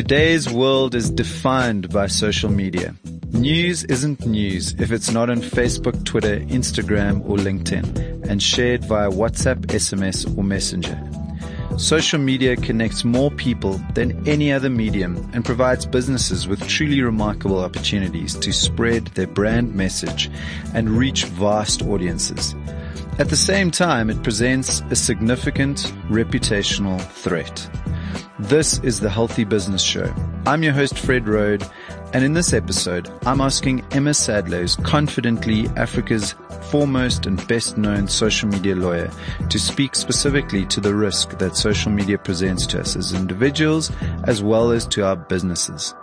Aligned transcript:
Today's 0.00 0.50
world 0.50 0.94
is 0.94 1.10
defined 1.10 1.90
by 1.90 2.06
social 2.06 2.50
media. 2.50 2.94
News 3.32 3.84
isn't 3.84 4.24
news 4.24 4.74
if 4.78 4.92
it's 4.92 5.10
not 5.10 5.28
on 5.28 5.42
Facebook, 5.42 6.06
Twitter, 6.06 6.40
Instagram, 6.40 7.20
or 7.28 7.36
LinkedIn 7.36 8.26
and 8.26 8.42
shared 8.42 8.82
via 8.86 9.10
WhatsApp, 9.10 9.66
SMS, 9.66 10.26
or 10.38 10.42
Messenger. 10.42 10.98
Social 11.78 12.18
media 12.18 12.56
connects 12.56 13.04
more 13.04 13.30
people 13.30 13.78
than 13.92 14.26
any 14.26 14.50
other 14.50 14.70
medium 14.70 15.16
and 15.34 15.44
provides 15.44 15.84
businesses 15.84 16.48
with 16.48 16.66
truly 16.66 17.02
remarkable 17.02 17.58
opportunities 17.58 18.34
to 18.36 18.54
spread 18.54 19.04
their 19.08 19.26
brand 19.26 19.74
message 19.74 20.30
and 20.72 20.88
reach 20.88 21.24
vast 21.24 21.82
audiences. 21.82 22.54
At 23.18 23.28
the 23.28 23.36
same 23.36 23.70
time, 23.70 24.08
it 24.08 24.22
presents 24.22 24.80
a 24.88 24.96
significant 24.96 25.92
reputational 26.08 26.98
threat. 27.02 27.68
This 28.38 28.78
is 28.80 29.00
the 29.00 29.10
Healthy 29.10 29.44
Business 29.44 29.82
Show. 29.82 30.12
I'm 30.46 30.62
your 30.62 30.72
host, 30.72 30.98
Fred 30.98 31.28
Roed, 31.28 31.64
and 32.12 32.24
in 32.24 32.32
this 32.32 32.52
episode, 32.52 33.10
I'm 33.26 33.40
asking 33.40 33.84
Emma 33.90 34.10
Sadleir, 34.10 34.82
confidently 34.84 35.68
Africa's 35.76 36.34
foremost 36.70 37.26
and 37.26 37.46
best 37.48 37.76
known 37.76 38.08
social 38.08 38.48
media 38.48 38.74
lawyer, 38.74 39.10
to 39.48 39.58
speak 39.58 39.94
specifically 39.94 40.64
to 40.66 40.80
the 40.80 40.94
risk 40.94 41.38
that 41.38 41.56
social 41.56 41.92
media 41.92 42.18
presents 42.18 42.66
to 42.68 42.80
us 42.80 42.96
as 42.96 43.12
individuals 43.12 43.90
as 44.24 44.42
well 44.42 44.70
as 44.70 44.86
to 44.86 45.04
our 45.04 45.16
businesses. 45.16 45.94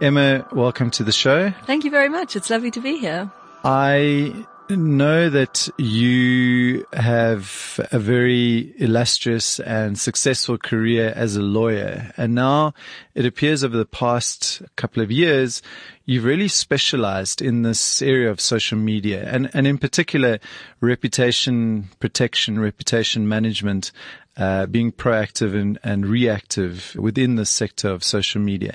Emma, 0.00 0.46
welcome 0.52 0.90
to 0.90 1.04
the 1.04 1.12
show. 1.12 1.50
Thank 1.64 1.84
you 1.84 1.90
very 1.90 2.08
much. 2.08 2.36
It's 2.36 2.50
lovely 2.50 2.70
to 2.72 2.80
be 2.80 2.98
here. 2.98 3.30
I 3.64 4.46
know 4.70 5.30
that 5.30 5.68
you 5.78 6.86
have 6.92 7.78
a 7.92 7.98
very 7.98 8.74
illustrious 8.78 9.60
and 9.60 9.98
successful 9.98 10.58
career 10.58 11.12
as 11.14 11.36
a 11.36 11.42
lawyer. 11.42 12.12
And 12.16 12.34
now 12.34 12.74
it 13.14 13.26
appears 13.26 13.62
over 13.62 13.76
the 13.76 13.86
past 13.86 14.62
couple 14.76 15.02
of 15.02 15.10
years, 15.10 15.62
you've 16.04 16.24
really 16.24 16.48
specialized 16.48 17.42
in 17.42 17.62
this 17.62 18.02
area 18.02 18.30
of 18.30 18.40
social 18.40 18.78
media 18.78 19.28
and, 19.30 19.50
and 19.54 19.66
in 19.66 19.78
particular, 19.78 20.38
reputation 20.80 21.88
protection, 22.00 22.58
reputation 22.58 23.28
management, 23.28 23.92
uh, 24.36 24.66
being 24.66 24.92
proactive 24.92 25.54
and, 25.54 25.78
and 25.82 26.06
reactive 26.06 26.94
within 26.98 27.36
the 27.36 27.46
sector 27.46 27.88
of 27.88 28.04
social 28.04 28.40
media. 28.40 28.74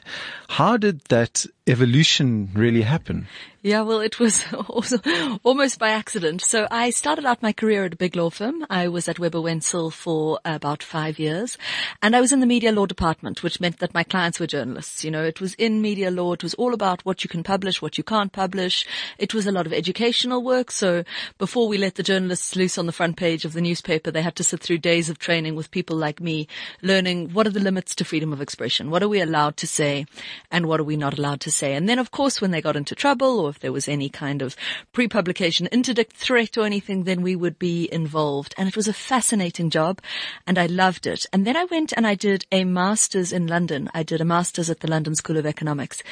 How 0.49 0.77
did 0.77 1.01
that 1.09 1.45
evolution 1.67 2.49
really 2.53 2.81
happen? 2.81 3.27
Yeah, 3.63 3.81
well, 3.81 3.99
it 3.99 4.19
was 4.19 4.43
almost 5.43 5.77
by 5.77 5.89
accident. 5.89 6.41
So 6.41 6.67
I 6.71 6.89
started 6.89 7.25
out 7.25 7.43
my 7.43 7.53
career 7.53 7.85
at 7.85 7.93
a 7.93 7.97
big 7.97 8.15
law 8.15 8.31
firm. 8.31 8.65
I 8.71 8.87
was 8.87 9.07
at 9.07 9.19
Webber 9.19 9.37
Wentzel 9.39 9.91
for 9.91 10.39
about 10.43 10.81
five 10.81 11.19
years 11.19 11.59
and 12.01 12.15
I 12.15 12.21
was 12.21 12.31
in 12.31 12.39
the 12.39 12.47
media 12.47 12.71
law 12.71 12.87
department, 12.87 13.43
which 13.43 13.61
meant 13.61 13.77
that 13.77 13.93
my 13.93 14.01
clients 14.01 14.39
were 14.39 14.47
journalists. 14.47 15.03
You 15.03 15.11
know, 15.11 15.23
it 15.23 15.39
was 15.39 15.53
in 15.55 15.79
media 15.79 16.09
law. 16.09 16.33
It 16.33 16.41
was 16.41 16.55
all 16.55 16.73
about 16.73 17.05
what 17.05 17.23
you 17.23 17.29
can 17.29 17.43
publish, 17.43 17.83
what 17.83 17.99
you 17.99 18.03
can't 18.03 18.31
publish. 18.31 18.87
It 19.19 19.35
was 19.35 19.45
a 19.45 19.51
lot 19.51 19.67
of 19.67 19.73
educational 19.73 20.43
work. 20.43 20.71
So 20.71 21.03
before 21.37 21.67
we 21.67 21.77
let 21.77 21.95
the 21.95 22.03
journalists 22.03 22.55
loose 22.55 22.79
on 22.79 22.87
the 22.87 22.91
front 22.91 23.15
page 23.15 23.45
of 23.45 23.53
the 23.53 23.61
newspaper, 23.61 24.09
they 24.09 24.23
had 24.23 24.37
to 24.37 24.43
sit 24.43 24.61
through 24.61 24.79
days 24.79 25.07
of 25.07 25.19
training 25.19 25.53
with 25.53 25.69
people 25.69 25.95
like 25.95 26.19
me, 26.19 26.47
learning 26.81 27.29
what 27.29 27.45
are 27.45 27.51
the 27.51 27.59
limits 27.59 27.93
to 27.95 28.05
freedom 28.05 28.33
of 28.33 28.41
expression? 28.41 28.89
What 28.89 29.03
are 29.03 29.09
we 29.09 29.21
allowed 29.21 29.55
to 29.57 29.67
say 29.67 30.07
and 30.49 30.65
what 30.65 30.79
are 30.79 30.83
we 30.83 30.97
not 30.97 31.19
allowed 31.19 31.41
to 31.41 31.50
say? 31.51 31.73
And 31.75 31.87
then 31.87 31.99
of 31.99 32.11
course, 32.11 32.41
when 32.41 32.51
they 32.51 32.61
got 32.61 32.75
into 32.75 32.95
trouble 32.95 33.39
or 33.39 33.49
if 33.49 33.59
there 33.59 33.71
was 33.71 33.87
any 33.87 34.09
kind 34.09 34.41
of 34.41 34.55
pre-publication 34.91 35.67
interdict 35.67 36.15
threat 36.15 36.57
or 36.57 36.65
anything, 36.65 37.03
then 37.03 37.21
we 37.21 37.35
would 37.35 37.59
be 37.59 37.91
involved. 37.91 38.53
And 38.57 38.67
it 38.67 38.75
was 38.75 38.87
a 38.87 38.93
fascinating 38.93 39.69
job 39.69 40.01
and 40.47 40.57
I 40.57 40.65
loved 40.65 41.07
it. 41.07 41.25
And 41.31 41.45
then 41.45 41.55
I 41.55 41.65
went 41.65 41.93
and 41.93 42.07
I 42.07 42.15
did 42.15 42.45
a 42.51 42.63
master's 42.63 43.31
in 43.31 43.47
London. 43.47 43.89
I 43.93 44.03
did 44.03 44.21
a 44.21 44.25
master's 44.25 44.69
at 44.69 44.79
the 44.79 44.89
London 44.89 45.15
School 45.15 45.37
of 45.37 45.45
Economics. 45.45 46.03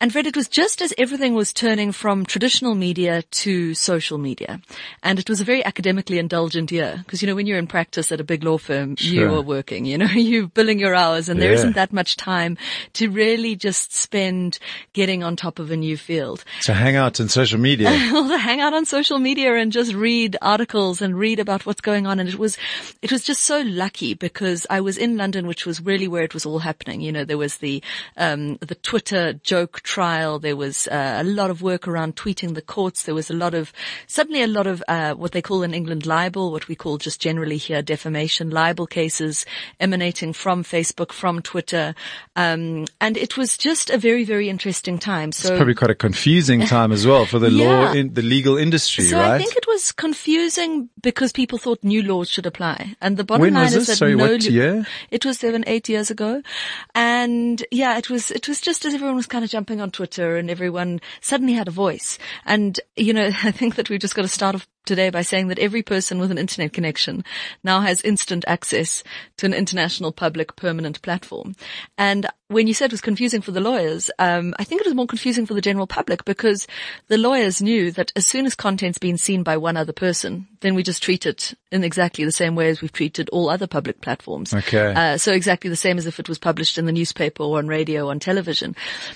And 0.00 0.12
Fred, 0.12 0.26
it 0.26 0.36
was 0.36 0.48
just 0.48 0.82
as 0.82 0.94
everything 0.98 1.34
was 1.34 1.52
turning 1.52 1.92
from 1.92 2.24
traditional 2.26 2.74
media 2.74 3.22
to 3.22 3.74
social 3.74 4.18
media. 4.18 4.60
And 5.02 5.18
it 5.18 5.28
was 5.28 5.40
a 5.40 5.44
very 5.44 5.64
academically 5.64 6.18
indulgent 6.18 6.70
year 6.70 7.00
because, 7.04 7.22
you 7.22 7.28
know, 7.28 7.34
when 7.34 7.46
you're 7.46 7.58
in 7.58 7.66
practice 7.66 8.12
at 8.12 8.20
a 8.20 8.24
big 8.24 8.44
law 8.44 8.58
firm, 8.58 8.96
sure. 8.96 9.12
you 9.12 9.34
are 9.34 9.42
working, 9.42 9.84
you 9.84 9.98
know, 9.98 10.06
you're 10.14 10.46
billing 10.48 10.78
your 10.78 10.94
hours 10.94 11.28
and 11.28 11.38
yeah. 11.38 11.46
there 11.46 11.54
isn't 11.54 11.74
that 11.74 11.92
much 11.92 12.16
time 12.16 12.56
to 12.94 13.08
really 13.08 13.56
just 13.56 13.92
spend 13.92 14.58
getting 14.92 15.22
on 15.22 15.36
top 15.36 15.58
of 15.58 15.70
a 15.70 15.76
new 15.76 15.96
field. 15.96 16.44
So 16.60 16.72
hang 16.72 16.96
out 16.96 17.20
on 17.20 17.28
social 17.28 17.58
media. 17.58 17.90
to 18.34 18.38
hang 18.38 18.60
out 18.60 18.74
on 18.74 18.84
social 18.84 19.18
media 19.18 19.54
and 19.56 19.70
just 19.70 19.94
read 19.94 20.36
articles 20.42 21.00
and 21.00 21.18
read 21.18 21.38
about 21.38 21.66
what's 21.66 21.80
going 21.80 22.06
on. 22.06 22.18
And 22.18 22.28
it 22.28 22.38
was, 22.38 22.56
it 23.02 23.12
was 23.12 23.22
just 23.22 23.44
so 23.44 23.60
lucky 23.60 24.14
because 24.14 24.66
I 24.70 24.80
was 24.80 24.98
in 24.98 25.16
London, 25.16 25.46
which 25.46 25.66
was 25.66 25.80
really 25.80 26.08
where 26.08 26.24
it 26.24 26.34
was 26.34 26.44
all 26.44 26.58
happening. 26.58 27.00
You 27.00 27.12
know, 27.12 27.24
there 27.24 27.38
was 27.38 27.58
the, 27.58 27.82
um, 28.16 28.56
the 28.56 28.74
Twitter 28.74 29.34
joke 29.34 29.80
trial. 29.82 30.38
There 30.38 30.56
was 30.56 30.88
uh, 30.88 31.18
a 31.20 31.24
lot 31.24 31.50
of 31.50 31.62
work 31.62 31.86
around 31.86 32.16
tweeting 32.16 32.54
the 32.54 32.62
courts. 32.62 33.04
There 33.04 33.14
was 33.14 33.30
a 33.30 33.34
lot 33.34 33.54
of, 33.54 33.72
suddenly 34.06 34.42
a 34.42 34.48
lot 34.48 34.66
of, 34.66 34.82
uh, 34.88 35.14
what 35.14 35.32
they 35.32 35.42
call 35.42 35.62
in 35.62 35.74
England 35.74 36.06
libel, 36.06 36.50
what 36.50 36.68
we 36.68 36.74
call 36.74 36.98
just 36.98 37.20
generally 37.20 37.56
here 37.56 37.82
defamation, 37.82 38.50
libel 38.50 38.86
cases 38.86 39.46
emanating 39.78 40.32
from 40.32 40.64
Facebook, 40.64 41.12
from 41.12 41.40
Twitter. 41.40 41.94
Um, 42.36 42.86
and 43.00 43.16
it 43.16 43.36
was 43.36 43.56
just 43.56 43.90
a 43.90 43.98
very, 43.98 44.24
very 44.24 44.48
interesting 44.48 44.63
time. 44.98 45.32
So 45.32 45.48
it's 45.48 45.56
probably 45.56 45.74
quite 45.74 45.90
a 45.90 45.94
confusing 45.94 46.62
time 46.62 46.92
as 46.92 47.06
well 47.06 47.26
for 47.26 47.38
the 47.38 47.50
yeah. 47.50 47.68
law 47.68 47.92
in 47.92 48.14
the 48.14 48.22
legal 48.22 48.56
industry, 48.56 49.04
so 49.04 49.18
right? 49.18 49.32
I 49.32 49.38
think 49.38 49.56
it 49.56 49.66
was 49.66 49.92
confusing 49.92 50.88
because 51.02 51.32
people 51.32 51.58
thought 51.58 51.82
new 51.82 52.02
laws 52.02 52.28
should 52.28 52.46
apply. 52.46 52.96
And 53.00 53.16
the 53.16 53.24
bottom 53.24 53.42
when 53.42 53.54
line 53.54 53.66
is 53.66 53.74
this? 53.74 53.86
that 53.88 53.96
Sorry, 53.96 54.14
no 54.14 54.32
what 54.32 54.44
year? 54.44 54.86
It 55.10 55.24
was 55.24 55.38
seven, 55.38 55.64
eight 55.66 55.88
years 55.88 56.10
ago. 56.10 56.42
And 56.94 57.64
yeah, 57.70 57.98
it 57.98 58.08
was, 58.10 58.30
it 58.30 58.48
was 58.48 58.60
just 58.60 58.84
as 58.84 58.94
everyone 58.94 59.16
was 59.16 59.26
kind 59.26 59.44
of 59.44 59.50
jumping 59.50 59.80
on 59.80 59.90
Twitter 59.90 60.36
and 60.36 60.50
everyone 60.50 61.00
suddenly 61.20 61.52
had 61.52 61.68
a 61.68 61.72
voice. 61.72 62.18
And, 62.44 62.80
you 62.96 63.12
know, 63.12 63.30
I 63.42 63.50
think 63.50 63.76
that 63.76 63.90
we've 63.90 64.00
just 64.00 64.14
got 64.14 64.22
to 64.22 64.28
start 64.28 64.54
off 64.54 64.66
today 64.84 65.10
by 65.10 65.22
saying 65.22 65.48
that 65.48 65.58
every 65.58 65.82
person 65.82 66.18
with 66.18 66.30
an 66.30 66.38
internet 66.38 66.72
connection 66.72 67.24
now 67.62 67.80
has 67.80 68.00
instant 68.02 68.44
access 68.46 69.02
to 69.36 69.46
an 69.46 69.54
international 69.54 70.12
public 70.12 70.56
permanent 70.56 71.00
platform. 71.02 71.54
And 71.98 72.26
when 72.48 72.66
you 72.66 72.74
said 72.74 72.86
it 72.86 72.92
was 72.92 73.00
confusing 73.00 73.40
for 73.40 73.50
the 73.50 73.60
lawyers, 73.60 74.10
um, 74.18 74.54
I 74.58 74.64
think 74.64 74.80
it 74.80 74.86
was 74.86 74.94
more 74.94 75.06
confusing 75.06 75.46
for 75.46 75.54
the 75.54 75.60
general 75.60 75.86
public 75.86 76.24
because 76.24 76.66
the 77.08 77.18
lawyers 77.18 77.62
knew 77.62 77.90
that 77.92 78.12
as 78.16 78.26
soon 78.26 78.46
as 78.46 78.54
content's 78.54 78.98
been 78.98 79.18
seen 79.18 79.42
by 79.42 79.56
one 79.56 79.76
other 79.76 79.92
person, 79.92 80.46
then 80.64 80.74
we 80.74 80.82
just 80.82 81.02
treat 81.02 81.26
it 81.26 81.52
in 81.70 81.84
exactly 81.84 82.24
the 82.24 82.32
same 82.32 82.54
way 82.54 82.70
as 82.70 82.80
we've 82.80 82.90
treated 82.90 83.28
all 83.28 83.50
other 83.50 83.66
public 83.66 84.00
platforms. 84.00 84.54
Okay. 84.54 84.94
Uh, 84.96 85.18
so 85.18 85.30
exactly 85.30 85.68
the 85.68 85.76
same 85.76 85.98
as 85.98 86.06
if 86.06 86.18
it 86.18 86.26
was 86.26 86.38
published 86.38 86.78
in 86.78 86.86
the 86.86 86.92
newspaper 86.92 87.42
or 87.42 87.58
on 87.58 87.68
radio 87.68 88.06
or 88.06 88.12
on 88.12 88.18
television. 88.18 88.74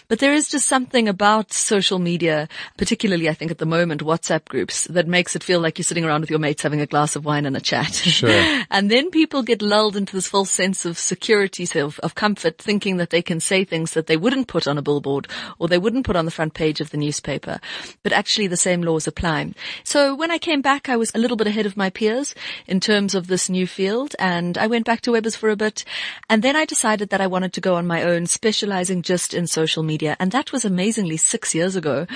But 0.08 0.18
there 0.18 0.34
is 0.34 0.48
just 0.48 0.68
something 0.68 1.08
about 1.08 1.54
social 1.54 1.98
media, 1.98 2.48
particularly 2.76 3.30
I 3.30 3.32
think 3.32 3.50
at 3.50 3.56
the 3.56 3.64
moment, 3.64 4.04
WhatsApp 4.04 4.44
groups, 4.44 4.84
that 4.88 5.08
makes 5.08 5.34
it 5.34 5.42
feel 5.42 5.58
like 5.58 5.78
you're 5.78 5.84
sitting 5.84 6.04
around 6.04 6.20
with 6.20 6.28
your 6.28 6.38
mates 6.38 6.62
having 6.62 6.82
a 6.82 6.86
glass 6.86 7.16
of 7.16 7.24
wine 7.24 7.46
and 7.46 7.56
a 7.56 7.62
chat. 7.62 7.94
Sure. 7.94 8.28
and 8.70 8.90
then 8.90 9.10
people 9.10 9.42
get 9.42 9.62
lulled 9.62 9.96
into 9.96 10.14
this 10.14 10.28
false 10.28 10.50
sense 10.50 10.84
of 10.84 10.98
security, 10.98 11.66
of, 11.80 11.98
of 12.00 12.14
comfort, 12.14 12.58
thinking 12.58 12.98
that 12.98 13.08
they 13.08 13.22
can 13.22 13.40
say 13.40 13.64
things 13.64 13.94
that 13.94 14.06
they 14.06 14.18
wouldn't 14.18 14.48
put 14.48 14.68
on 14.68 14.76
a 14.76 14.82
billboard 14.82 15.28
or 15.58 15.66
they 15.66 15.78
wouldn't 15.78 16.04
put 16.04 16.16
on 16.16 16.26
the 16.26 16.30
front 16.30 16.52
page 16.52 16.82
of 16.82 16.90
the 16.90 16.98
newspaper. 16.98 17.58
But 18.02 18.12
actually 18.12 18.48
the 18.48 18.58
same 18.58 18.82
laws 18.82 19.06
apply. 19.06 19.54
So 19.82 20.14
when 20.14 20.30
I 20.30 20.36
came 20.36 20.60
back, 20.60 20.90
I 20.90 20.96
was 20.96 21.10
a 21.14 21.18
little 21.18 21.37
bit 21.38 21.46
ahead 21.46 21.66
of 21.66 21.76
my 21.76 21.90
peers 21.90 22.34
in 22.66 22.80
terms 22.80 23.14
of 23.14 23.26
this 23.26 23.48
new 23.48 23.66
field 23.66 24.14
and 24.18 24.58
I 24.58 24.66
went 24.66 24.84
back 24.84 25.00
to 25.02 25.12
Webbers 25.12 25.36
for 25.36 25.48
a 25.50 25.56
bit. 25.56 25.84
And 26.28 26.42
then 26.42 26.56
I 26.56 26.64
decided 26.64 27.10
that 27.10 27.20
I 27.20 27.26
wanted 27.26 27.52
to 27.54 27.60
go 27.60 27.76
on 27.76 27.86
my 27.86 28.02
own, 28.02 28.26
specializing 28.26 29.02
just 29.02 29.32
in 29.32 29.46
social 29.46 29.82
media. 29.82 30.16
And 30.18 30.32
that 30.32 30.52
was 30.52 30.64
amazingly 30.64 31.16
six 31.16 31.54
years 31.54 31.76
ago. 31.76 32.06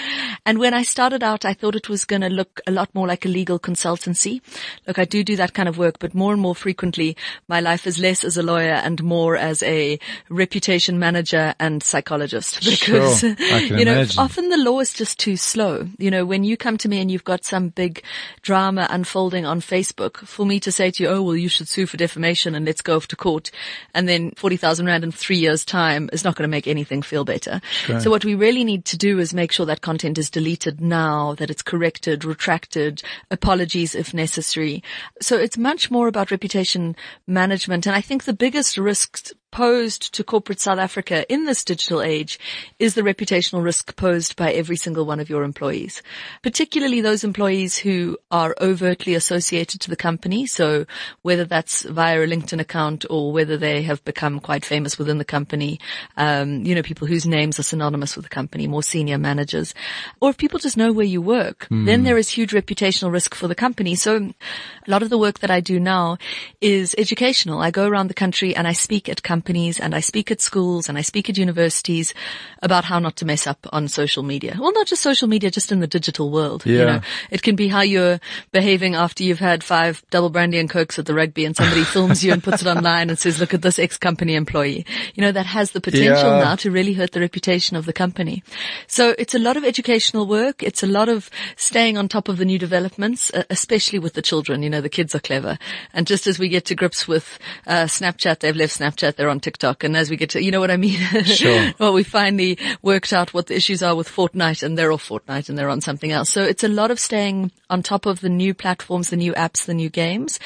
And 0.44 0.58
when 0.58 0.74
I 0.74 0.82
started 0.82 1.22
out, 1.22 1.44
I 1.44 1.54
thought 1.54 1.76
it 1.76 1.88
was 1.88 2.04
going 2.04 2.22
to 2.22 2.28
look 2.28 2.60
a 2.66 2.70
lot 2.70 2.94
more 2.94 3.06
like 3.06 3.24
a 3.24 3.28
legal 3.28 3.58
consultancy. 3.58 4.40
Look, 4.86 4.98
I 4.98 5.04
do 5.04 5.22
do 5.24 5.36
that 5.36 5.54
kind 5.54 5.68
of 5.68 5.78
work, 5.78 5.98
but 5.98 6.14
more 6.14 6.32
and 6.32 6.42
more 6.42 6.54
frequently, 6.54 7.16
my 7.48 7.60
life 7.60 7.86
is 7.86 7.98
less 7.98 8.24
as 8.24 8.36
a 8.36 8.42
lawyer 8.42 8.74
and 8.74 9.02
more 9.02 9.36
as 9.36 9.62
a 9.62 9.98
reputation 10.28 10.98
manager 10.98 11.54
and 11.60 11.82
psychologist 11.82 12.64
because, 12.64 13.20
sure, 13.20 13.30
you 13.60 13.84
know, 13.84 13.92
imagine. 13.92 14.18
often 14.18 14.48
the 14.48 14.56
law 14.56 14.80
is 14.80 14.92
just 14.92 15.18
too 15.18 15.36
slow. 15.36 15.88
You 15.98 16.10
know, 16.10 16.24
when 16.24 16.44
you 16.44 16.56
come 16.56 16.76
to 16.78 16.88
me 16.88 17.00
and 17.00 17.10
you've 17.10 17.24
got 17.24 17.44
some 17.44 17.68
big 17.68 18.02
drama 18.42 18.86
unfolding 18.90 19.11
on 19.16 19.60
Facebook 19.60 20.18
for 20.18 20.46
me 20.46 20.60
to 20.60 20.72
say 20.72 20.90
to 20.90 21.02
you, 21.02 21.08
oh, 21.08 21.22
well, 21.22 21.36
you 21.36 21.48
should 21.48 21.68
sue 21.68 21.86
for 21.86 21.96
defamation 21.96 22.54
and 22.54 22.66
let's 22.66 22.82
go 22.82 22.96
off 22.96 23.08
to 23.08 23.16
court. 23.16 23.50
And 23.94 24.08
then 24.08 24.32
40,000 24.36 24.86
rand 24.86 25.04
in 25.04 25.12
three 25.12 25.38
years 25.38 25.64
time 25.64 26.08
is 26.12 26.24
not 26.24 26.36
going 26.36 26.48
to 26.48 26.50
make 26.50 26.66
anything 26.66 27.02
feel 27.02 27.24
better. 27.24 27.60
Sure. 27.84 28.00
So 28.00 28.10
what 28.10 28.24
we 28.24 28.34
really 28.34 28.64
need 28.64 28.84
to 28.86 28.96
do 28.96 29.18
is 29.18 29.34
make 29.34 29.52
sure 29.52 29.66
that 29.66 29.80
content 29.80 30.18
is 30.18 30.30
deleted 30.30 30.80
now, 30.80 31.34
that 31.34 31.50
it's 31.50 31.62
corrected, 31.62 32.24
retracted, 32.24 33.02
apologies 33.30 33.94
if 33.94 34.14
necessary. 34.14 34.82
So 35.20 35.36
it's 35.36 35.58
much 35.58 35.90
more 35.90 36.08
about 36.08 36.30
reputation 36.30 36.96
management. 37.26 37.86
And 37.86 37.96
I 37.96 38.00
think 38.00 38.24
the 38.24 38.32
biggest 38.32 38.78
risks 38.78 39.32
posed 39.52 40.14
to 40.14 40.24
corporate 40.24 40.58
South 40.58 40.78
Africa 40.78 41.30
in 41.32 41.44
this 41.44 41.62
digital 41.62 42.02
age 42.02 42.40
is 42.78 42.94
the 42.94 43.02
reputational 43.02 43.62
risk 43.62 43.94
posed 43.96 44.34
by 44.34 44.50
every 44.50 44.76
single 44.76 45.04
one 45.04 45.20
of 45.20 45.28
your 45.30 45.44
employees, 45.44 46.02
particularly 46.42 47.00
those 47.00 47.22
employees 47.22 47.76
who 47.76 48.18
are 48.30 48.56
overtly 48.60 49.14
associated 49.14 49.80
to 49.82 49.90
the 49.90 49.96
company. 49.96 50.46
So 50.46 50.86
whether 51.20 51.44
that's 51.44 51.82
via 51.82 52.22
a 52.22 52.26
LinkedIn 52.26 52.60
account 52.60 53.04
or 53.10 53.30
whether 53.30 53.56
they 53.56 53.82
have 53.82 54.02
become 54.04 54.40
quite 54.40 54.64
famous 54.64 54.98
within 54.98 55.18
the 55.18 55.24
company, 55.24 55.78
um, 56.16 56.64
you 56.64 56.74
know, 56.74 56.82
people 56.82 57.06
whose 57.06 57.26
names 57.26 57.58
are 57.58 57.62
synonymous 57.62 58.16
with 58.16 58.24
the 58.24 58.30
company, 58.30 58.66
more 58.66 58.82
senior 58.82 59.18
managers, 59.18 59.74
or 60.20 60.30
if 60.30 60.38
people 60.38 60.58
just 60.58 60.78
know 60.78 60.92
where 60.92 61.06
you 61.06 61.20
work, 61.20 61.68
mm. 61.70 61.84
then 61.84 62.04
there 62.04 62.16
is 62.16 62.30
huge 62.30 62.52
reputational 62.52 63.12
risk 63.12 63.34
for 63.34 63.48
the 63.48 63.54
company. 63.54 63.94
So 63.94 64.16
a 64.16 64.90
lot 64.90 65.02
of 65.02 65.10
the 65.10 65.18
work 65.18 65.40
that 65.40 65.50
I 65.50 65.60
do 65.60 65.78
now 65.78 66.16
is 66.62 66.94
educational. 66.96 67.60
I 67.60 67.70
go 67.70 67.86
around 67.86 68.08
the 68.08 68.14
country 68.14 68.56
and 68.56 68.66
I 68.66 68.72
speak 68.72 69.10
at 69.10 69.22
companies 69.22 69.41
companies 69.42 69.80
and 69.80 69.92
I 69.92 69.98
speak 70.00 70.30
at 70.30 70.40
schools 70.40 70.88
and 70.88 70.96
I 70.96 71.02
speak 71.02 71.28
at 71.28 71.36
universities 71.36 72.14
about 72.62 72.84
how 72.84 73.00
not 73.00 73.16
to 73.16 73.24
mess 73.24 73.44
up 73.48 73.66
on 73.72 73.88
social 73.88 74.22
media. 74.22 74.56
Well, 74.56 74.72
not 74.72 74.86
just 74.86 75.02
social 75.02 75.26
media, 75.26 75.50
just 75.50 75.72
in 75.72 75.80
the 75.80 75.88
digital 75.88 76.30
world. 76.30 76.64
Yeah. 76.64 76.78
You 76.78 76.84
know, 76.86 77.00
it 77.32 77.42
can 77.42 77.56
be 77.56 77.66
how 77.66 77.80
you're 77.80 78.20
behaving 78.52 78.94
after 78.94 79.24
you've 79.24 79.40
had 79.40 79.64
five 79.64 80.00
double 80.10 80.30
brandy 80.30 80.58
and 80.60 80.70
cokes 80.70 80.96
at 80.96 81.06
the 81.06 81.14
rugby 81.14 81.44
and 81.44 81.56
somebody 81.56 81.82
films 81.94 82.22
you 82.24 82.32
and 82.32 82.40
puts 82.42 82.62
it 82.62 82.68
online 82.68 83.10
and 83.10 83.18
says, 83.18 83.40
look 83.40 83.52
at 83.52 83.62
this 83.62 83.80
ex-company 83.80 84.36
employee. 84.36 84.86
You 85.16 85.22
know, 85.22 85.32
that 85.32 85.46
has 85.46 85.72
the 85.72 85.80
potential 85.80 86.30
Yeah. 86.30 86.44
now 86.44 86.54
to 86.56 86.70
really 86.70 86.92
hurt 86.92 87.10
the 87.10 87.20
reputation 87.20 87.76
of 87.76 87.84
the 87.84 87.92
company. 87.92 88.44
So 88.86 89.16
it's 89.18 89.34
a 89.34 89.40
lot 89.40 89.56
of 89.56 89.64
educational 89.64 90.28
work. 90.28 90.62
It's 90.62 90.84
a 90.84 90.86
lot 90.86 91.08
of 91.08 91.30
staying 91.56 91.98
on 91.98 92.06
top 92.06 92.28
of 92.28 92.36
the 92.36 92.44
new 92.44 92.60
developments, 92.60 93.32
uh, 93.34 93.42
especially 93.50 93.98
with 93.98 94.12
the 94.14 94.22
children. 94.22 94.62
You 94.62 94.70
know, 94.70 94.80
the 94.80 94.88
kids 94.88 95.16
are 95.16 95.20
clever. 95.20 95.58
And 95.92 96.06
just 96.06 96.28
as 96.28 96.38
we 96.38 96.48
get 96.48 96.64
to 96.66 96.76
grips 96.76 97.08
with 97.08 97.40
uh, 97.66 97.86
Snapchat, 97.86 98.38
they've 98.38 98.54
left 98.54 98.78
Snapchat, 98.78 99.16
they're 99.16 99.31
on 99.32 99.40
TikTok. 99.40 99.82
And 99.82 99.96
as 99.96 100.08
we 100.10 100.16
get 100.16 100.30
to, 100.30 100.42
you 100.42 100.52
know 100.52 100.60
what 100.60 100.70
I 100.70 100.76
mean? 100.76 101.00
Sure. 101.24 101.72
well, 101.78 101.92
we 101.92 102.04
finally 102.04 102.58
worked 102.82 103.12
out 103.12 103.32
what 103.34 103.46
the 103.48 103.56
issues 103.56 103.82
are 103.82 103.96
with 103.96 104.08
Fortnite 104.08 104.62
and 104.62 104.76
they're 104.78 104.92
off 104.92 105.08
Fortnite 105.08 105.48
and 105.48 105.58
they're 105.58 105.70
on 105.70 105.80
something 105.80 106.12
else. 106.12 106.30
So 106.30 106.44
it's 106.44 106.62
a 106.62 106.68
lot 106.68 106.90
of 106.90 107.00
staying 107.00 107.50
on 107.70 107.82
top 107.82 108.06
of 108.06 108.20
the 108.20 108.28
new 108.28 108.54
platforms, 108.54 109.10
the 109.10 109.16
new 109.16 109.32
apps, 109.32 109.64
the 109.64 109.74
new 109.74 109.88
games 109.88 110.38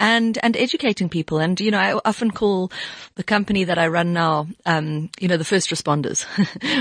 and, 0.00 0.36
and 0.42 0.56
educating 0.56 1.08
people. 1.08 1.38
And, 1.38 1.58
you 1.60 1.70
know, 1.70 1.78
I 1.78 1.98
often 2.04 2.32
call 2.32 2.72
the 3.14 3.22
company 3.22 3.64
that 3.64 3.78
I 3.78 3.86
run 3.86 4.12
now, 4.12 4.48
um, 4.66 5.10
you 5.20 5.28
know, 5.28 5.36
the 5.36 5.44
first 5.44 5.70
responders. 5.70 6.24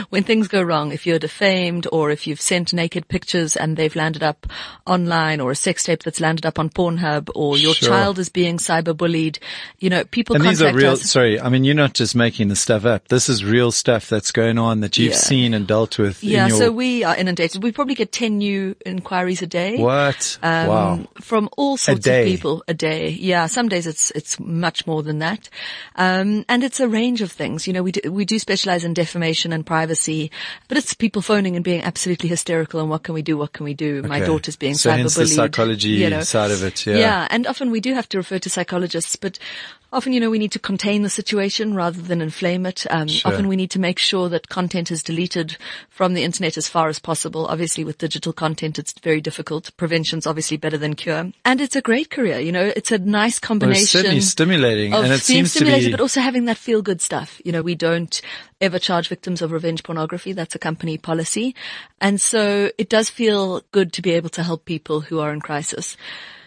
when 0.09 0.23
things 0.23 0.47
go 0.47 0.61
wrong, 0.61 0.91
if 0.91 1.05
you're 1.05 1.19
defamed 1.19 1.87
or 1.91 2.09
if 2.09 2.25
you've 2.25 2.41
sent 2.41 2.73
naked 2.73 3.07
pictures 3.07 3.55
and 3.55 3.77
they've 3.77 3.95
landed 3.95 4.23
up 4.23 4.47
online 4.87 5.39
or 5.39 5.51
a 5.51 5.55
sex 5.55 5.83
tape 5.83 6.01
that's 6.03 6.19
landed 6.19 6.45
up 6.45 6.57
on 6.57 6.69
Pornhub 6.69 7.29
or 7.35 7.57
your 7.57 7.75
Sure. 7.75 7.89
child 7.89 8.17
is 8.17 8.29
being 8.29 8.57
cyberbullied, 8.57 9.37
you 9.79 9.89
know, 9.89 10.03
people 10.05 10.35
And 10.35 10.43
these 10.45 10.61
are 10.61 10.73
real, 10.73 10.93
us. 10.93 11.09
sorry, 11.09 11.39
I 11.39 11.49
mean, 11.51 11.63
you're 11.63 11.75
not 11.75 11.93
just 11.93 12.15
making 12.15 12.47
the 12.47 12.55
stuff 12.55 12.83
up. 12.85 13.07
This 13.09 13.29
is 13.29 13.43
real 13.45 13.71
stuff 13.71 14.09
that's 14.09 14.31
going 14.31 14.57
on 14.57 14.79
that 14.79 14.97
you've 14.97 15.11
Yeah. 15.13 15.17
seen 15.19 15.53
and 15.53 15.67
dealt 15.67 15.99
with 15.99 16.23
Yeah, 16.23 16.47
your, 16.47 16.57
so 16.57 16.71
we 16.71 17.03
are 17.03 17.15
inundated. 17.15 17.61
We 17.63 17.71
probably 17.71 17.93
get 17.95 18.11
10 18.11 18.39
new 18.39 18.75
inquiries 18.85 19.41
a 19.43 19.47
day. 19.47 19.77
what? 19.77 20.37
Um, 20.41 20.67
wow. 20.67 21.07
From 21.21 21.49
all 21.57 21.77
sorts 21.77 22.07
of 22.07 22.25
people 22.25 22.63
a 22.67 22.73
day. 22.73 23.09
Yeah, 23.09 23.45
some 23.45 23.69
days 23.69 23.85
it's 23.85 24.11
it's 24.11 24.39
much 24.39 24.87
more 24.87 25.03
than 25.03 25.19
that, 25.19 25.49
um, 25.95 26.45
and 26.49 26.63
it's 26.63 26.79
a 26.79 26.87
range 26.87 27.21
of 27.21 27.31
things. 27.31 27.67
You 27.67 27.73
know, 27.73 27.83
we 27.83 27.91
do, 27.91 28.11
we 28.11 28.25
do 28.25 28.39
specialize 28.39 28.83
in 28.83 28.93
defamation 28.93 29.53
and 29.53 29.65
privacy, 29.65 30.31
but 30.67 30.77
it's 30.77 30.93
people 30.93 31.21
phoning 31.21 31.55
and 31.55 31.63
being 31.63 31.81
absolutely 31.83 32.29
hysterical. 32.29 32.79
And 32.79 32.89
what 32.89 33.03
can 33.03 33.13
we 33.13 33.21
do? 33.21 33.37
What 33.37 33.53
can 33.53 33.63
we 33.65 33.73
do? 33.73 34.01
My 34.03 34.19
daughter's 34.19 34.55
being 34.55 34.75
So 34.75 34.91
hence 34.91 35.15
the 35.15 35.27
psychology 35.27 35.89
you 35.89 36.09
know. 36.09 36.21
side 36.23 36.51
of 36.51 36.63
it, 36.63 36.85
yeah. 36.85 36.97
Yeah, 36.97 37.27
and 37.29 37.45
often 37.47 37.71
we 37.71 37.79
do 37.81 37.93
have 37.93 38.07
to 38.09 38.17
refer 38.17 38.39
to 38.39 38.49
psychologists, 38.49 39.15
but 39.15 39.37
often, 39.93 40.13
you 40.13 40.19
know, 40.21 40.29
we 40.29 40.39
need 40.39 40.53
to 40.53 40.59
contain 40.59 41.01
the 41.01 41.09
situation 41.09 41.40
rather 41.75 42.01
than 42.01 42.21
inflame 42.21 42.65
it. 42.65 42.85
Um, 42.89 43.07
Sure. 43.07 43.31
Often 43.31 43.47
we 43.47 43.55
need 43.55 43.71
to 43.71 43.79
make 43.79 43.99
sure 43.99 44.29
that 44.29 44.47
content 44.49 44.91
is 44.91 45.03
deleted 45.03 45.57
from 45.89 46.13
the 46.13 46.23
internet 46.23 46.57
as 46.57 46.67
far 46.67 46.87
as 46.89 46.99
possible. 46.99 47.45
Obviously 47.47 47.83
with 47.83 47.97
digital 47.97 48.33
content, 48.33 48.77
it's 48.79 48.93
very 49.03 49.21
difficult. 49.21 49.75
Prevention's 49.77 50.25
obviously 50.27 50.57
better 50.57 50.77
than 50.77 50.95
cure. 50.95 51.31
And 51.45 51.61
it's 51.61 51.75
a 51.75 51.81
great 51.81 52.09
career, 52.09 52.39
you 52.39 52.51
know, 52.51 52.71
it's 52.75 52.91
a 52.91 52.97
nice 52.99 53.39
Well, 53.41 53.47
combination. 53.47 53.81
it's 53.81 53.91
certainly 53.91 54.21
stimulating 54.21 54.93
of 54.93 55.03
and 55.03 55.13
it 55.13 55.25
being 55.27 55.45
seems 55.45 55.53
to 55.55 55.65
be, 55.65 55.91
but 55.91 55.99
also 56.01 56.21
having 56.21 56.45
that 56.45 56.57
feel 56.57 56.81
good 56.81 57.01
stuff. 57.01 57.41
You 57.43 57.51
know, 57.51 57.61
we 57.61 57.75
don't 57.75 58.21
ever 58.59 58.79
charge 58.79 59.07
victims 59.09 59.41
of 59.41 59.51
revenge 59.51 59.83
pornography. 59.83 60.33
That's 60.33 60.55
a 60.55 60.59
company 60.59 60.97
policy. 60.97 61.55
And 61.99 62.21
so 62.21 62.71
it 62.77 62.89
does 62.89 63.09
feel 63.09 63.61
good 63.71 63.93
to 63.93 64.01
be 64.01 64.11
able 64.11 64.29
to 64.29 64.43
help 64.43 64.65
people 64.65 65.01
who 65.01 65.19
are 65.19 65.33
in 65.33 65.41
crisis. 65.41 65.97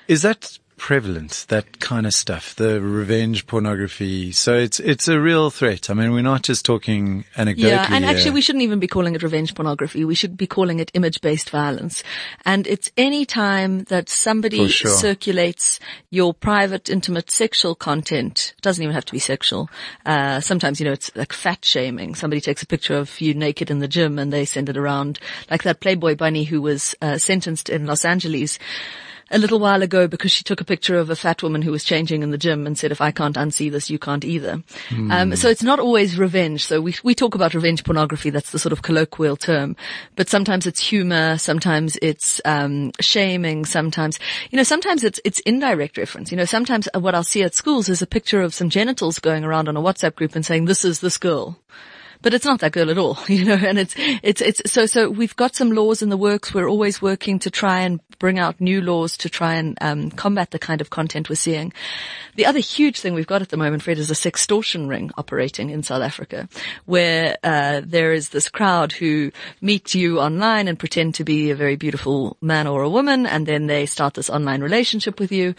is 0.07 0.23
that 0.23 0.59
prevalent, 0.77 1.47
that 1.49 1.81
kind 1.81 2.07
of 2.07 2.15
stuff, 2.15 2.55
the 2.55 2.81
revenge 2.81 3.47
pornography? 3.47 4.33
So 4.33 4.55
it's, 4.55 4.81
it's 4.81 5.09
a 5.09 5.21
real 5.21 5.51
threat. 5.51 5.91
I 5.91 5.95
mean, 5.95 6.13
we're 6.13 6.23
not 6.23 6.43
just 6.43 6.65
talking 6.65 7.25
anecdotally. 7.37 7.71
Yeah, 7.71 7.87
and 7.91 8.05
actually 8.05 8.33
we 8.33 8.41
shouldn't 8.41 8.63
even 8.63 8.81
be 8.81 8.87
calling 8.87 9.15
it 9.15 9.23
revenge 9.23 9.55
pornography. 9.55 10.05
We 10.05 10.15
should 10.15 10.37
be 10.37 10.47
calling 10.47 10.81
it 10.81 10.91
image-based 10.95 11.51
violence. 11.51 12.03
And 12.45 12.67
it's 12.67 12.91
any 12.97 13.25
time 13.25 13.85
that 13.85 14.09
somebody 14.09 14.69
sure. 14.69 14.91
circulates 14.91 15.81
your 16.11 16.35
private, 16.35 16.89
intimate 16.89 17.31
sexual 17.31 17.75
content, 17.75 18.55
it 18.57 18.63
doesn't 18.63 18.83
even 18.83 18.95
have 18.95 19.05
to 19.07 19.13
be 19.13 19.19
sexual. 19.19 19.71
Uh, 20.05 20.41
sometimes, 20.41 20.81
you 20.81 20.87
know, 20.87 20.93
it's 20.93 21.15
like 21.17 21.33
fat 21.33 21.65
shaming. 21.65 22.15
Somebody 22.15 22.41
takes 22.41 22.63
a 22.63 22.67
picture 22.67 22.97
of 22.97 23.21
you 23.21 23.35
naked 23.35 23.71
in 23.71 23.79
the 23.79 23.89
gym 23.89 24.19
and 24.19 24.33
they 24.33 24.45
send 24.45 24.69
it 24.69 24.77
around. 24.77 25.19
Like 25.51 25.63
that 25.63 25.81
Playboy 25.81 26.17
bunny 26.17 26.45
who 26.45 26.61
was 26.61 26.95
uh, 27.01 27.19
sentenced 27.19 27.69
in 27.69 27.87
Los 27.87 28.05
Angeles 28.05 28.59
a 29.31 29.39
little 29.39 29.59
while 29.59 29.83
ago 29.83 30.07
because 30.07 30.33
she 30.33 30.45
took 30.45 30.61
a 30.61 30.65
picture 30.65 30.97
of 30.97 31.11
a 31.11 31.17
fat 31.17 31.43
woman 31.43 31.63
who 31.63 31.71
was 31.71 31.85
changing 31.85 32.23
in 32.23 32.31
the 32.31 32.39
gym 32.39 32.67
and 32.67 32.79
said, 32.79 32.93
if 32.93 33.01
I 33.01 33.11
can't 33.11 33.37
unsee 33.37 33.71
this, 33.71 33.91
you 33.91 33.99
can't 33.99 34.25
either. 34.25 34.63
Um, 35.11 35.37
so 35.37 35.49
it's 35.49 35.63
not 35.63 35.81
always 35.81 36.19
revenge. 36.19 36.67
So 36.67 36.81
we, 36.81 36.95
we 37.03 37.15
talk 37.15 37.35
about 37.35 37.55
revenge 37.55 37.85
pornography. 37.85 38.31
That's 38.31 38.53
the 38.53 38.59
sort 38.59 38.73
of 38.73 38.83
colloquial 38.83 39.37
term, 39.37 39.77
but 40.17 40.29
sometimes 40.29 40.67
it's 40.67 40.81
humor. 40.81 41.39
Sometimes 41.39 41.97
it's, 42.03 42.41
um, 42.45 42.93
shaming. 43.01 43.65
Sometimes, 43.65 44.19
you 44.51 44.57
know, 44.57 44.63
sometimes 44.63 45.05
it's, 45.05 45.21
it's 45.25 45.41
indirect 45.41 45.97
reference. 45.97 46.31
You 46.31 46.37
know, 46.37 46.45
sometimes 46.45 46.89
what 46.95 47.15
I'll 47.15 47.25
see 47.25 47.43
at 47.43 47.55
schools 47.55 47.89
is 47.89 48.03
a 48.03 48.07
picture 48.07 48.43
of 48.43 48.55
some 48.55 48.71
genitals 48.71 49.19
going 49.19 49.45
around 49.45 49.69
on 49.69 49.77
a 49.77 49.83
WhatsApp 49.83 50.15
group 50.15 50.35
and 50.35 50.45
saying, 50.45 50.67
this 50.67 50.85
is 50.85 51.01
this 51.01 51.19
girl 51.19 51.59
but 52.25 52.33
it's 52.33 52.47
not 52.47 52.61
that 52.61 52.73
girl 52.73 52.91
at 52.91 52.97
all, 52.97 53.19
you 53.29 53.45
know, 53.45 53.55
and 53.55 53.79
it's, 53.79 53.95
it's, 53.99 54.41
it's, 54.41 54.73
so, 54.73 54.87
so 54.87 55.11
we've 55.11 55.37
got 55.37 55.55
some 55.55 55.71
laws 55.71 56.03
in 56.03 56.09
the 56.09 56.17
works. 56.17 56.55
We're 56.55 56.69
always 56.69 57.01
working 57.01 57.39
to 57.41 57.51
try 57.51 57.81
and 57.81 58.01
bring 58.19 58.39
out 58.39 58.61
new 58.61 58.81
laws 58.81 59.19
to 59.19 59.29
try 59.29 59.55
and, 59.55 59.77
um, 59.83 60.11
combat 60.11 60.51
the 60.51 60.59
kind 60.59 60.81
of 60.81 60.89
content 60.89 61.29
we're 61.29 61.35
seeing. 61.35 61.73
The 62.37 62.47
other 62.47 62.61
huge 62.61 63.01
thing 63.01 63.13
we've 63.13 63.27
got 63.27 63.43
at 63.43 63.51
the 63.51 63.59
moment, 63.59 63.83
Fred, 63.83 63.99
is 63.99 64.11
a 64.11 64.15
sextortion 64.15 64.89
ring 64.89 65.11
operating 65.19 65.69
in 65.69 65.83
South 65.83 66.03
Africa 66.03 66.49
where, 66.87 67.37
uh, 67.45 67.83
there 67.85 68.15
is 68.15 68.31
this 68.31 68.49
crowd 68.49 68.93
who 68.93 69.31
meet 69.61 69.95
you 69.95 70.19
online 70.19 70.67
and 70.67 70.79
pretend 70.79 71.17
to 71.17 71.25
be 71.25 71.51
a 71.51 71.55
very 71.55 71.77
beautiful 71.77 72.39
man 72.41 72.67
or 72.67 72.83
a 72.83 72.89
woman. 72.89 73.27
And 73.27 73.47
then 73.47 73.67
they 73.67 73.85
start 73.85 74.15
this 74.15 74.31
online 74.31 74.63
relationship 74.63 75.21
with 75.21 75.31
you 75.31 75.55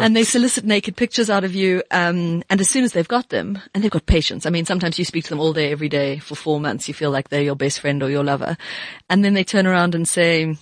and 0.00 0.14
they 0.14 0.22
solicit 0.22 0.64
naked 0.64 0.96
pictures 0.96 1.28
out 1.28 1.42
of 1.42 1.54
you. 1.54 1.82
Um, 1.90 2.44
and 2.48 2.60
as 2.60 2.70
soon 2.70 2.84
as 2.84 2.92
they've 2.92 3.08
got 3.08 3.30
them, 3.30 3.58
and 3.74 3.82
they've 3.82 3.90
got 3.90 4.06
patience. 4.06 4.46
I 4.46 4.50
mean, 4.50 4.66
sometimes 4.66 4.98
you 4.98 5.04
speak 5.04 5.24
to 5.24 5.30
them 5.30 5.40
all 5.40 5.52
day, 5.52 5.72
every 5.80 5.88
day 5.88 6.18
for 6.18 6.34
four 6.34 6.60
months. 6.60 6.88
You 6.88 6.92
feel 6.92 7.10
like 7.10 7.30
they're 7.30 7.40
your 7.40 7.56
best 7.56 7.80
friend 7.80 8.02
or 8.02 8.10
your 8.10 8.22
lover. 8.22 8.58
And 9.08 9.24
then 9.24 9.32
they 9.32 9.44
turn 9.44 9.66
around 9.66 9.94
and 9.94 10.06
say, 10.06 10.54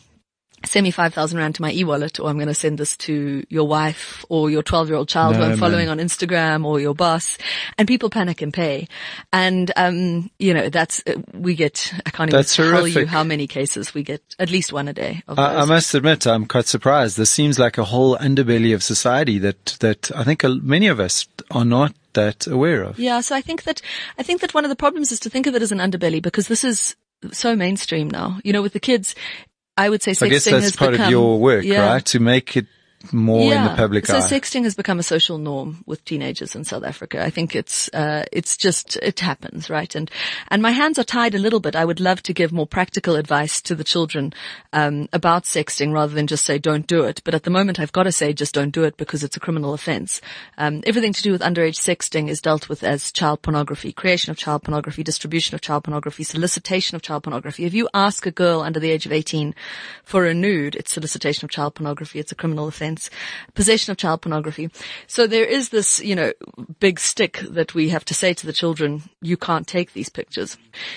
send 0.65 0.85
me 0.85 0.93
5,000 0.93 1.37
rand 1.37 1.57
to 1.57 1.63
my 1.63 1.73
e-wallet 1.73 2.21
or 2.21 2.29
I'm 2.29 2.37
going 2.37 2.47
to 2.47 2.55
send 2.55 2.79
this 2.79 2.97
to 2.99 3.43
your 3.49 3.67
wife 3.67 4.25
or 4.29 4.49
your 4.49 4.63
12 4.63 4.89
year 4.89 4.97
old 4.97 5.09
child 5.09 5.35
who 5.35 5.43
I'm 5.43 5.59
following 5.59 5.87
man. 5.87 5.99
on 5.99 6.07
Instagram 6.07 6.65
or 6.65 6.79
your 6.79 6.95
boss 6.95 7.37
and 7.77 7.89
people 7.89 8.11
panic 8.11 8.43
and 8.43 8.55
pay. 8.55 8.87
And, 9.33 9.73
um, 9.75 10.31
you 10.39 10.55
know, 10.55 10.69
that's, 10.69 11.03
uh, 11.09 11.15
we 11.33 11.57
get, 11.57 11.93
I 12.07 12.11
can't 12.11 12.31
even 12.31 12.39
That's 12.39 12.55
tell 12.55 12.87
you 12.87 13.07
how 13.07 13.25
many 13.25 13.49
cases 13.49 13.93
we 13.95 14.05
get, 14.05 14.23
at 14.39 14.51
least 14.51 14.73
one 14.73 14.87
a 14.87 14.93
day 14.93 15.25
of 15.27 15.37
I, 15.37 15.63
I 15.63 15.65
must 15.65 15.95
admit, 15.95 16.29
I'm 16.29 16.47
quite 16.47 16.67
surprised. 16.67 17.17
This 17.17 17.31
seems 17.31 17.59
like 17.59 17.77
a 17.77 17.85
whole 17.85 18.17
underbelly 18.19 18.73
of 18.73 18.85
society 18.85 19.39
that, 19.41 19.77
that 19.81 20.13
I 20.15 20.23
think 20.23 20.45
many 20.45 20.87
of 20.87 21.01
us 21.01 21.27
are 21.51 21.65
not 21.65 21.93
that 22.19 22.47
aware 22.47 22.83
of. 22.83 22.99
Yeah, 22.99 23.21
so 23.21 23.35
I 23.35 23.41
think 23.41 23.63
that 23.65 23.81
I 24.19 24.23
think 24.23 24.41
that 24.43 24.55
one 24.55 24.65
of 24.65 24.69
the 24.69 24.77
problems 24.77 25.13
is 25.13 25.21
to 25.21 25.31
think 25.31 25.47
of 25.47 25.55
it 25.55 25.63
as 25.63 25.73
an 25.73 25.79
underbelly 25.79 26.21
because 26.23 26.49
this 26.49 26.65
is 26.65 26.97
so 27.33 27.57
mainstream 27.57 28.11
now. 28.11 28.39
You 28.45 28.53
know, 28.53 28.63
with 28.63 28.73
the 28.73 28.81
kids, 28.81 29.15
I 29.77 29.89
would 29.89 30.03
say 30.03 30.11
I 30.11 30.29
guess 30.29 30.45
that's 30.45 30.77
part 30.77 30.93
become 30.93 31.07
of 31.07 31.11
your 31.11 31.39
work, 31.39 31.65
yeah. 31.65 31.93
right? 31.93 32.05
To 32.07 32.21
make 32.21 32.57
it 32.57 32.67
more 33.13 33.53
in 33.53 33.65
the 33.65 33.75
public 33.77 34.07
so 34.07 34.17
eye. 34.17 34.21
sexting 34.21 34.65
has 34.65 34.75
become 34.75 34.99
a 34.99 35.03
social 35.03 35.39
norm 35.39 35.83
with 35.87 36.05
teenagers 36.05 36.55
in 36.55 36.65
South 36.65 36.85
Africa. 36.85 37.23
I 37.23 37.31
think 37.31 37.55
it's 37.55 37.89
uh, 37.95 38.25
it's 38.33 38.57
just 38.57 38.97
it 38.97 39.21
happens, 39.21 39.71
right? 39.71 39.95
And 39.95 40.11
and 40.49 40.61
my 40.61 40.73
hands 40.73 40.99
are 40.99 41.05
tied 41.05 41.35
a 41.35 41.39
little 41.39 41.61
bit. 41.61 41.77
I 41.77 41.85
would 41.85 42.01
love 42.01 42.23
to 42.25 42.33
give 42.33 42.53
more 42.53 42.67
practical 42.67 43.17
advice 43.17 43.61
to 43.63 43.75
the 43.75 43.85
children 43.85 44.33
um, 44.73 45.09
about 45.13 45.45
sexting 45.45 45.93
rather 45.93 46.15
than 46.15 46.27
just 46.27 46.45
say 46.45 46.59
don't 46.59 46.87
do 46.87 47.05
it. 47.05 47.23
But 47.25 47.35
at 47.35 47.45
the 47.45 47.51
moment, 47.51 47.79
I've 47.79 47.93
got 47.93 48.05
to 48.05 48.13
say 48.13 48.33
just 48.33 48.55
don't 48.55 48.71
do 48.71 48.85
it 48.85 48.97
because 48.97 49.23
it's 49.23 49.37
a 49.37 49.41
criminal 49.41 49.75
offence. 49.75 50.21
Um, 50.57 50.83
everything 50.87 51.13
to 51.13 51.23
do 51.23 51.33
with 51.33 51.41
underage 51.41 51.77
sexting 51.77 52.29
is 52.29 52.41
dealt 52.41 52.69
with 52.69 52.83
as 52.83 53.13
child 53.13 53.43
pornography, 53.43 53.93
creation 53.93 54.31
of 54.31 54.37
child 54.37 54.65
pornography, 54.65 55.05
distribution 55.05 55.55
of 55.55 55.61
child 55.61 55.85
pornography, 55.85 56.25
solicitation 56.25 56.97
of 56.97 57.03
child 57.03 57.23
pornography. 57.23 57.65
If 57.65 57.75
you 57.75 57.89
ask 57.95 58.27
a 58.27 58.33
girl 58.33 58.61
under 58.61 58.81
the 58.81 58.91
age 58.91 59.07
of 59.07 59.13
18 59.13 59.55
for 60.03 60.27
a 60.27 60.35
nude, 60.35 60.75
it's 60.75 60.93
solicitation 60.93 61.45
of 61.45 61.51
child 61.51 61.77
pornography. 61.77 62.19
It's 62.19 62.33
a 62.33 62.35
criminal 62.35 62.67
offence. 62.67 62.88
Possession 63.55 63.91
of 63.91 63.97
child 63.97 64.23
pornography. 64.23 64.71
So 65.07 65.27
there 65.27 65.45
is 65.45 65.69
this, 65.71 66.01
you 66.01 66.15
know, 66.15 66.33
big 66.81 67.01
stick 67.01 67.39
that 67.51 67.75
we 67.75 67.89
have 67.91 68.05
to 68.07 68.15
say 68.15 68.35
to 68.35 68.47
the 68.47 68.53
children, 68.53 69.03
you 69.21 69.37
can't 69.37 69.67
take 69.67 69.93
these 69.93 70.09
pictures. 70.09 70.57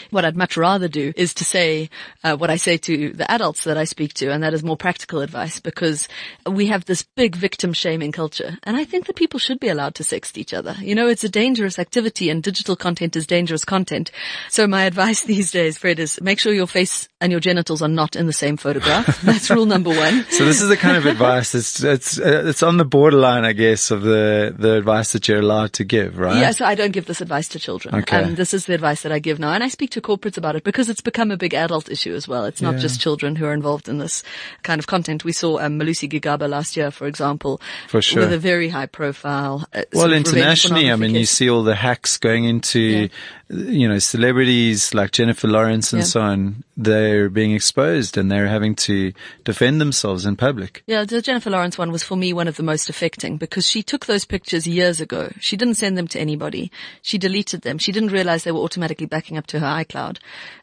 What 0.10 0.25
I'd 0.25 0.38
much 0.38 0.57
rather 0.57 0.88
do 0.88 1.13
is 1.15 1.33
to 1.36 1.45
say 1.45 1.89
uh, 2.24 2.36
what 2.38 2.50
I 2.50 2.55
say 2.55 2.77
to 2.77 3.12
the 3.13 3.29
adults 3.29 3.63
that 3.63 3.77
I 3.77 3.83
speak 3.86 4.13
to, 4.15 4.31
and 4.31 4.43
that 4.43 4.53
is 4.53 4.63
more 4.63 4.77
practical 4.77 5.21
advice 5.21 5.60
because 5.60 6.07
we 6.50 6.67
have 6.67 6.86
this 6.86 7.03
big 7.03 7.36
victim 7.36 7.74
shaming 7.74 8.12
culture. 8.12 8.57
And 8.63 8.77
I 8.77 8.83
think 8.86 9.07
that 9.07 9.15
people 9.15 9.39
should 9.39 9.60
be 9.60 9.69
allowed 9.69 9.95
to 9.95 10.03
sext 10.03 10.38
each 10.38 10.53
other. 10.53 10.75
You 10.79 10.95
know, 10.95 11.07
it's 11.07 11.24
a 11.24 11.29
dangerous 11.29 11.79
activity 11.79 12.29
and 12.29 12.43
digital 12.43 12.75
content 12.75 13.15
is 13.15 13.27
dangerous 13.27 13.65
content. 13.65 14.12
So 14.50 14.67
my 14.67 14.83
advice 14.83 15.24
these 15.31 15.51
days, 15.51 15.77
Fred, 15.77 16.00
is 16.00 16.19
make 16.21 16.39
sure 16.39 16.53
your 16.53 16.67
face 16.67 17.10
and 17.19 17.31
your 17.31 17.39
genitals 17.41 17.81
are 17.81 17.88
not 17.88 18.15
in 18.15 18.27
the 18.27 18.33
same 18.33 18.57
photograph. 18.57 19.21
That's 19.21 19.50
rule 19.50 19.65
number 19.65 19.89
one. 19.89 20.25
So 20.29 20.45
this 20.45 20.62
is 20.62 20.69
the 20.69 20.77
kind 20.77 20.98
of 20.98 21.05
advice 21.05 21.51
that's 21.51 21.80
it's 21.83 22.19
uh, 22.19 22.43
it's 22.45 22.63
on 22.63 22.77
the 22.77 22.85
borderline, 22.85 23.45
I 23.45 23.53
guess, 23.53 23.91
of 23.91 24.01
the 24.03 24.53
the 24.57 24.75
advice 24.77 25.13
that 25.13 25.27
you're 25.27 25.39
allowed 25.39 25.73
to 25.73 25.83
give, 25.83 26.17
right? 26.17 26.38
Yeah, 26.38 26.51
so 26.51 26.65
I 26.65 26.75
don't 26.75 26.91
give 26.91 27.05
this 27.05 27.21
advice 27.21 27.47
to 27.50 27.59
children. 27.59 27.95
Okay. 27.95 28.23
Um, 28.23 28.35
this 28.35 28.53
is 28.53 28.65
the 28.65 28.73
advice 28.73 29.01
that 29.03 29.11
I 29.11 29.19
give 29.19 29.39
now, 29.39 29.53
and 29.53 29.63
I 29.63 29.67
speak 29.67 29.91
to 29.91 30.01
corporates 30.01 30.38
about 30.38 30.55
it 30.55 30.63
because 30.63 30.89
it's 30.89 31.01
become 31.01 31.31
a 31.31 31.38
big 31.38 31.53
adult 31.53 31.89
issue 31.89 32.13
as 32.15 32.27
well. 32.27 32.45
It's 32.45 32.61
not 32.61 32.75
Yeah. 32.75 32.79
just 32.81 33.00
children 33.01 33.35
who 33.35 33.45
are 33.45 33.53
involved 33.53 33.88
in 33.88 33.97
this 34.00 34.23
kind 34.63 34.79
of 34.79 34.88
content. 34.88 35.23
We 35.23 35.31
saw 35.31 35.59
um, 35.59 35.79
Malusi 35.79 36.09
Gigaba 36.09 36.50
last 36.50 36.75
year, 36.77 36.91
for 36.91 37.07
example, 37.07 37.61
For 37.88 38.01
sure. 38.01 38.21
with 38.23 38.33
a 38.33 38.38
very 38.39 38.69
high 38.69 38.85
profile. 38.88 39.67
Uh, 39.73 39.83
Well, 39.93 40.13
internationally, 40.13 40.91
I 40.91 40.95
mean, 40.95 41.15
you 41.15 41.25
see 41.25 41.50
all 41.50 41.63
the 41.63 41.75
hacks 41.75 42.17
going 42.17 42.45
into, 42.45 43.09
you 43.53 43.88
know, 43.88 44.00
celebrities 44.00 44.93
like 44.93 45.12
Jennifer 45.12 45.48
Lawrence 45.48 45.91
and 45.93 46.01
Yeah. 46.01 46.05
so 46.08 46.22
on. 46.22 46.63
They're 46.77 47.29
being 47.29 47.51
exposed 47.51 48.17
and 48.17 48.31
they're 48.31 48.48
having 48.48 48.75
to 48.75 49.12
defend 49.43 49.81
themselves 49.81 50.25
in 50.25 50.36
public. 50.36 50.84
Yeah, 50.88 51.03
the 51.03 51.22
Jennifer 51.22 51.50
Lawrence 51.50 51.77
one 51.77 51.91
was 51.91 52.01
for 52.03 52.15
me 52.15 52.34
one 52.34 52.48
of 52.48 52.55
the 52.55 52.63
most 52.63 52.89
affecting 52.89 53.38
because 53.38 53.67
she 53.67 53.84
took 53.84 54.05
those 54.05 54.25
pictures 54.25 54.65
years 54.65 55.01
ago. 55.01 55.31
She 55.39 55.58
didn't 55.58 55.75
send 55.75 55.98
them 55.98 56.08
to 56.10 56.20
anybody. 56.20 56.72
She 57.01 57.17
deleted 57.17 57.62
them. 57.62 57.77
She 57.77 57.91
didn't 57.91 58.12
realize 58.12 58.43
they 58.43 58.51
were 58.51 58.60
automatically 58.62 59.05
backing 59.05 59.38
up 59.38 59.48
to 59.48 59.60
her 59.60 59.67
iCloud. 59.84 60.17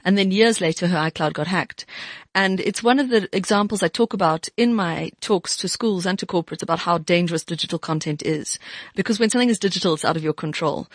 And 0.04 0.16
then 0.16 0.30
years 0.30 0.60
later, 0.60 0.88
her 0.88 0.96
iCloud 1.10 1.34
got 1.34 1.46
hacked. 1.48 1.84
And 2.38 2.60
it's 2.60 2.84
one 2.84 3.00
of 3.00 3.08
the 3.08 3.28
examples 3.36 3.82
I 3.82 3.88
talk 3.88 4.14
about 4.14 4.48
in 4.56 4.72
my 4.72 5.10
talks 5.20 5.56
to 5.56 5.68
schools 5.68 6.06
and 6.06 6.16
to 6.20 6.24
corporates 6.24 6.62
about 6.62 6.78
how 6.78 6.98
dangerous 6.98 7.42
digital 7.42 7.80
content 7.80 8.22
is. 8.22 8.60
Because 8.94 9.18
when 9.18 9.28
something 9.28 9.48
is 9.48 9.58
digital, 9.58 9.92
it's 9.94 10.04
out 10.04 10.16
of 10.16 10.22
your 10.22 10.34
control. 10.34 10.86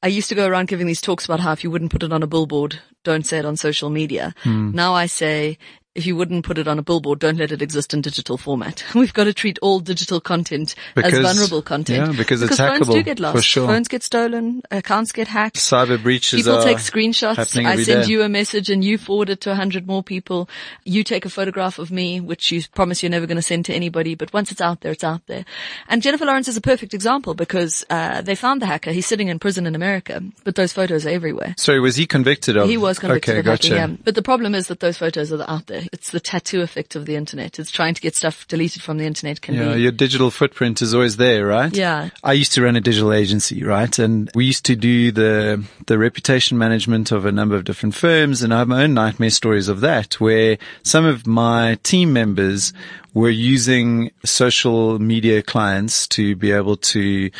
I 0.00 0.06
used 0.06 0.28
to 0.28 0.36
go 0.36 0.46
around 0.46 0.68
giving 0.68 0.86
these 0.86 1.00
talks 1.00 1.24
about 1.24 1.40
how 1.40 1.50
if 1.50 1.64
you 1.64 1.72
wouldn't 1.72 1.90
put 1.90 2.04
it 2.04 2.12
on 2.12 2.22
a 2.22 2.28
billboard, 2.28 2.78
don't 3.02 3.26
say 3.26 3.38
it 3.38 3.44
on 3.44 3.56
social 3.56 3.90
media. 3.90 4.32
Hmm. 4.44 4.70
Now 4.70 4.94
I 4.94 5.06
say, 5.06 5.58
if 5.94 6.06
you 6.06 6.16
wouldn't 6.16 6.44
put 6.44 6.56
it 6.56 6.66
on 6.66 6.78
a 6.78 6.82
billboard, 6.82 7.18
don't 7.18 7.36
let 7.36 7.52
it 7.52 7.60
exist 7.60 7.92
in 7.92 8.00
digital 8.00 8.38
format. 8.38 8.82
We've 8.94 9.12
got 9.12 9.24
to 9.24 9.34
treat 9.34 9.58
all 9.60 9.78
digital 9.80 10.20
content 10.20 10.74
as 10.96 11.18
vulnerable 11.18 11.60
content. 11.60 12.12
yeah, 12.12 12.16
because 12.16 12.42
it's 12.42 12.56
phones 12.56 12.88
do 12.88 13.02
get 13.02 13.18
for 13.18 13.24
lost. 13.24 13.44
sure. 13.44 13.66
Phones 13.66 13.88
get 13.88 14.02
stolen, 14.02 14.62
accounts 14.70 15.12
get 15.12 15.28
hacked. 15.28 15.56
Cyber 15.56 16.02
breaches 16.02 16.42
People 16.42 16.62
take 16.62 16.78
screenshots. 16.78 17.38
I 17.38 17.76
send 17.82 18.04
day. 18.04 18.10
you 18.10 18.22
a 18.22 18.28
message 18.28 18.70
and 18.70 18.82
you 18.82 18.96
forward 18.96 19.28
it 19.28 19.42
to 19.42 19.50
a 19.50 19.54
hundred 19.54 19.86
more 19.86 20.02
people. 20.02 20.48
You 20.84 21.04
take 21.04 21.26
a 21.26 21.30
photograph 21.30 21.78
of 21.78 21.90
me, 21.90 22.20
which 22.20 22.50
you 22.50 22.62
promise 22.74 23.02
you're 23.02 23.10
never 23.10 23.26
going 23.26 23.36
to 23.36 23.42
send 23.42 23.66
to 23.66 23.74
anybody. 23.74 24.14
But 24.14 24.32
once 24.32 24.50
it's 24.50 24.60
out 24.60 24.80
there, 24.80 24.92
it's 24.92 25.04
out 25.04 25.26
there. 25.26 25.44
And 25.88 26.00
Jennifer 26.00 26.24
Lawrence 26.24 26.48
is 26.48 26.56
a 26.56 26.62
perfect 26.62 26.94
example 26.94 27.34
because 27.34 27.84
uh, 27.90 28.22
they 28.22 28.34
found 28.34 28.62
the 28.62 28.66
hacker. 28.66 28.92
He's 28.92 29.06
sitting 29.06 29.28
in 29.28 29.38
prison 29.38 29.66
in 29.66 29.74
America, 29.74 30.22
but 30.44 30.54
those 30.54 30.72
photos 30.72 31.04
are 31.04 31.10
everywhere. 31.10 31.54
Sorry, 31.58 31.80
was 31.80 31.96
he 31.96 32.06
convicted 32.06 32.56
of? 32.56 32.68
He 32.68 32.78
was 32.78 32.98
convicted 32.98 33.32
okay, 33.32 33.38
of 33.40 33.44
gotcha. 33.44 33.74
hacking, 33.74 33.96
yeah. 33.96 34.00
But 34.02 34.14
the 34.14 34.22
problem 34.22 34.54
is 34.54 34.68
that 34.68 34.80
those 34.80 34.96
photos 34.96 35.32
are 35.32 35.44
out 35.48 35.66
there. 35.66 35.81
It's 35.92 36.10
the 36.10 36.20
tattoo 36.20 36.60
effect 36.62 36.96
of 36.96 37.06
the 37.06 37.16
internet. 37.16 37.58
It's 37.58 37.70
trying 37.70 37.94
to 37.94 38.00
get 38.00 38.14
stuff 38.14 38.46
deleted 38.48 38.82
from 38.82 38.98
the 38.98 39.04
internet 39.04 39.40
can 39.40 39.54
Yeah, 39.54 39.74
be. 39.74 39.82
your 39.82 39.92
digital 39.92 40.30
footprint 40.30 40.82
is 40.82 40.94
always 40.94 41.16
there, 41.16 41.46
right? 41.46 41.74
Yeah. 41.74 42.10
I 42.22 42.32
used 42.34 42.52
to 42.54 42.62
run 42.62 42.76
a 42.76 42.80
digital 42.80 43.12
agency, 43.12 43.64
right? 43.64 43.98
And 43.98 44.30
we 44.34 44.44
used 44.44 44.64
to 44.66 44.76
do 44.76 45.10
the, 45.12 45.64
the 45.86 45.98
reputation 45.98 46.58
management 46.58 47.12
of 47.12 47.24
a 47.26 47.32
number 47.32 47.56
of 47.56 47.64
different 47.64 47.94
firms 47.94 48.42
and 48.42 48.52
I 48.52 48.58
have 48.58 48.68
my 48.68 48.84
own 48.84 48.94
nightmare 48.94 49.30
stories 49.30 49.68
of 49.68 49.80
that 49.80 50.20
where 50.20 50.58
some 50.82 51.04
of 51.04 51.26
my 51.26 51.78
team 51.82 52.12
members 52.12 52.72
were 53.14 53.30
using 53.30 54.10
social 54.24 54.98
media 54.98 55.42
clients 55.42 56.06
to 56.08 56.34
be 56.36 56.50
able 56.52 56.76
to 56.76 57.30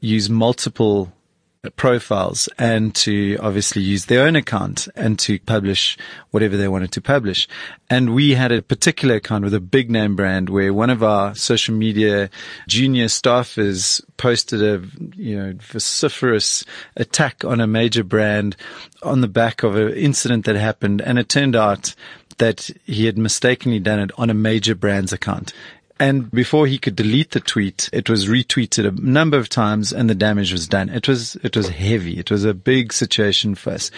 use 0.00 0.28
multiple 0.30 1.12
profiles 1.76 2.48
and 2.58 2.94
to 2.94 3.36
obviously 3.40 3.82
use 3.82 4.06
their 4.06 4.26
own 4.26 4.34
account 4.34 4.88
and 4.96 5.18
to 5.18 5.38
publish 5.40 5.98
whatever 6.30 6.56
they 6.56 6.68
wanted 6.68 6.90
to 6.92 7.02
publish. 7.02 7.46
And 7.90 8.14
we 8.14 8.34
had 8.34 8.50
a 8.50 8.62
particular 8.62 9.16
account 9.16 9.44
with 9.44 9.52
a 9.52 9.60
big 9.60 9.90
name 9.90 10.16
brand 10.16 10.48
where 10.48 10.72
one 10.72 10.88
of 10.88 11.02
our 11.02 11.34
social 11.34 11.74
media 11.74 12.30
junior 12.66 13.06
staffers 13.06 14.02
posted 14.16 14.62
a, 14.62 14.82
you 15.16 15.36
know, 15.36 15.52
vociferous 15.60 16.64
attack 16.96 17.44
on 17.44 17.60
a 17.60 17.66
major 17.66 18.04
brand 18.04 18.56
on 19.02 19.20
the 19.20 19.28
back 19.28 19.62
of 19.62 19.76
an 19.76 19.92
incident 19.92 20.46
that 20.46 20.56
happened. 20.56 21.02
And 21.02 21.18
it 21.18 21.28
turned 21.28 21.56
out 21.56 21.94
that 22.38 22.70
he 22.84 23.04
had 23.04 23.18
mistakenly 23.18 23.80
done 23.80 24.00
it 24.00 24.10
on 24.16 24.30
a 24.30 24.34
major 24.34 24.74
brand's 24.74 25.12
account. 25.12 25.52
And 26.00 26.30
before 26.30 26.66
he 26.66 26.78
could 26.78 26.96
delete 26.96 27.32
the 27.32 27.40
tweet, 27.40 27.90
it 27.92 28.08
was 28.08 28.26
retweeted 28.26 28.88
a 28.88 29.00
number 29.02 29.36
of 29.36 29.50
times 29.50 29.92
and 29.92 30.08
the 30.08 30.14
damage 30.14 30.50
was 30.50 30.66
done. 30.66 30.88
It 30.88 31.06
was, 31.06 31.36
it 31.36 31.54
was 31.54 31.68
heavy. 31.68 32.18
It 32.18 32.30
was 32.30 32.44
a 32.46 32.54
big 32.54 32.94
situation 32.94 33.54
for 33.54 33.72
us. 33.72 33.90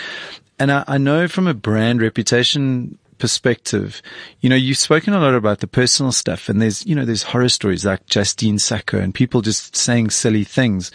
And 0.58 0.72
I, 0.72 0.82
I 0.88 0.98
know 0.98 1.28
from 1.28 1.46
a 1.46 1.54
brand 1.54 2.02
reputation 2.02 2.98
perspective, 3.18 4.02
you 4.40 4.50
know, 4.50 4.56
you've 4.56 4.78
spoken 4.78 5.14
a 5.14 5.20
lot 5.20 5.36
about 5.36 5.60
the 5.60 5.68
personal 5.68 6.10
stuff 6.10 6.48
and 6.48 6.60
there's, 6.60 6.84
you 6.84 6.96
know, 6.96 7.04
there's 7.04 7.22
horror 7.22 7.48
stories 7.48 7.84
like 7.84 8.04
Justine 8.06 8.58
Sacco 8.58 8.98
and 8.98 9.14
people 9.14 9.40
just 9.40 9.76
saying 9.76 10.10
silly 10.10 10.42
things. 10.42 10.90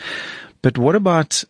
But 0.62 0.78
what 0.78 0.96
about 0.96 1.46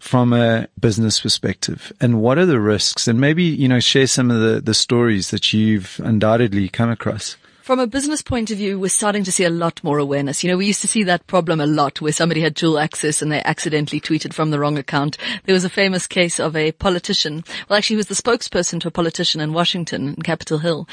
from 0.00 0.32
a 0.32 0.66
business 0.80 1.20
perspective 1.20 1.92
and 2.00 2.20
what 2.20 2.38
are 2.38 2.46
the 2.46 2.60
risks 2.60 3.06
and 3.06 3.20
maybe, 3.20 3.44
you 3.44 3.68
know, 3.68 3.78
share 3.78 4.08
some 4.08 4.32
of 4.32 4.40
the, 4.40 4.60
the 4.60 4.74
stories 4.74 5.30
that 5.30 5.52
you've 5.52 6.00
undoubtedly 6.02 6.68
come 6.68 6.90
across. 6.90 7.36
From 7.66 7.80
a 7.80 7.86
business 7.88 8.22
point 8.22 8.52
of 8.52 8.58
view, 8.58 8.78
we're 8.78 8.88
starting 8.90 9.24
to 9.24 9.32
see 9.32 9.42
a 9.42 9.50
lot 9.50 9.82
more 9.82 9.98
awareness. 9.98 10.44
You 10.44 10.48
know, 10.52 10.56
we 10.56 10.66
used 10.66 10.82
to 10.82 10.86
see 10.86 11.02
that 11.02 11.26
problem 11.26 11.60
a 11.60 11.66
lot 11.66 12.00
where 12.00 12.12
somebody 12.12 12.40
had 12.40 12.54
dual 12.54 12.78
access 12.78 13.20
and 13.20 13.32
they 13.32 13.42
accidentally 13.42 14.00
tweeted 14.00 14.32
from 14.32 14.52
the 14.52 14.60
wrong 14.60 14.78
account. 14.78 15.18
There 15.46 15.52
was 15.52 15.64
a 15.64 15.68
famous 15.68 16.06
case 16.06 16.38
of 16.38 16.54
a 16.54 16.70
politician. 16.70 17.42
Well, 17.68 17.76
actually, 17.76 17.94
he 17.94 17.96
was 17.96 18.06
the 18.06 18.14
spokesperson 18.14 18.80
to 18.82 18.88
a 18.88 18.92
politician 18.92 19.40
in 19.40 19.52
Washington, 19.52 20.10
in 20.10 20.22
Capitol 20.22 20.58
Hill. 20.58 20.88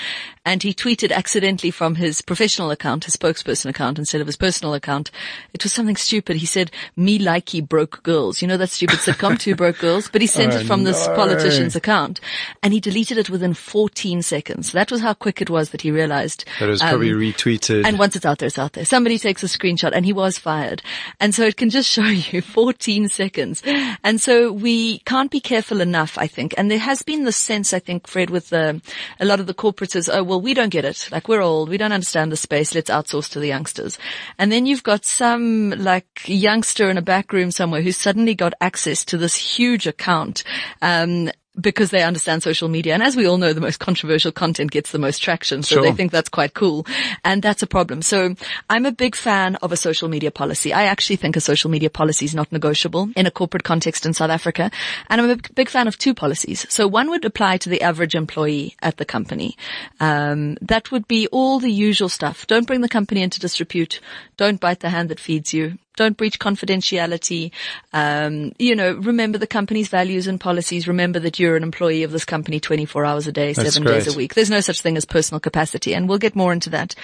And 0.46 0.64
he 0.64 0.74
tweeted 0.74 1.12
accidentally 1.12 1.70
from 1.70 1.94
his 1.94 2.24
professional 2.24 2.72
account, 2.72 3.06
his 3.06 3.16
spokesperson 3.16 3.70
account, 3.70 4.00
instead 4.00 4.22
of 4.22 4.26
his 4.26 4.36
personal 4.36 4.74
account. 4.74 5.12
It 5.54 5.62
was 5.62 5.74
something 5.74 5.96
stupid. 5.96 6.38
He 6.38 6.48
said, 6.48 6.72
me 6.96 7.20
likey 7.20 7.62
broke 7.62 8.02
girls. 8.02 8.42
You 8.42 8.48
know 8.48 8.58
that 8.58 8.72
stupid 8.72 8.98
sitcom, 8.98 9.40
Two 9.40 9.56
Broke 9.56 9.78
Girls? 9.78 10.10
But 10.10 10.22
he 10.22 10.28
sent 10.28 10.54
Oh, 10.54 10.58
it 10.58 10.66
from 10.66 10.86
this 10.86 11.06
politician's 11.10 11.76
account 11.76 12.20
and 12.64 12.74
he 12.74 12.80
deleted 12.80 13.20
it 13.20 13.30
within 13.30 13.54
14 13.54 14.24
seconds. 14.24 14.72
That 14.72 14.90
was 14.90 15.02
how 15.02 15.14
quick 15.14 15.40
it 15.40 15.52
was 15.52 15.70
that 15.70 15.82
he 15.82 15.92
realized. 15.92 16.46
That 16.64 16.70
was 16.70 16.82
probably 16.82 17.12
um, 17.12 17.18
retweeted. 17.18 17.86
and 17.86 18.00
once 18.00 18.16
it's 18.16 18.26
out 18.26 18.40
there, 18.40 18.48
it's 18.48 18.58
out 18.58 18.72
there. 18.72 18.86
Somebody 18.86 19.20
takes 19.20 19.44
a 19.44 19.48
screenshot 19.48 19.92
and 19.94 20.06
he 20.06 20.14
was 20.14 20.38
fired. 20.38 20.82
And 21.20 21.36
so 21.36 21.44
it 21.44 21.58
can 21.58 21.70
just 21.70 21.90
show 21.98 22.06
you 22.06 22.42
14 22.42 23.10
seconds. 23.10 23.62
And 24.02 24.22
so 24.22 24.54
we 24.54 25.00
can't 25.00 25.30
be 25.30 25.42
careful 25.42 25.82
enough, 25.82 26.18
I 26.18 26.28
think. 26.28 26.54
And 26.58 26.72
there 26.72 26.80
has 26.80 27.02
been 27.02 27.26
this 27.26 27.36
sense, 27.36 27.74
I 27.74 27.80
think, 27.80 28.08
Fred, 28.08 28.30
with 28.30 28.50
the, 28.50 28.82
a 29.20 29.26
lot 29.26 29.42
of 29.42 29.48
the 29.48 29.54
corporates 29.54 29.96
is, 29.98 30.08
oh, 30.08 30.24
well, 30.24 30.40
we 30.40 30.54
don't 30.54 30.70
get 30.70 30.86
it. 30.86 31.10
Like 31.12 31.28
we're 31.28 31.42
old. 31.42 31.68
We 31.68 31.78
don't 31.78 31.92
understand 31.92 32.32
the 32.32 32.38
space. 32.38 32.74
Let's 32.74 32.90
outsource 32.90 33.30
to 33.32 33.42
the 33.42 33.48
youngsters. 33.48 34.00
And 34.38 34.50
then 34.50 34.66
you've 34.66 34.84
got 34.84 35.04
some 35.04 35.72
like 35.72 36.22
youngster 36.26 36.90
in 36.90 36.98
a 36.98 37.02
back 37.02 37.34
room 37.34 37.52
somewhere 37.52 37.82
who's 37.82 37.98
suddenly 37.98 38.36
got 38.36 38.54
access 38.62 39.04
to 39.06 39.18
this 39.18 39.36
huge 39.36 39.86
account. 39.86 40.44
Um, 40.82 41.30
because 41.60 41.92
they 41.92 42.04
understand 42.04 42.42
social 42.42 42.68
media. 42.68 42.94
And 42.94 43.04
as 43.04 43.16
we 43.16 43.28
all 43.28 43.38
know, 43.38 43.54
the 43.54 43.62
most 43.62 43.80
controversial 43.80 44.32
content 44.32 44.72
gets 44.72 44.92
the 44.92 45.00
most 45.00 45.20
traction. 45.20 45.62
So 45.62 45.76
Sure. 45.76 45.84
they 45.84 45.92
think 45.92 46.12
that's 46.12 46.30
quite 46.30 46.54
cool. 46.54 46.86
And 47.24 47.42
that's 47.42 47.62
a 47.62 47.68
problem. 47.68 48.02
So 48.02 48.36
I'm 48.70 48.86
a 48.86 48.92
big 48.92 49.16
fan 49.16 49.56
of 49.58 49.72
a 49.72 49.78
social 49.78 50.10
media 50.10 50.32
policy. 50.32 50.74
I 50.74 50.84
actually 50.84 51.18
think 51.18 51.36
a 51.36 51.42
social 51.42 51.70
media 51.70 51.90
policy 51.90 52.26
is 52.26 52.34
not 52.34 52.52
negotiable 52.52 53.10
in 53.16 53.28
a 53.28 53.32
corporate 53.32 53.64
context 53.64 54.06
in 54.06 54.14
South 54.14 54.32
Africa. 54.32 54.72
And 55.10 55.22
I'm 55.22 55.30
a 55.30 55.38
big 55.54 55.70
fan 55.70 55.88
of 55.88 55.98
two 55.98 56.14
policies. 56.14 56.66
So 56.70 56.88
one 56.88 57.10
would 57.10 57.26
apply 57.26 57.58
to 57.58 57.70
the 57.70 57.82
average 57.82 58.16
employee 58.16 58.76
at 58.82 58.98
the 58.98 59.06
company. 59.06 59.56
Um, 60.00 60.58
that 60.62 60.92
would 60.92 61.08
be 61.08 61.28
all 61.28 61.60
the 61.60 61.72
usual 61.72 62.10
stuff. 62.10 62.48
Don't 62.48 62.66
bring 62.68 62.82
the 62.82 62.90
company 62.90 63.22
into 63.22 63.40
disrepute. 63.40 64.00
Don't 64.38 64.60
bite 64.60 64.80
the 64.80 64.90
hand 64.90 65.10
that 65.10 65.20
feeds 65.20 65.54
you. 65.54 65.78
Don't 65.96 66.18
breach 66.18 66.40
confidentiality. 66.40 67.52
Um, 67.92 68.54
you 68.58 68.76
know, 68.76 68.94
remember 68.94 69.38
the 69.38 69.48
company's 69.48 69.90
values 69.90 70.28
and 70.28 70.40
policies. 70.40 70.88
Remember 70.88 71.20
that 71.20 71.40
you're 71.40 71.56
an 71.56 71.64
employee 71.64 72.04
of 72.04 72.12
this 72.12 72.26
company 72.26 72.60
24 72.60 73.06
hours 73.06 73.28
a 73.28 73.32
day, 73.32 73.54
That's 73.54 73.74
seven 73.74 73.88
days 73.88 74.14
a 74.14 74.18
week. 74.18 74.34
There's 74.34 74.50
no 74.50 74.62
such 74.62 74.82
thing 74.82 74.98
as 74.98 75.06
personal 75.06 75.40
capacity, 75.40 75.94
and 75.94 76.10
we'll 76.10 76.18
get 76.18 76.36
more 76.36 76.52
into 76.52 76.70
that. 76.72 76.96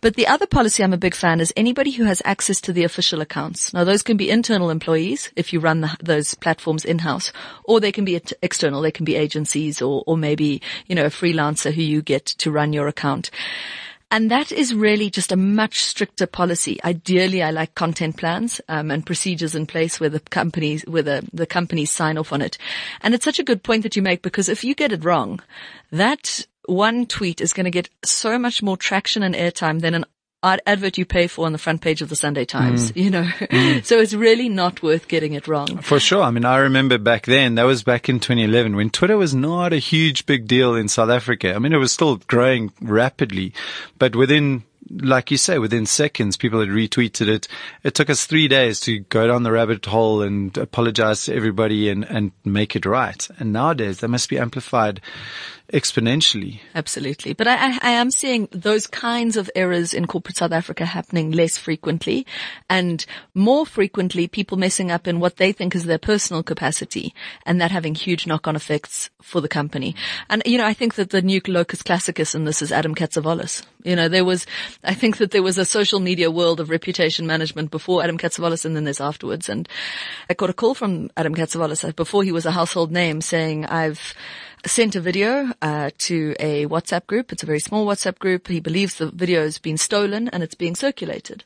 But 0.00 0.14
the 0.14 0.26
other 0.26 0.46
policy 0.46 0.84
I'm 0.84 0.92
a 0.92 0.98
big 0.98 1.14
fan 1.14 1.40
is 1.40 1.52
anybody 1.56 1.90
who 1.90 2.04
has 2.04 2.22
access 2.24 2.60
to 2.62 2.72
the 2.72 2.84
official 2.84 3.20
accounts. 3.20 3.74
Now, 3.74 3.84
those 3.84 4.02
can 4.02 4.16
be 4.16 4.30
internal 4.30 4.70
employees 4.70 5.30
if 5.36 5.52
you 5.52 5.60
run 5.60 5.80
the, 5.80 5.96
those 6.02 6.34
platforms 6.34 6.84
in-house, 6.84 7.32
or 7.64 7.80
they 7.80 7.92
can 7.92 8.04
be 8.04 8.20
external. 8.42 8.82
They 8.82 8.92
can 8.92 9.04
be 9.04 9.16
agencies 9.16 9.82
or, 9.82 10.04
or 10.06 10.16
maybe, 10.16 10.62
you 10.86 10.94
know, 10.94 11.06
a 11.06 11.10
freelancer 11.10 11.72
who 11.72 11.82
you 11.82 12.02
get 12.02 12.26
to 12.26 12.50
run 12.50 12.72
your 12.72 12.88
account. 12.88 13.30
And 14.10 14.30
that 14.30 14.50
is 14.52 14.74
really 14.74 15.10
just 15.10 15.32
a 15.32 15.36
much 15.36 15.82
stricter 15.82 16.26
policy. 16.26 16.78
Ideally, 16.82 17.42
I 17.42 17.50
like 17.50 17.74
content 17.74 18.16
plans 18.16 18.60
um, 18.68 18.90
and 18.90 19.04
procedures 19.04 19.54
in 19.54 19.66
place 19.66 20.00
where 20.00 20.08
the 20.08 20.20
companies, 20.20 20.82
where 20.86 21.02
the, 21.02 21.28
the 21.32 21.46
companies 21.46 21.90
sign 21.90 22.16
off 22.16 22.32
on 22.32 22.40
it. 22.40 22.56
And 23.02 23.14
it's 23.14 23.24
such 23.24 23.38
a 23.38 23.44
good 23.44 23.62
point 23.62 23.82
that 23.82 23.96
you 23.96 24.02
make 24.02 24.22
because 24.22 24.48
if 24.48 24.64
you 24.64 24.74
get 24.74 24.92
it 24.92 25.04
wrong, 25.04 25.40
that 25.92 26.46
one 26.64 27.06
tweet 27.06 27.40
is 27.40 27.52
going 27.52 27.64
to 27.64 27.70
get 27.70 27.90
so 28.04 28.38
much 28.38 28.62
more 28.62 28.76
traction 28.76 29.22
and 29.22 29.34
airtime 29.34 29.80
than 29.80 29.94
an 29.94 30.04
advert 30.42 30.98
you 30.98 31.04
pay 31.04 31.26
for 31.26 31.46
on 31.46 31.52
the 31.52 31.58
front 31.58 31.80
page 31.80 32.00
of 32.00 32.08
the 32.08 32.16
Sunday 32.16 32.44
Times, 32.44 32.92
mm. 32.92 33.02
you 33.02 33.10
know. 33.10 33.22
Mm. 33.22 33.84
so 33.84 33.98
it's 33.98 34.14
really 34.14 34.48
not 34.48 34.82
worth 34.82 35.08
getting 35.08 35.32
it 35.32 35.48
wrong. 35.48 35.78
For 35.78 35.98
sure. 35.98 36.22
I 36.22 36.30
mean, 36.30 36.44
I 36.44 36.58
remember 36.58 36.98
back 36.98 37.26
then, 37.26 37.56
that 37.56 37.64
was 37.64 37.82
back 37.82 38.08
in 38.08 38.20
2011 38.20 38.76
when 38.76 38.90
Twitter 38.90 39.16
was 39.16 39.34
not 39.34 39.72
a 39.72 39.78
huge 39.78 40.26
big 40.26 40.46
deal 40.46 40.74
in 40.74 40.88
South 40.88 41.10
Africa. 41.10 41.54
I 41.54 41.58
mean, 41.58 41.72
it 41.72 41.78
was 41.78 41.92
still 41.92 42.16
growing 42.16 42.72
rapidly, 42.80 43.52
but 43.98 44.14
within 44.14 44.64
like 44.90 45.30
you 45.30 45.36
say, 45.36 45.58
within 45.58 45.86
seconds, 45.86 46.36
people 46.36 46.60
had 46.60 46.70
retweeted 46.70 47.28
it. 47.28 47.46
It 47.82 47.94
took 47.94 48.08
us 48.08 48.24
three 48.24 48.48
days 48.48 48.80
to 48.80 49.00
go 49.00 49.26
down 49.26 49.42
the 49.42 49.52
rabbit 49.52 49.84
hole 49.84 50.22
and 50.22 50.56
apologize 50.56 51.24
to 51.24 51.34
everybody 51.34 51.90
and, 51.90 52.04
and 52.04 52.32
make 52.44 52.74
it 52.74 52.86
right. 52.86 53.28
And 53.38 53.52
nowadays, 53.52 54.00
that 54.00 54.08
must 54.08 54.30
be 54.30 54.38
amplified 54.38 55.00
exponentially. 55.72 56.60
Absolutely. 56.74 57.34
But 57.34 57.46
I, 57.46 57.72
I, 57.72 57.78
I, 57.82 57.90
am 57.90 58.10
seeing 58.10 58.48
those 58.52 58.86
kinds 58.86 59.36
of 59.36 59.50
errors 59.54 59.92
in 59.92 60.06
corporate 60.06 60.38
South 60.38 60.52
Africa 60.52 60.86
happening 60.86 61.30
less 61.30 61.58
frequently 61.58 62.26
and 62.70 63.04
more 63.34 63.66
frequently 63.66 64.28
people 64.28 64.56
messing 64.56 64.90
up 64.90 65.06
in 65.06 65.20
what 65.20 65.36
they 65.36 65.52
think 65.52 65.74
is 65.74 65.84
their 65.84 65.98
personal 65.98 66.42
capacity 66.42 67.14
and 67.44 67.60
that 67.60 67.70
having 67.70 67.94
huge 67.94 68.26
knock-on 68.26 68.56
effects 68.56 69.10
for 69.20 69.42
the 69.42 69.48
company. 69.48 69.94
And, 70.30 70.42
you 70.46 70.56
know, 70.56 70.66
I 70.66 70.72
think 70.72 70.94
that 70.94 71.10
the 71.10 71.20
new 71.20 71.42
locus 71.46 71.82
classicus 71.82 72.34
in 72.34 72.44
this 72.44 72.62
is 72.62 72.72
Adam 72.72 72.94
Catzavelos. 72.94 73.62
You 73.84 73.94
know, 73.94 74.08
there 74.08 74.24
was, 74.24 74.46
I 74.84 74.94
think 74.94 75.18
that 75.18 75.32
there 75.32 75.42
was 75.42 75.58
a 75.58 75.66
social 75.66 76.00
media 76.00 76.30
world 76.30 76.60
of 76.60 76.70
reputation 76.70 77.26
management 77.26 77.70
before 77.70 78.02
Adam 78.02 78.16
Catzavelos 78.16 78.64
and 78.64 78.74
then 78.74 78.84
there's 78.84 79.02
afterwards. 79.02 79.50
And 79.50 79.68
I 80.30 80.34
got 80.34 80.48
a 80.48 80.54
call 80.54 80.74
from 80.74 81.10
Adam 81.16 81.34
Catzavelos 81.34 81.94
before 81.94 82.22
he 82.22 82.32
was 82.32 82.46
a 82.46 82.52
household 82.52 82.90
name 82.90 83.20
saying, 83.20 83.66
I've, 83.66 84.14
sent 84.66 84.96
a 84.96 85.00
video 85.00 85.52
uh, 85.62 85.90
to 85.98 86.34
a 86.40 86.66
WhatsApp 86.66 87.06
group. 87.06 87.32
It's 87.32 87.42
a 87.42 87.46
very 87.46 87.60
small 87.60 87.86
WhatsApp 87.86 88.18
group. 88.18 88.48
He 88.48 88.60
believes 88.60 88.94
the 88.96 89.10
video 89.10 89.42
has 89.42 89.58
been 89.58 89.78
stolen 89.78 90.28
and 90.28 90.42
it's 90.42 90.54
being 90.54 90.74
circulated. 90.74 91.44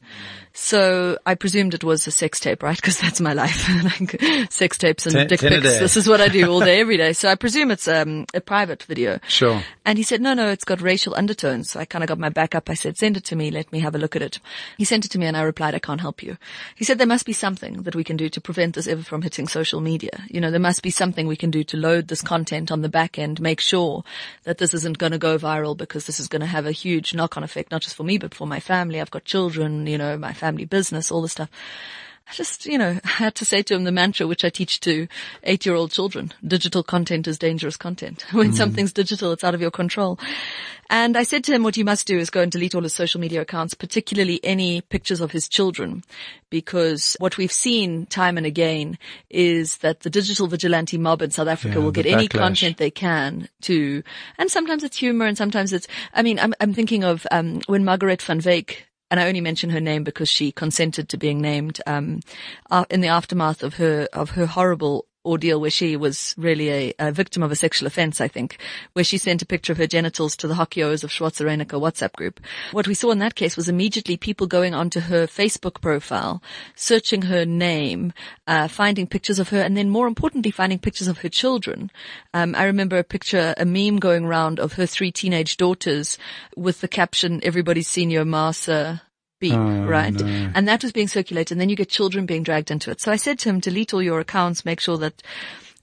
So 0.54 1.18
I 1.24 1.34
presumed 1.34 1.74
it 1.74 1.84
was 1.84 2.06
a 2.06 2.10
sex 2.10 2.38
tape, 2.40 2.62
right? 2.62 2.76
Because 2.82 2.98
that's 2.98 3.20
my 3.20 3.32
life. 3.32 3.68
Like 3.82 4.50
sex 4.52 4.78
tapes 4.78 5.06
and 5.06 5.14
Ten- 5.14 5.26
dick 5.28 5.40
ten 5.40 5.60
pics. 5.62 5.80
This 5.80 5.96
is 5.96 6.08
what 6.08 6.20
I 6.20 6.28
do 6.28 6.50
all 6.50 6.60
day, 6.60 6.80
every 6.84 6.96
day. 6.96 7.12
So 7.12 7.28
I 7.28 7.34
presume 7.36 7.70
it's 7.70 7.88
um, 7.88 8.26
a 8.34 8.40
private 8.40 8.82
video. 8.84 9.18
Sure. 9.28 9.62
And 9.84 9.98
he 9.98 10.04
said, 10.04 10.20
no, 10.20 10.34
no, 10.34 10.48
it's 10.48 10.64
got 10.64 10.80
racial 10.80 11.14
undertones. 11.14 11.70
So 11.70 11.80
I 11.80 11.84
kind 11.84 12.04
of 12.04 12.08
got 12.08 12.18
my 12.18 12.28
back 12.28 12.54
up. 12.54 12.70
I 12.70 12.74
said, 12.74 12.96
send 12.96 13.16
it 13.16 13.24
to 13.24 13.36
me. 13.36 13.50
Let 13.50 13.72
me 13.72 13.80
have 13.80 13.94
a 13.94 13.98
look 13.98 14.14
at 14.16 14.22
it. 14.22 14.38
He 14.78 14.84
sent 14.84 15.04
it 15.04 15.10
to 15.12 15.18
me 15.18 15.26
and 15.26 15.36
I 15.36 15.42
replied, 15.42 15.74
I 15.74 15.78
can't 15.78 16.00
help 16.00 16.22
you. 16.22 16.36
He 16.76 16.84
said, 16.84 16.98
there 16.98 17.06
must 17.06 17.26
be 17.26 17.32
something 17.32 17.82
that 17.82 17.94
we 17.94 18.04
can 18.04 18.16
do 18.16 18.28
to 18.28 18.40
prevent 18.40 18.74
this 18.74 18.86
ever 18.86 19.02
from 19.02 19.22
hitting 19.22 19.48
social 19.48 19.80
media. 19.80 20.24
You 20.28 20.40
know, 20.40 20.50
there 20.50 20.60
must 20.60 20.82
be 20.82 20.90
something 20.90 21.26
we 21.26 21.36
can 21.36 21.50
do 21.50 21.64
to 21.64 21.76
load 21.76 22.08
this 22.08 22.22
content 22.22 22.70
on 22.70 22.82
the 22.82 22.88
back 22.88 23.18
end, 23.18 23.40
make 23.40 23.60
sure 23.60 24.04
that 24.44 24.58
this 24.58 24.74
isn't 24.74 24.98
going 24.98 25.12
to 25.12 25.18
go 25.18 25.38
viral 25.38 25.76
because 25.76 26.06
this 26.06 26.20
is 26.20 26.28
going 26.28 26.40
to 26.40 26.46
have 26.46 26.66
a 26.66 26.72
huge 26.72 27.14
knock 27.14 27.36
on 27.36 27.42
effect, 27.44 27.70
not 27.70 27.82
just 27.82 27.96
for 27.96 28.04
me, 28.04 28.18
but 28.18 28.34
for 28.34 28.46
my 28.46 28.60
family. 28.60 29.00
I've 29.00 29.10
got 29.10 29.24
children, 29.24 29.86
you 29.86 29.98
know, 29.98 30.16
my 30.16 30.32
family 30.42 30.66
business, 30.66 31.10
all 31.10 31.22
this 31.22 31.32
stuff. 31.38 31.50
I 32.30 32.34
just, 32.34 32.66
you 32.66 32.78
know, 32.78 32.98
had 33.22 33.34
to 33.36 33.44
say 33.44 33.62
to 33.62 33.74
him 33.74 33.84
the 33.84 33.92
mantra 33.92 34.26
which 34.26 34.44
I 34.44 34.50
teach 34.50 34.80
to 34.80 35.06
eight 35.50 35.66
year 35.66 35.74
old 35.74 35.90
children. 35.92 36.32
Digital 36.56 36.82
content 36.82 37.26
is 37.28 37.38
dangerous 37.38 37.76
content. 37.76 38.24
When 38.32 38.52
something's 38.52 38.92
digital, 38.92 39.32
it's 39.32 39.44
out 39.44 39.54
of 39.54 39.60
your 39.60 39.70
control. 39.70 40.18
And 40.90 41.16
I 41.16 41.24
said 41.24 41.42
to 41.44 41.52
him, 41.54 41.62
what 41.62 41.76
you 41.78 41.86
must 41.86 42.06
do 42.06 42.18
is 42.18 42.28
go 42.30 42.42
and 42.42 42.52
delete 42.52 42.74
all 42.74 42.82
his 42.82 42.92
social 42.94 43.20
media 43.20 43.40
accounts, 43.40 43.72
particularly 43.74 44.38
any 44.44 44.82
pictures 44.82 45.20
of 45.22 45.32
his 45.32 45.48
children, 45.48 46.04
because 46.50 47.16
what 47.18 47.38
we've 47.38 47.52
seen 47.66 48.04
time 48.06 48.36
and 48.36 48.46
again 48.46 48.98
is 49.30 49.78
that 49.78 50.00
the 50.00 50.10
digital 50.10 50.46
vigilante 50.48 50.98
mob 50.98 51.22
in 51.22 51.30
South 51.30 51.48
Africa 51.48 51.78
Yeah, 51.78 51.84
will 51.84 51.92
get 51.92 52.06
any 52.06 52.28
backlash. 52.28 52.44
content 52.44 52.76
they 52.76 52.90
can 52.90 53.48
to, 53.62 54.02
and 54.38 54.50
sometimes 54.50 54.84
it's 54.84 54.98
humor 54.98 55.24
and 55.26 55.36
sometimes 55.38 55.72
it's, 55.72 55.88
I 56.12 56.22
mean, 56.22 56.38
I'm, 56.38 56.52
I'm 56.60 56.74
thinking 56.74 57.04
of, 57.04 57.26
um, 57.30 57.60
when 57.72 57.84
Margaret 57.86 58.20
van 58.20 58.40
Wyk 58.42 58.84
and 59.12 59.20
I 59.20 59.28
only 59.28 59.42
mention 59.42 59.68
her 59.70 59.80
name 59.80 60.04
because 60.04 60.30
she 60.30 60.52
consented 60.52 61.10
to 61.10 61.18
being 61.18 61.42
named 61.42 61.82
um, 61.86 62.20
in 62.88 63.02
the 63.02 63.08
aftermath 63.08 63.62
of 63.62 63.74
her 63.74 64.08
of 64.14 64.30
her 64.30 64.46
horrible 64.46 65.04
ordeal 65.24 65.60
where 65.60 65.70
she 65.70 65.96
was 65.96 66.34
really 66.36 66.70
a, 66.70 66.94
a 66.98 67.12
victim 67.12 67.42
of 67.42 67.52
a 67.52 67.56
sexual 67.56 67.86
offense, 67.86 68.20
I 68.20 68.28
think, 68.28 68.58
where 68.92 69.04
she 69.04 69.18
sent 69.18 69.42
a 69.42 69.46
picture 69.46 69.72
of 69.72 69.78
her 69.78 69.86
genitals 69.86 70.36
to 70.36 70.48
the 70.48 70.54
Hockeyos 70.54 71.04
of 71.04 71.10
Schwarzenegger 71.10 71.80
WhatsApp 71.80 72.12
group. 72.12 72.40
What 72.72 72.88
we 72.88 72.94
saw 72.94 73.10
in 73.10 73.18
that 73.20 73.34
case 73.34 73.56
was 73.56 73.68
immediately 73.68 74.16
people 74.16 74.46
going 74.46 74.74
onto 74.74 75.00
her 75.00 75.26
Facebook 75.26 75.80
profile, 75.80 76.42
searching 76.74 77.22
her 77.22 77.44
name, 77.44 78.12
uh, 78.46 78.68
finding 78.68 79.06
pictures 79.06 79.38
of 79.38 79.50
her, 79.50 79.60
and 79.60 79.76
then 79.76 79.90
more 79.90 80.06
importantly, 80.06 80.50
finding 80.50 80.78
pictures 80.78 81.08
of 81.08 81.18
her 81.18 81.28
children. 81.28 81.90
Um, 82.34 82.54
I 82.54 82.64
remember 82.64 82.98
a 82.98 83.04
picture, 83.04 83.54
a 83.56 83.64
meme 83.64 83.98
going 83.98 84.24
around 84.24 84.58
of 84.58 84.74
her 84.74 84.86
three 84.86 85.12
teenage 85.12 85.56
daughters 85.56 86.18
with 86.56 86.80
the 86.80 86.88
caption, 86.88 87.40
everybody's 87.42 87.88
seen 87.88 88.10
your 88.10 88.24
Beep, 89.42 89.54
Oh, 89.54 89.84
right? 89.86 90.12
no. 90.14 90.52
And 90.54 90.68
that 90.68 90.84
was 90.84 90.92
being 90.92 91.08
circulated. 91.08 91.50
And 91.52 91.60
then 91.60 91.68
you 91.68 91.74
get 91.74 91.88
children 91.88 92.26
being 92.26 92.44
dragged 92.44 92.70
into 92.70 92.92
it. 92.92 93.00
So 93.00 93.10
I 93.10 93.16
said 93.16 93.40
to 93.40 93.48
him, 93.48 93.58
delete 93.58 93.92
all 93.92 94.00
your 94.00 94.20
accounts, 94.20 94.64
make 94.64 94.78
sure 94.78 94.96
that 94.98 95.20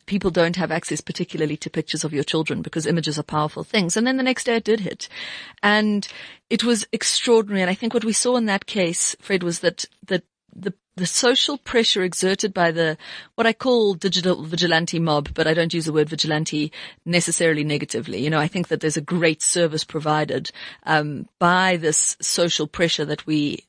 people 0.05 0.31
don't 0.31 0.55
have 0.55 0.71
access 0.71 1.01
particularly 1.01 1.57
to 1.57 1.69
pictures 1.69 2.05
of 2.05 2.13
your 2.13 2.23
children 2.23 2.61
because 2.61 2.87
images 2.87 3.19
are 3.19 3.23
powerful 3.23 3.65
things. 3.65 3.97
And 3.97 4.07
then 4.07 4.15
the 4.15 4.23
next 4.23 4.45
day 4.45 4.55
it 4.55 4.63
did 4.63 4.79
hit. 4.79 5.09
And 5.61 6.07
it 6.49 6.63
was 6.63 6.87
extraordinary. 6.93 7.61
And 7.61 7.69
I 7.69 7.75
think 7.75 7.93
what 7.93 8.05
we 8.05 8.13
saw 8.13 8.37
in 8.37 8.45
that 8.45 8.65
case, 8.65 9.13
Fred, 9.19 9.43
was 9.43 9.59
that, 9.59 9.83
that 10.07 10.23
the 10.55 10.73
the 10.99 11.05
social 11.07 11.57
pressure 11.57 12.03
exerted 12.03 12.53
by 12.53 12.71
the 12.71 12.97
what 13.35 13.47
I 13.47 13.53
call 13.53 13.95
digital 13.95 14.43
vigilante 14.43 14.99
mob, 14.99 15.33
but 15.33 15.47
I 15.47 15.53
don't 15.53 15.73
use 15.73 15.85
the 15.85 15.93
word 15.93 16.09
vigilante 16.09 16.71
necessarily 17.05 17.63
negatively. 17.63 18.21
You 18.23 18.29
know, 18.29 18.39
I 18.39 18.47
think 18.47 18.67
that 18.67 18.81
there's 18.81 18.97
a 18.97 19.01
great 19.01 19.41
service 19.41 19.83
provided 19.83 20.51
um, 20.83 21.27
by 21.39 21.77
this 21.77 22.17
social 22.21 22.67
pressure 22.67 23.05
that 23.05 23.25
we 23.25 23.65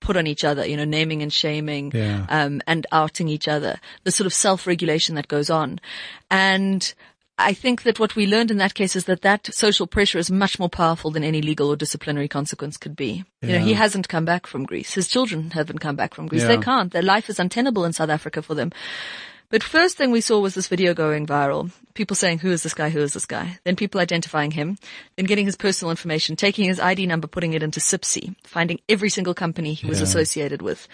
put 0.00 0.16
on 0.16 0.26
each 0.26 0.44
other. 0.44 0.66
You 0.66 0.76
know, 0.76 0.84
naming 0.84 1.22
and 1.22 1.32
shaming, 1.32 1.90
Yeah. 1.94 2.26
um, 2.28 2.60
and 2.66 2.86
outing 2.92 3.28
each 3.28 3.48
other. 3.48 3.80
The 4.04 4.12
sort 4.12 4.26
of 4.26 4.34
self-regulation 4.34 5.14
that 5.16 5.28
goes 5.28 5.50
on, 5.50 5.80
and 6.30 6.94
I 7.36 7.52
think 7.52 7.82
that 7.82 7.98
what 7.98 8.14
we 8.14 8.26
learned 8.26 8.52
in 8.52 8.58
that 8.58 8.74
case 8.74 8.94
is 8.94 9.06
that 9.06 9.22
that 9.22 9.52
social 9.52 9.88
pressure 9.88 10.18
is 10.18 10.30
much 10.30 10.58
more 10.60 10.68
powerful 10.68 11.10
than 11.10 11.24
any 11.24 11.42
legal 11.42 11.68
or 11.68 11.76
disciplinary 11.76 12.28
consequence 12.28 12.76
could 12.76 12.94
be. 12.94 13.24
You 13.42 13.48
know, 13.54 13.58
he 13.58 13.74
hasn't 13.74 14.08
come 14.08 14.24
back 14.24 14.46
from 14.46 14.64
Greece. 14.64 14.94
His 14.94 15.08
children 15.08 15.50
haven't 15.50 15.80
come 15.80 15.96
back 15.96 16.14
from 16.14 16.28
Greece. 16.28 16.44
They 16.44 16.58
can't. 16.58 16.92
Their 16.92 17.02
life 17.02 17.28
is 17.28 17.40
untenable 17.40 17.84
in 17.84 17.92
South 17.92 18.08
Africa 18.08 18.40
for 18.40 18.54
them. 18.54 18.70
But 19.54 19.62
first 19.62 19.96
thing 19.96 20.10
we 20.10 20.20
saw 20.20 20.40
was 20.40 20.56
this 20.56 20.66
video 20.66 20.94
going 20.94 21.28
viral. 21.28 21.70
People 21.94 22.16
saying, 22.16 22.40
who 22.40 22.50
is 22.50 22.64
this 22.64 22.74
guy? 22.74 22.88
Who 22.88 22.98
is 22.98 23.12
this 23.12 23.24
guy? 23.24 23.60
Then 23.62 23.76
people 23.76 24.00
identifying 24.00 24.50
him, 24.50 24.78
then 25.14 25.26
getting 25.26 25.46
his 25.46 25.54
personal 25.54 25.92
information, 25.92 26.34
taking 26.34 26.64
his 26.64 26.80
ID 26.80 27.06
number, 27.06 27.28
putting 27.28 27.52
it 27.52 27.62
into 27.62 27.78
CIPC, 27.78 28.34
finding 28.42 28.80
every 28.88 29.08
single 29.08 29.32
company 29.32 29.74
he 29.74 29.86
was 29.86 30.00
Yeah. 30.00 30.06
associated 30.06 30.60
with. 30.60 30.88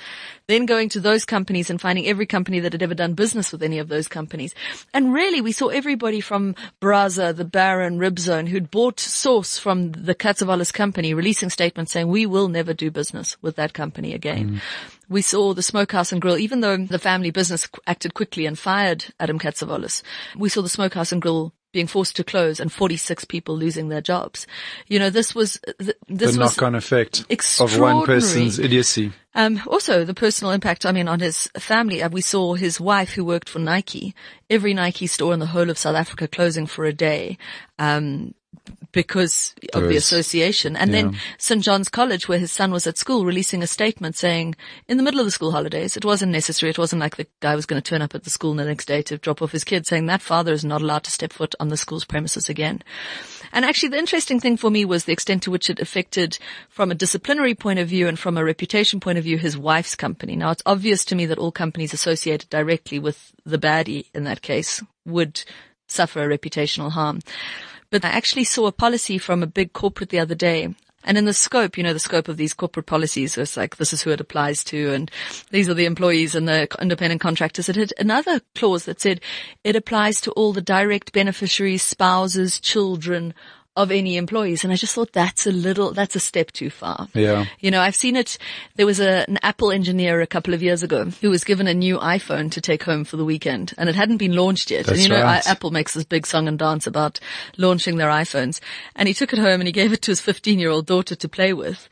Then 0.47 0.67
going 0.67 0.91
to 0.91 1.01
those 1.01 1.25
companies 1.25 1.71
and 1.71 1.81
finding 1.81 2.07
every 2.07 2.27
company 2.27 2.61
that 2.61 2.75
had 2.75 2.83
ever 2.83 2.93
done 2.95 3.15
business 3.15 3.51
with 3.51 3.63
any 3.63 3.79
of 3.79 3.89
those 3.89 4.09
companies. 4.09 4.55
And 4.93 5.15
really 5.15 5.41
we 5.41 5.53
saw 5.53 5.69
everybody 5.69 6.21
from 6.21 6.55
Braza, 6.83 7.35
the 7.35 7.47
Baron, 7.47 7.99
Ribzone, 7.99 8.49
who'd 8.49 8.71
bought 8.71 9.01
sauce 9.01 9.57
from 9.57 9.93
the 9.93 10.15
Catzavelos 10.15 10.71
company 10.71 11.15
releasing 11.15 11.49
statements 11.49 11.93
saying, 11.93 12.09
we 12.09 12.27
will 12.27 12.49
never 12.49 12.75
do 12.75 12.91
business 12.91 13.39
with 13.41 13.57
that 13.57 13.73
company 13.73 14.13
again. 14.13 14.51
Mm. 14.51 14.61
We 15.11 15.21
saw 15.21 15.53
the 15.53 15.63
smokehouse 15.63 16.13
and 16.13 16.23
grill, 16.23 16.39
even 16.39 16.61
though 16.61 16.77
the 16.77 16.99
family 16.99 17.31
business 17.31 17.69
acted 17.87 18.15
quickly 18.15 18.47
and 18.47 18.59
fired 18.59 19.07
Adam 19.19 19.39
Catzavelos, 19.39 20.03
we 20.37 20.49
saw 20.49 20.63
the 20.63 20.69
smokehouse 20.69 21.13
and 21.13 21.21
grill 21.21 21.53
being 21.73 21.87
forced 21.87 22.17
to 22.17 22.25
close 22.25 22.59
and 22.59 22.73
46 22.73 23.25
people 23.27 23.57
losing 23.57 23.89
their 23.89 24.01
jobs. 24.01 24.47
You 24.89 24.99
know, 24.99 25.11
this 25.11 25.35
was, 25.35 25.61
th- 25.79 25.97
this 26.09 26.35
the 26.35 26.41
knock-on 26.41 26.75
effect 26.75 27.25
of 27.61 27.79
one 27.79 28.05
person's 28.07 28.59
idiocy. 28.59 29.13
um, 29.35 29.61
also 29.67 30.05
the 30.05 30.15
personal 30.15 30.53
impact, 30.53 30.85
I 30.85 30.93
mean, 30.93 31.07
on 31.07 31.21
his 31.21 31.49
family. 31.59 32.03
Uh, 32.03 32.09
we 32.09 32.23
saw 32.23 32.55
his 32.55 32.81
wife 32.81 33.11
who 33.11 33.25
worked 33.25 33.49
for 33.49 33.61
Nike, 33.61 34.15
every 34.49 34.75
Nike 34.75 35.07
store 35.07 35.33
in 35.33 35.39
the 35.39 35.47
whole 35.47 35.71
of 35.71 35.79
South 35.79 35.97
Africa 35.97 36.27
closing 36.27 36.67
for 36.67 36.85
a 36.85 36.93
day, 36.93 37.39
um, 37.79 38.35
because 38.93 39.55
of 39.73 39.83
the 39.83 39.89
Because- 39.89 40.05
association. 40.05 40.77
And 40.77 40.93
then 40.93 41.17
St. 41.39 41.63
John's 41.63 41.89
College, 41.89 42.27
where 42.29 42.41
his 42.41 42.51
son 42.51 42.73
was 42.73 42.87
at 42.89 42.99
school, 42.99 43.25
releasing 43.25 43.63
a 43.63 43.67
statement 43.69 44.17
saying, 44.17 44.57
in 44.89 44.97
the 44.97 45.03
middle 45.05 45.21
of 45.21 45.27
the 45.27 45.31
school 45.31 45.53
holidays, 45.53 45.97
it 45.97 46.05
wasn't 46.05 46.33
necessary. 46.33 46.71
It 46.71 46.79
wasn't 46.79 47.01
like 47.01 47.17
the 47.17 47.29
guy 47.39 47.55
was 47.55 47.67
going 47.67 47.81
to 47.81 47.89
turn 47.89 48.03
up 48.03 48.17
at 48.17 48.25
the 48.25 48.31
school 48.31 48.55
the 48.55 48.65
next 48.65 48.87
day 48.87 49.03
to 49.03 49.19
drop 49.19 49.43
off 49.43 49.53
his 49.53 49.63
kid, 49.63 49.87
saying 49.87 50.07
that 50.07 50.23
father 50.23 50.53
is 50.53 50.65
not 50.65 50.83
allowed 50.83 51.05
to 51.05 51.11
step 51.13 51.33
foot 51.33 51.55
on 51.61 51.69
the 51.69 51.77
school's 51.77 52.05
premises 52.05 52.49
again. 52.49 52.83
And 53.53 53.65
actually 53.65 53.91
the 53.91 53.99
interesting 53.99 54.41
thing 54.41 54.57
for 54.57 54.71
me 54.71 54.85
was 54.85 55.05
the 55.05 55.13
extent 55.13 55.45
to 55.45 55.51
which 55.51 55.71
it 55.71 55.81
affected 55.81 56.39
from 56.69 56.91
a 56.91 56.95
disciplinary 56.97 57.55
point 57.55 57.79
of 57.79 57.89
view 57.89 58.09
and 58.09 58.19
from 58.19 58.37
a 58.37 58.45
reputation 58.45 58.99
point 59.01 59.19
of 59.19 59.25
view 59.25 59.39
his 59.39 59.57
wife's 59.59 59.95
company. 59.95 60.37
Now 60.37 60.51
it's 60.51 60.63
obvious 60.67 61.05
to 61.07 61.15
me 61.15 61.27
that 61.27 61.39
all 61.39 61.53
companies 61.53 61.93
associated 61.93 62.49
directly 62.51 62.99
with 62.99 63.33
the 63.45 63.59
baddie 63.59 64.07
in 64.15 64.25
that 64.25 64.43
case 64.43 64.83
would 65.05 65.43
suffer 65.89 66.23
a 66.23 66.39
reputational 66.39 66.93
harm. 66.93 67.21
But 67.91 68.05
I 68.05 68.09
actually 68.11 68.45
saw 68.45 68.67
a 68.67 68.73
policy 68.73 69.19
from 69.19 69.43
a 69.43 69.47
big 69.47 69.73
corporate 69.73 70.11
the 70.11 70.21
other 70.21 70.35
day 70.35 70.75
And 71.03 71.17
in 71.17 71.25
the 71.25 71.33
scope, 71.33 71.79
you 71.79 71.83
know, 71.83 71.95
the 71.95 71.99
scope 71.99 72.29
of 72.29 72.37
these 72.37 72.53
corporate 72.53 72.87
policies 72.87 73.37
was 73.37 73.57
like, 73.57 73.77
this 73.77 73.93
is 73.93 74.03
who 74.03 74.11
it 74.11 74.21
applies 74.21 74.63
to 74.65 74.93
and 74.93 75.11
these 75.51 75.69
are 75.69 75.75
the 75.75 75.87
employees 75.87 76.35
and 76.35 76.47
the 76.47 76.69
independent 76.81 77.23
contractors. 77.23 77.69
It 77.69 77.77
had 77.77 77.95
another 77.99 78.41
clause 78.55 78.85
that 78.85 79.01
said 79.01 79.21
it 79.65 79.77
applies 79.77 80.21
to 80.23 80.31
all 80.33 80.53
the 80.53 80.61
direct 80.61 81.13
beneficiaries, 81.13 81.83
spouses, 81.83 82.61
children 82.61 83.33
of 83.77 83.91
any 83.91 84.17
employees. 84.17 84.65
And 84.65 84.73
I 84.73 84.77
just 84.77 84.95
thought 84.95 85.13
that's 85.13 85.47
a 85.47 85.53
little, 85.53 85.93
that's 85.93 86.17
a 86.17 86.21
step 86.21 86.51
too 86.51 86.71
far. 86.71 87.09
Yeah. 87.15 87.47
You 87.61 87.71
know, 87.71 87.81
I've 87.81 87.95
seen 87.95 88.17
it. 88.17 88.37
There 88.77 88.87
was 88.87 89.01
a, 89.01 89.25
an 89.29 89.39
Apple 89.43 89.71
engineer 89.71 90.21
a 90.21 90.27
couple 90.27 90.55
of 90.55 90.63
years 90.63 90.83
ago 90.83 91.05
who 91.05 91.31
was 91.31 91.45
given 91.45 91.67
a 91.67 91.75
new 91.75 91.99
iPhone 91.99 92.51
to 92.53 92.61
take 92.61 92.83
home 92.83 93.05
for 93.05 93.17
the 93.17 93.25
weekend 93.25 93.73
and 93.79 93.89
it 93.89 93.95
hadn't 93.95 94.17
been 94.17 94.35
launched 94.35 94.71
yet. 94.71 94.87
That's 94.87 94.99
and 94.99 95.03
you 95.03 95.09
know, 95.09 95.23
right. 95.23 95.47
I, 95.47 95.51
Apple 95.51 95.71
makes 95.71 95.95
this 95.95 96.05
big 96.05 96.27
song 96.27 96.49
and 96.49 96.59
dance 96.59 96.87
about 96.87 97.21
launching 97.57 97.97
their 97.97 98.11
iPhones 98.11 98.61
and 98.97 99.07
he 99.07 99.15
took 99.15 99.33
it 99.33 99.39
home 99.39 99.61
and 99.61 99.69
he 99.69 99.73
gave 99.73 99.93
it 99.93 100.03
to 100.03 100.11
his 100.11 100.21
15 100.21 100.59
year 100.59 100.71
old 100.71 100.87
daughter 100.87 101.15
to 101.15 101.29
play 101.29 101.53
with. 101.53 101.89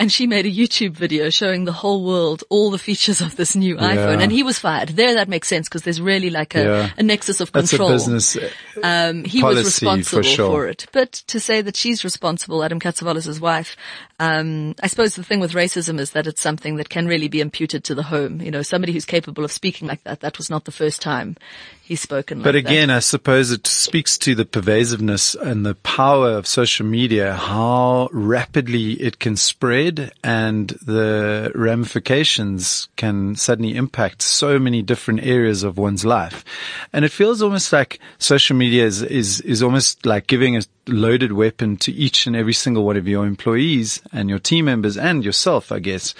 And 0.00 0.10
she 0.10 0.26
made 0.26 0.46
a 0.46 0.50
YouTube 0.50 0.92
video 0.92 1.28
showing 1.28 1.66
the 1.66 1.72
whole 1.72 2.02
world 2.04 2.42
all 2.48 2.70
the 2.70 2.78
features 2.78 3.20
of 3.20 3.36
this 3.36 3.54
new 3.54 3.76
iPhone. 3.76 4.22
And 4.22 4.32
he 4.32 4.42
was 4.42 4.58
fired. 4.58 4.88
There 4.88 5.14
that 5.14 5.28
makes 5.28 5.46
sense 5.46 5.68
because 5.68 5.82
there's 5.82 6.00
really 6.00 6.30
like 6.30 6.54
a, 6.56 6.62
Yeah. 6.62 6.90
a 6.96 7.02
nexus 7.02 7.40
of 7.40 7.52
control. 7.52 7.90
That's 7.90 8.06
a 8.08 8.10
business. 8.10 8.54
Um, 8.82 9.24
he 9.24 9.42
was 9.42 9.58
responsible 9.58 10.22
for 10.22 10.28
sure. 10.28 10.66
it. 10.68 10.86
But 10.90 11.12
to 11.12 11.38
say 11.38 11.60
that 11.60 11.76
she's 11.76 12.02
responsible, 12.02 12.64
Adam 12.64 12.80
Catzavelos' 12.80 13.40
wife, 13.40 13.76
um, 14.18 14.74
I 14.82 14.86
suppose 14.86 15.16
the 15.16 15.22
thing 15.22 15.38
with 15.38 15.52
racism 15.52 16.00
is 16.00 16.12
that 16.12 16.26
it's 16.26 16.40
something 16.40 16.76
that 16.76 16.88
can 16.88 17.06
really 17.06 17.28
be 17.28 17.42
imputed 17.42 17.84
to 17.84 17.94
the 17.94 18.04
home. 18.04 18.40
You 18.40 18.50
know, 18.50 18.62
somebody 18.62 18.94
who's 18.94 19.04
capable 19.04 19.44
of 19.44 19.52
speaking 19.52 19.86
like 19.86 20.02
that, 20.04 20.20
that 20.20 20.38
was 20.38 20.48
not 20.48 20.64
the 20.64 20.72
first 20.72 21.02
time 21.02 21.36
he's 21.90 22.00
spoken 22.00 22.38
like 22.38 22.44
But 22.44 22.52
that. 22.52 22.58
again, 22.58 22.88
I 22.88 23.00
suppose 23.00 23.50
it 23.50 23.66
speaks 23.66 24.16
to 24.18 24.36
the 24.36 24.44
pervasiveness 24.44 25.34
and 25.34 25.66
the 25.66 25.74
power 25.74 26.30
of 26.30 26.46
social 26.46 26.86
media, 26.86 27.34
how 27.34 28.08
rapidly 28.12 28.92
it 28.92 29.18
can 29.18 29.36
spread 29.36 30.12
and 30.22 30.68
the 30.86 31.50
ramifications 31.52 32.88
can 32.94 33.34
suddenly 33.34 33.74
impact 33.74 34.22
so 34.22 34.56
many 34.60 34.82
different 34.82 35.24
areas 35.24 35.64
of 35.64 35.78
one's 35.78 36.04
life. 36.04 36.44
And 36.92 37.04
it 37.04 37.10
feels 37.10 37.42
almost 37.42 37.72
like 37.72 37.98
social 38.18 38.56
media 38.56 38.86
is, 38.86 39.02
is, 39.02 39.40
is 39.40 39.60
almost 39.60 40.06
like 40.06 40.28
giving 40.28 40.56
a 40.56 40.62
loaded 40.86 41.32
weapon 41.32 41.76
to 41.78 41.92
each 41.92 42.24
and 42.24 42.36
every 42.36 42.52
single 42.52 42.84
one 42.84 42.96
of 42.96 43.08
your 43.08 43.26
employees 43.26 44.00
and 44.12 44.30
your 44.30 44.38
team 44.38 44.66
members 44.66 44.96
and 44.96 45.24
yourself, 45.24 45.72
I 45.72 45.80
guess, 45.80 46.14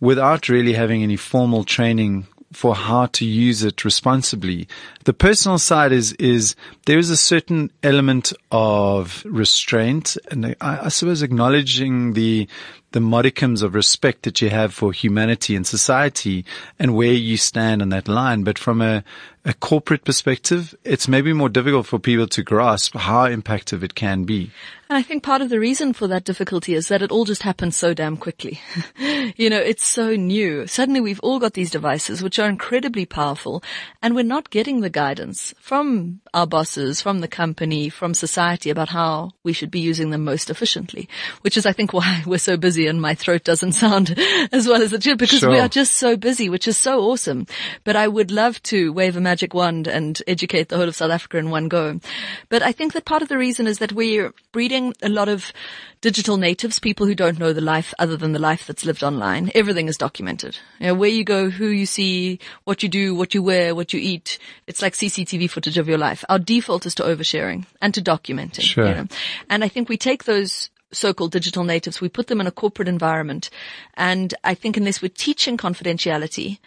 without 0.00 0.50
really 0.50 0.74
having 0.74 1.02
any 1.02 1.16
formal 1.16 1.64
training 1.64 2.26
for 2.54 2.74
how 2.74 3.06
to 3.06 3.24
use 3.24 3.62
it 3.64 3.84
responsibly. 3.84 4.68
The 5.04 5.12
personal 5.12 5.58
side 5.58 5.92
is, 5.92 6.12
is 6.14 6.54
there 6.86 6.98
is 6.98 7.10
a 7.10 7.16
certain 7.16 7.70
element 7.82 8.32
of 8.50 9.22
restraint 9.26 10.16
and 10.30 10.54
I, 10.60 10.86
I 10.86 10.88
suppose 10.88 11.22
acknowledging 11.22 12.12
the, 12.12 12.48
the 12.92 13.00
modicums 13.00 13.62
of 13.62 13.74
respect 13.74 14.22
that 14.22 14.40
you 14.40 14.50
have 14.50 14.72
for 14.72 14.92
humanity 14.92 15.56
and 15.56 15.66
society 15.66 16.44
and 16.78 16.94
where 16.94 17.12
you 17.12 17.36
stand 17.36 17.82
on 17.82 17.88
that 17.88 18.06
line. 18.06 18.44
But 18.44 18.58
from 18.58 18.80
a, 18.80 19.02
a 19.44 19.52
corporate 19.52 20.04
perspective, 20.04 20.74
it's 20.84 21.06
maybe 21.06 21.32
more 21.32 21.50
difficult 21.50 21.86
for 21.86 21.98
people 21.98 22.26
to 22.28 22.42
grasp 22.42 22.96
how 22.96 23.28
impactful 23.28 23.82
it 23.82 23.94
can 23.94 24.24
be. 24.24 24.50
And 24.88 24.98
I 24.98 25.02
think 25.02 25.22
part 25.22 25.40
of 25.40 25.48
the 25.48 25.58
reason 25.58 25.92
for 25.92 26.06
that 26.08 26.24
difficulty 26.24 26.74
is 26.74 26.88
that 26.88 27.02
it 27.02 27.10
all 27.10 27.24
just 27.24 27.42
happens 27.42 27.74
so 27.74 27.94
damn 27.94 28.16
quickly. 28.16 28.60
you 29.36 29.48
know, 29.48 29.58
it's 29.58 29.84
so 29.84 30.14
new. 30.14 30.66
Suddenly 30.66 31.00
we've 31.00 31.20
all 31.20 31.38
got 31.38 31.54
these 31.54 31.70
devices 31.70 32.22
which 32.22 32.38
are 32.38 32.48
incredibly 32.48 33.06
powerful 33.06 33.62
and 34.02 34.14
we're 34.14 34.22
not 34.22 34.50
getting 34.50 34.80
the 34.80 34.90
guidance 34.90 35.54
from 35.58 36.20
our 36.34 36.46
bosses, 36.46 37.00
from 37.00 37.20
the 37.20 37.28
company, 37.28 37.88
from 37.88 38.12
society 38.12 38.68
about 38.68 38.90
how 38.90 39.30
we 39.42 39.52
should 39.54 39.70
be 39.70 39.80
using 39.80 40.10
them 40.10 40.22
most 40.22 40.50
efficiently, 40.50 41.08
which 41.40 41.56
is 41.56 41.64
I 41.64 41.72
think 41.72 41.92
why 41.94 42.22
we're 42.26 42.38
so 42.38 42.56
busy 42.56 42.86
and 42.86 43.00
my 43.00 43.14
throat 43.14 43.44
doesn't 43.44 43.72
sound 43.84 44.16
as 44.52 44.68
well 44.68 44.82
as 44.82 44.92
it 44.92 45.02
should 45.02 45.18
because 45.18 45.42
we 45.42 45.58
are 45.58 45.68
just 45.68 45.94
so 45.94 46.16
busy, 46.16 46.48
which 46.48 46.68
is 46.68 46.76
so 46.76 47.00
awesome. 47.00 47.46
But 47.84 47.96
I 47.96 48.06
would 48.06 48.30
love 48.30 48.62
to 48.64 48.92
wave 48.92 49.16
a 49.16 49.20
magic 49.20 49.33
wand 49.52 49.86
and 49.86 50.22
educate 50.26 50.68
the 50.68 50.76
whole 50.76 50.88
of 50.88 50.96
South 50.96 51.10
Africa 51.10 51.38
in 51.38 51.50
one 51.50 51.68
go. 51.68 52.00
But 52.48 52.62
I 52.62 52.72
think 52.72 52.92
that 52.92 53.04
part 53.04 53.22
of 53.22 53.28
the 53.28 53.38
reason 53.38 53.66
is 53.66 53.78
that 53.78 53.92
we're 53.92 54.32
breeding 54.52 54.94
a 55.02 55.08
lot 55.08 55.28
of 55.28 55.52
digital 56.00 56.36
natives, 56.36 56.78
people 56.78 57.06
who 57.06 57.14
don't 57.14 57.38
know 57.38 57.52
the 57.52 57.60
life 57.60 57.94
other 57.98 58.16
than 58.16 58.32
the 58.32 58.38
life 58.38 58.66
that's 58.66 58.84
lived 58.84 59.02
online. 59.02 59.50
Everything 59.54 59.88
is 59.88 59.96
documented. 59.96 60.58
You 60.78 60.88
know, 60.88 60.94
where 60.94 61.10
you 61.10 61.24
go, 61.24 61.50
who 61.50 61.66
you 61.66 61.86
see, 61.86 62.38
what 62.64 62.82
you 62.82 62.88
do, 62.88 63.14
what 63.14 63.34
you 63.34 63.42
wear, 63.42 63.74
what 63.74 63.92
you 63.92 64.00
eat. 64.00 64.38
It's 64.66 64.82
like 64.82 64.92
CCTV 64.92 65.48
footage 65.50 65.78
of 65.78 65.88
your 65.88 65.98
life. 65.98 66.24
Our 66.28 66.38
default 66.38 66.86
is 66.86 66.94
to 66.96 67.02
oversharing 67.02 67.66
and 67.80 67.94
to 67.94 68.02
documenting. 68.02 68.62
Sure. 68.62 68.86
You 68.86 68.94
know? 68.94 69.06
And 69.48 69.64
I 69.64 69.68
think 69.68 69.88
we 69.88 69.96
take 69.96 70.24
those 70.24 70.70
so-called 70.92 71.32
digital 71.32 71.64
natives, 71.64 72.00
we 72.00 72.08
put 72.08 72.28
them 72.28 72.40
in 72.40 72.46
a 72.46 72.52
corporate 72.52 72.88
environment. 72.88 73.50
And 73.94 74.32
I 74.44 74.54
think 74.54 74.76
unless 74.76 75.02
we're 75.02 75.08
teaching 75.08 75.56
confidentiality, 75.56 76.58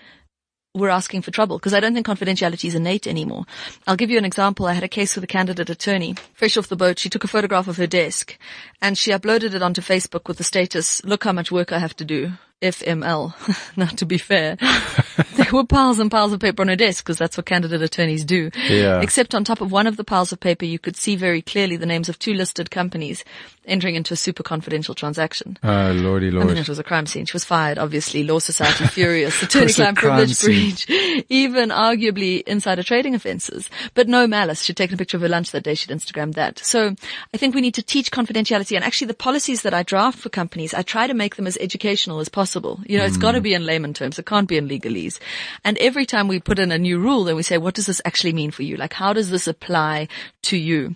we're 0.77 0.89
asking 0.89 1.21
for 1.21 1.31
trouble 1.31 1.57
because 1.57 1.73
I 1.73 1.79
don't 1.79 1.93
think 1.93 2.07
confidentiality 2.07 2.65
is 2.65 2.75
innate 2.75 3.07
anymore. 3.07 3.45
I'll 3.85 3.95
give 3.95 4.09
you 4.09 4.17
an 4.17 4.25
example. 4.25 4.65
I 4.65 4.73
had 4.73 4.83
a 4.83 4.87
case 4.87 5.15
with 5.15 5.23
a 5.23 5.27
candidate 5.27 5.69
attorney, 5.69 6.15
fresh 6.33 6.57
off 6.57 6.67
the 6.67 6.75
boat. 6.75 6.99
She 6.99 7.09
took 7.09 7.23
a 7.23 7.27
photograph 7.27 7.67
of 7.67 7.77
her 7.77 7.87
desk 7.87 8.37
and 8.81 8.97
she 8.97 9.11
uploaded 9.11 9.53
it 9.53 9.61
onto 9.61 9.81
Facebook 9.81 10.27
with 10.27 10.37
the 10.37 10.43
status, 10.43 11.03
look 11.03 11.23
how 11.23 11.31
much 11.31 11.51
work 11.51 11.71
I 11.71 11.79
have 11.79 11.95
to 11.97 12.05
do. 12.05 12.33
FML. 12.61 13.33
now 13.77 13.85
to 13.85 14.05
be 14.05 14.17
fair, 14.17 14.55
there 15.35 15.51
were 15.53 15.63
piles 15.63 15.99
and 15.99 16.09
piles 16.09 16.33
of 16.33 16.39
paper 16.39 16.61
on 16.61 16.69
her 16.69 16.75
desk 16.75 17.03
because 17.03 17.17
that's 17.17 17.37
what 17.37 17.45
candidate 17.45 17.81
attorneys 17.81 18.25
do. 18.25 18.49
Yeah. 18.67 19.01
Except 19.01 19.35
on 19.35 19.43
top 19.43 19.61
of 19.61 19.71
one 19.71 19.85
of 19.85 19.95
the 19.95 20.03
piles 20.03 20.31
of 20.31 20.39
paper, 20.39 20.65
you 20.65 20.79
could 20.79 20.95
see 20.95 21.15
very 21.15 21.41
clearly 21.41 21.77
the 21.77 21.85
names 21.85 22.09
of 22.09 22.17
two 22.17 22.33
listed 22.33 22.71
companies 22.71 23.23
entering 23.65 23.95
into 23.95 24.13
a 24.13 24.17
super 24.17 24.43
confidential 24.43 24.95
transaction. 24.95 25.57
Oh, 25.63 25.91
lordy 25.91 26.29
I 26.29 26.43
mean, 26.43 26.57
it 26.57 26.69
was 26.69 26.79
a 26.79 26.83
crime 26.83 27.05
scene. 27.05 27.25
She 27.25 27.33
was 27.33 27.43
fired, 27.43 27.77
obviously. 27.77 28.23
Law 28.23 28.39
Society 28.39 28.85
furious. 28.87 29.43
Attorney-client 29.43 29.97
privilege 29.97 30.41
breach. 30.41 30.89
Even 31.29 31.69
arguably 31.69 32.41
insider 32.43 32.81
trading 32.81 33.13
offences. 33.13 33.69
But 33.93 34.07
no 34.07 34.25
malice. 34.25 34.63
She'd 34.63 34.77
taken 34.77 34.95
a 34.95 34.97
picture 34.97 35.17
of 35.17 35.21
her 35.21 35.29
lunch 35.29 35.51
that 35.51 35.63
day. 35.63 35.75
She'd 35.75 35.89
Instagrammed 35.89 36.35
that. 36.35 36.59
So 36.59 36.95
I 37.33 37.37
think 37.37 37.53
we 37.53 37.61
need 37.61 37.73
to 37.75 37.83
teach 37.83 38.09
confidentiality. 38.09 38.75
And 38.75 38.85
actually 38.85 39.07
the 39.07 39.13
policies 39.13 39.61
that 39.63 39.73
I 39.73 39.83
draft 39.83 40.17
for 40.17 40.29
companies, 40.29 40.73
I 40.73 40.81
try 40.81 41.05
to 41.05 41.13
make 41.13 41.35
them 41.35 41.45
as 41.45 41.57
educational 41.57 42.19
as 42.19 42.29
possible. 42.29 42.46
You 42.85 42.97
know, 42.97 43.05
it's 43.05 43.17
got 43.17 43.33
to 43.33 43.39
hmm. 43.39 43.43
be 43.43 43.53
in 43.53 43.65
layman 43.65 43.93
terms. 43.93 44.17
It 44.17 44.25
can't 44.25 44.47
be 44.47 44.57
in 44.57 44.67
legalese. 44.67 45.19
And 45.63 45.77
every 45.77 46.05
time 46.05 46.27
we 46.27 46.39
put 46.39 46.59
in 46.59 46.71
a 46.71 46.77
new 46.77 46.99
rule, 46.99 47.23
then 47.23 47.35
we 47.35 47.43
say, 47.43 47.57
what 47.57 47.75
does 47.75 47.85
this 47.85 48.01
actually 48.05 48.33
mean 48.33 48.51
for 48.51 48.63
you? 48.63 48.77
Like, 48.77 48.93
how 48.93 49.13
does 49.13 49.29
this 49.29 49.47
apply 49.47 50.07
to 50.43 50.57
you? 50.57 50.95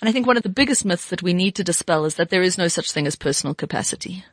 And 0.00 0.08
I 0.08 0.12
think 0.12 0.26
one 0.26 0.36
of 0.36 0.42
the 0.42 0.48
biggest 0.48 0.84
myths 0.84 1.08
that 1.08 1.22
we 1.22 1.32
need 1.32 1.54
to 1.56 1.64
dispel 1.64 2.04
is 2.04 2.14
that 2.16 2.30
there 2.30 2.42
is 2.42 2.58
no 2.58 2.68
such 2.68 2.90
thing 2.90 3.06
as 3.06 3.16
personal 3.16 3.54
capacity. 3.54 4.24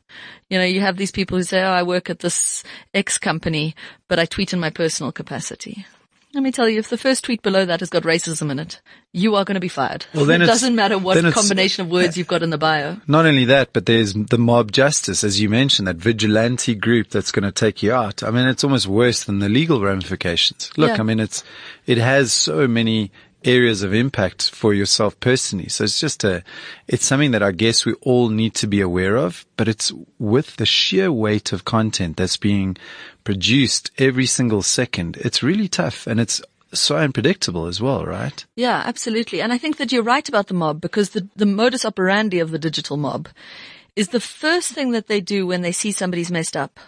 You 0.50 0.58
know, 0.58 0.66
you 0.66 0.82
have 0.82 0.98
these 0.98 1.12
people 1.12 1.38
who 1.38 1.44
say, 1.44 1.62
oh, 1.62 1.72
I 1.72 1.84
work 1.84 2.10
at 2.10 2.20
this 2.20 2.64
X 2.94 3.18
company, 3.18 3.76
but 4.08 4.20
I 4.20 4.26
tweet 4.26 4.54
in 4.54 4.60
my 4.60 4.70
personal 4.70 5.12
capacity. 5.12 5.86
Let 6.32 6.44
me 6.44 6.52
tell 6.52 6.70
you, 6.70 6.78
if 6.78 6.89
the 6.89 6.98
first 6.98 7.24
tweet 7.24 7.42
below 7.42 7.65
that 7.65 7.80
has 7.80 7.89
got 7.89 8.04
racism 8.04 8.52
in 8.52 8.60
it, 8.60 8.82
you 9.12 9.36
are 9.36 9.44
going 9.44 9.56
to 9.56 9.60
be 9.60 9.68
fired. 9.68 10.06
Well, 10.13 10.26
then 10.26 10.44
it 10.44 10.46
doesn't 10.46 10.76
matter 10.76 11.00
what 11.00 11.18
combination 11.34 11.86
of 11.86 11.92
words 11.92 12.18
you've 12.18 12.28
got 12.28 12.44
in 12.44 12.52
the 12.52 12.58
bio. 12.58 12.98
Not 13.08 13.26
only 13.26 13.46
that, 13.46 13.74
but 13.74 13.88
there's 13.88 14.13
the 14.13 14.38
mob 14.38 14.72
justice, 14.72 15.24
as 15.24 15.42
you 15.42 15.50
mentioned, 15.50 15.88
that 15.88 15.96
vigilante 15.96 16.76
group 16.76 17.10
that's 17.10 17.32
going 17.32 17.46
to 17.46 17.52
take 17.52 17.82
you 17.82 17.94
out. 17.94 18.22
I 18.22 18.30
mean, 18.30 18.48
it's 18.48 18.63
almost 18.63 18.86
worse 18.86 19.24
than 19.24 19.39
the 19.39 19.50
legal 19.50 19.82
ramifications. 19.82 20.70
Look, 20.78 20.89
Yeah. 20.89 20.98
I 21.00 21.04
mean, 21.04 21.20
it's, 21.20 21.44
it 21.88 21.98
has 21.98 22.32
so 22.32 22.68
many 22.68 23.12
areas 23.43 23.84
of 23.84 23.93
impact 23.93 24.49
for 24.49 24.73
yourself 24.73 25.19
personally. 25.19 25.69
So 25.69 25.86
it's 25.86 25.99
just 25.99 26.23
a, 26.23 26.43
it's 26.88 27.06
something 27.06 27.32
that 27.32 27.43
I 27.43 27.52
guess 27.52 27.86
we 27.86 27.93
all 28.02 28.30
need 28.30 28.54
to 28.56 28.67
be 28.67 28.82
aware 28.82 29.17
of, 29.17 29.45
but 29.56 29.67
it's 29.67 29.91
with 30.17 30.58
the 30.58 30.65
sheer 30.65 31.12
weight 31.12 31.54
of 31.54 31.65
content 31.65 32.17
that's 32.17 32.38
being 32.38 32.78
produced 33.23 33.91
every 33.97 34.25
single 34.25 34.62
second. 34.62 35.17
It's 35.17 35.43
really 35.43 35.67
tough 35.67 36.08
and 36.08 36.19
it's 36.19 36.41
so 36.73 36.97
unpredictable 36.97 37.65
as 37.65 37.82
well, 37.82 38.06
right? 38.06 38.45
Yeah, 38.56 38.84
absolutely. 38.86 39.41
And 39.41 39.52
I 39.54 39.58
think 39.58 39.78
that 39.78 39.91
you're 39.91 40.04
right 40.04 40.28
about 40.28 40.47
the 40.47 40.54
mob 40.54 40.82
because 40.82 41.12
the, 41.12 41.28
the 41.36 41.45
modus 41.45 41.86
operandi 41.86 42.39
of 42.39 42.52
the 42.52 42.60
digital 42.60 42.97
mob 42.97 43.30
is 43.95 44.10
the 44.10 44.19
first 44.19 44.71
thing 44.71 44.91
that 44.91 45.08
they 45.08 45.21
do 45.21 45.47
when 45.47 45.62
they 45.62 45.71
see 45.71 45.91
somebody's 45.91 46.32
messed 46.32 46.56
up, 46.56 46.80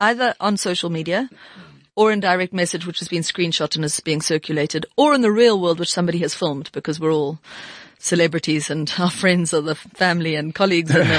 either 0.00 0.34
on 0.40 0.56
social 0.56 0.90
media 0.90 1.28
or 1.98 2.12
in 2.12 2.20
direct 2.20 2.52
message, 2.52 2.86
which 2.86 3.00
has 3.00 3.08
been 3.08 3.22
screenshot 3.22 3.74
and 3.74 3.84
is 3.84 3.98
being 3.98 4.22
circulated, 4.22 4.86
or 4.96 5.14
in 5.14 5.20
the 5.20 5.32
real 5.32 5.60
world, 5.60 5.80
which 5.80 5.92
somebody 5.92 6.18
has 6.18 6.32
filmed 6.32 6.70
because 6.70 7.00
we're 7.00 7.12
all 7.12 7.40
celebrities 7.98 8.70
and 8.70 8.94
our 9.00 9.10
friends 9.10 9.52
are 9.52 9.62
the 9.62 9.74
family 9.74 10.36
and 10.36 10.54
colleagues 10.54 10.94
and 10.94 11.10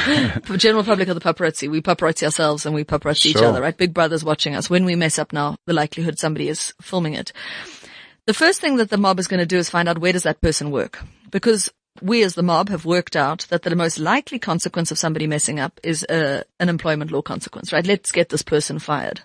the 0.45 0.57
general 0.57 0.85
public 0.85 1.09
are 1.09 1.13
the 1.13 1.19
paparazzi. 1.19 1.69
We 1.69 1.81
paparazzi 1.81 2.23
ourselves 2.23 2.65
and 2.65 2.73
we 2.73 2.85
paparazzi 2.85 3.25
each 3.25 3.35
other, 3.35 3.61
right? 3.61 3.75
Big 3.75 3.93
brother's 3.93 4.23
watching 4.23 4.55
us. 4.55 4.69
When 4.69 4.85
we 4.85 4.95
mess 4.95 5.19
up 5.19 5.33
now, 5.33 5.57
the 5.65 5.73
likelihood 5.73 6.17
somebody 6.17 6.47
is 6.47 6.73
filming 6.81 7.13
it. 7.13 7.33
The 8.25 8.33
first 8.33 8.61
thing 8.61 8.77
that 8.77 8.89
the 8.89 8.97
mob 8.97 9.19
is 9.19 9.27
going 9.27 9.41
to 9.41 9.45
do 9.45 9.57
is 9.57 9.69
find 9.69 9.89
out 9.89 9.97
where 9.97 10.13
does 10.13 10.23
that 10.23 10.39
person 10.39 10.71
work? 10.71 11.03
Because 11.29 11.69
we 12.01 12.23
as 12.23 12.35
the 12.35 12.43
mob 12.43 12.69
have 12.69 12.85
worked 12.85 13.17
out 13.17 13.47
that 13.49 13.63
the 13.63 13.75
most 13.75 13.99
likely 13.99 14.39
consequence 14.39 14.91
of 14.91 14.97
somebody 14.97 15.27
messing 15.27 15.59
up 15.59 15.77
is 15.83 16.05
uh, 16.05 16.43
an 16.57 16.69
employment 16.69 17.11
law 17.11 17.21
consequence, 17.21 17.73
right? 17.73 17.85
Let's 17.85 18.13
get 18.13 18.29
this 18.29 18.43
person 18.43 18.79
fired. 18.79 19.19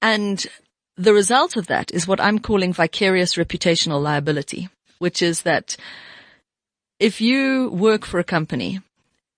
And 0.00 0.44
the 0.96 1.14
result 1.14 1.56
of 1.56 1.66
that 1.68 1.92
is 1.92 2.08
what 2.08 2.20
I'm 2.20 2.38
calling 2.38 2.72
vicarious 2.72 3.34
reputational 3.34 4.02
liability, 4.02 4.68
which 4.98 5.22
is 5.22 5.42
that 5.42 5.76
if 6.98 7.20
you 7.20 7.70
work 7.70 8.04
for 8.04 8.18
a 8.18 8.24
company 8.24 8.80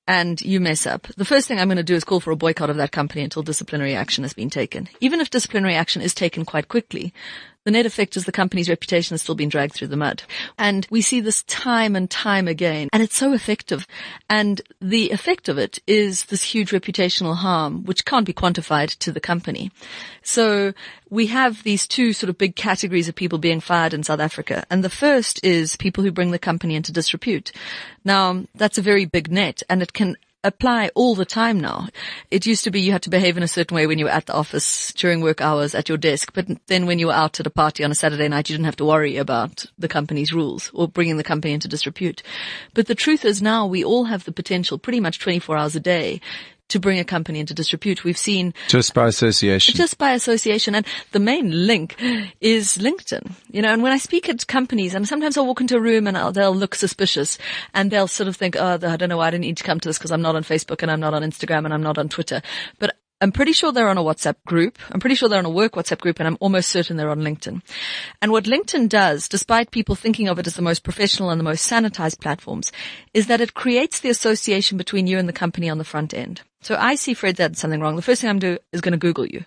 and 0.06 0.40
you 0.40 0.60
mess 0.60 0.86
up, 0.86 1.06
the 1.16 1.24
first 1.24 1.46
thing 1.46 1.60
I'm 1.60 1.68
going 1.68 1.76
to 1.76 1.82
do 1.82 1.94
is 1.94 2.04
call 2.04 2.20
for 2.20 2.30
a 2.30 2.36
boycott 2.36 2.70
of 2.70 2.76
that 2.76 2.92
company 2.92 3.22
until 3.22 3.42
disciplinary 3.42 3.94
action 3.94 4.24
has 4.24 4.32
been 4.32 4.50
taken. 4.50 4.88
Even 5.00 5.20
if 5.20 5.30
disciplinary 5.30 5.74
action 5.74 6.02
is 6.02 6.14
taken 6.14 6.44
quite 6.44 6.68
quickly, 6.68 7.12
the 7.64 7.70
net 7.70 7.84
effect 7.84 8.16
is 8.16 8.24
the 8.24 8.32
company's 8.32 8.70
reputation 8.70 9.12
has 9.14 9.22
still 9.22 9.34
been 9.34 9.50
dragged 9.50 9.74
through 9.74 9.88
the 9.88 9.96
mud. 9.96 10.22
And 10.58 10.86
we 10.90 11.02
see 11.02 11.20
this 11.20 11.42
time 11.42 11.94
and 11.94 12.10
time 12.10 12.48
again. 12.48 12.88
And 12.92 13.02
it's 13.02 13.16
so 13.16 13.34
effective. 13.34 13.86
And 14.30 14.62
the 14.80 15.10
effect 15.10 15.48
of 15.48 15.58
it 15.58 15.78
is 15.86 16.24
this 16.26 16.42
huge 16.42 16.70
reputational 16.70 17.36
harm, 17.36 17.84
which 17.84 18.06
can't 18.06 18.26
be 18.26 18.32
quantified 18.32 18.96
to 18.98 19.12
the 19.12 19.20
company. 19.20 19.70
So 20.22 20.72
we 21.10 21.26
have 21.26 21.62
these 21.62 21.86
two 21.86 22.14
sort 22.14 22.30
of 22.30 22.38
big 22.38 22.56
categories 22.56 23.08
of 23.08 23.14
people 23.14 23.38
being 23.38 23.60
fired 23.60 23.92
in 23.92 24.04
South 24.04 24.20
Africa. 24.20 24.64
And 24.70 24.82
the 24.82 24.88
first 24.88 25.44
is 25.44 25.76
people 25.76 26.02
who 26.02 26.12
bring 26.12 26.30
the 26.30 26.38
company 26.38 26.76
into 26.76 26.92
disrepute. 26.92 27.52
Now, 28.04 28.44
that's 28.54 28.78
a 28.78 28.82
very 28.82 29.04
big 29.04 29.30
net 29.30 29.62
and 29.68 29.82
it 29.82 29.92
can 29.92 30.16
apply 30.42 30.90
all 30.94 31.14
the 31.14 31.24
time 31.24 31.60
now. 31.60 31.88
It 32.30 32.46
used 32.46 32.64
to 32.64 32.70
be 32.70 32.80
you 32.80 32.92
had 32.92 33.02
to 33.02 33.10
behave 33.10 33.36
in 33.36 33.42
a 33.42 33.48
certain 33.48 33.74
way 33.74 33.86
when 33.86 33.98
you 33.98 34.06
were 34.06 34.10
at 34.10 34.26
the 34.26 34.34
office 34.34 34.92
during 34.94 35.20
work 35.20 35.40
hours 35.40 35.74
at 35.74 35.88
your 35.88 35.98
desk, 35.98 36.32
but 36.32 36.46
then 36.66 36.86
when 36.86 36.98
you 36.98 37.08
were 37.08 37.12
out 37.12 37.40
at 37.40 37.46
a 37.46 37.50
party 37.50 37.84
on 37.84 37.90
a 37.90 37.94
Saturday 37.94 38.28
night, 38.28 38.48
you 38.48 38.54
didn't 38.54 38.66
have 38.66 38.76
to 38.76 38.84
worry 38.84 39.16
about 39.16 39.66
the 39.78 39.88
company's 39.88 40.32
rules 40.32 40.70
or 40.72 40.88
bringing 40.88 41.16
the 41.16 41.24
company 41.24 41.52
into 41.52 41.68
disrepute. 41.68 42.22
But 42.74 42.86
the 42.86 42.94
truth 42.94 43.24
is 43.24 43.42
now 43.42 43.66
we 43.66 43.84
all 43.84 44.04
have 44.04 44.24
the 44.24 44.32
potential 44.32 44.78
pretty 44.78 45.00
much 45.00 45.18
24 45.18 45.56
hours 45.56 45.76
a 45.76 45.80
day 45.80 46.20
to 46.70 46.80
bring 46.80 46.98
a 46.98 47.04
company 47.04 47.40
into 47.40 47.54
disrepute. 47.54 48.04
We've 48.04 48.18
seen 48.18 48.54
just 48.68 48.94
by 48.94 49.06
association, 49.06 49.74
just 49.74 49.98
by 49.98 50.12
association. 50.12 50.74
And 50.74 50.86
the 51.12 51.20
main 51.20 51.66
link 51.66 51.96
is 52.40 52.78
LinkedIn, 52.78 53.32
you 53.50 53.62
know, 53.62 53.72
and 53.72 53.82
when 53.82 53.92
I 53.92 53.98
speak 53.98 54.28
at 54.28 54.46
companies 54.46 54.94
and 54.94 55.06
sometimes 55.06 55.36
I'll 55.36 55.46
walk 55.46 55.60
into 55.60 55.76
a 55.76 55.80
room 55.80 56.06
and 56.06 56.16
I'll, 56.16 56.32
they'll 56.32 56.54
look 56.54 56.74
suspicious 56.74 57.38
and 57.74 57.90
they'll 57.90 58.08
sort 58.08 58.28
of 58.28 58.36
think, 58.36 58.56
oh, 58.56 58.78
I 58.82 58.96
don't 58.96 59.08
know 59.08 59.18
why 59.18 59.28
I 59.28 59.30
didn't 59.30 59.42
need 59.42 59.58
to 59.58 59.64
come 59.64 59.80
to 59.80 59.88
this 59.88 59.98
because 59.98 60.12
I'm 60.12 60.22
not 60.22 60.36
on 60.36 60.42
Facebook 60.42 60.82
and 60.82 60.90
I'm 60.90 61.00
not 61.00 61.14
on 61.14 61.22
Instagram 61.22 61.64
and 61.64 61.74
I'm 61.74 61.82
not 61.82 61.98
on 61.98 62.08
Twitter. 62.08 62.42
But 62.78 62.96
I'm 63.22 63.32
pretty 63.32 63.52
sure 63.52 63.70
they're 63.70 63.90
on 63.90 63.98
a 63.98 64.02
WhatsApp 64.02 64.36
group. 64.46 64.78
I'm 64.90 64.98
pretty 64.98 65.14
sure 65.14 65.28
they're 65.28 65.38
on 65.38 65.44
a 65.44 65.50
work 65.50 65.72
WhatsApp 65.72 66.00
group 66.00 66.18
and 66.20 66.26
I'm 66.26 66.38
almost 66.40 66.70
certain 66.70 66.96
they're 66.96 67.10
on 67.10 67.20
LinkedIn. 67.20 67.60
And 68.22 68.32
what 68.32 68.44
LinkedIn 68.44 68.88
does, 68.88 69.28
despite 69.28 69.70
people 69.70 69.94
thinking 69.94 70.26
of 70.28 70.38
it 70.38 70.46
as 70.46 70.54
the 70.54 70.62
most 70.62 70.84
professional 70.84 71.28
and 71.28 71.38
the 71.38 71.44
most 71.44 71.70
sanitized 71.70 72.20
platforms, 72.20 72.72
is 73.12 73.26
that 73.26 73.42
it 73.42 73.52
creates 73.52 74.00
the 74.00 74.08
association 74.08 74.78
between 74.78 75.06
you 75.06 75.18
and 75.18 75.28
the 75.28 75.34
company 75.34 75.68
on 75.68 75.76
the 75.76 75.84
front 75.84 76.14
end. 76.14 76.40
So 76.62 76.76
I 76.78 76.94
see 76.94 77.14
Fred 77.14 77.36
that 77.36 77.56
something 77.56 77.80
wrong. 77.80 77.96
The 77.96 78.02
first 78.02 78.20
thing 78.20 78.30
I'm 78.30 78.38
doing 78.38 78.58
is 78.72 78.80
going 78.80 78.92
to 78.92 78.98
Google 78.98 79.26
you. 79.26 79.44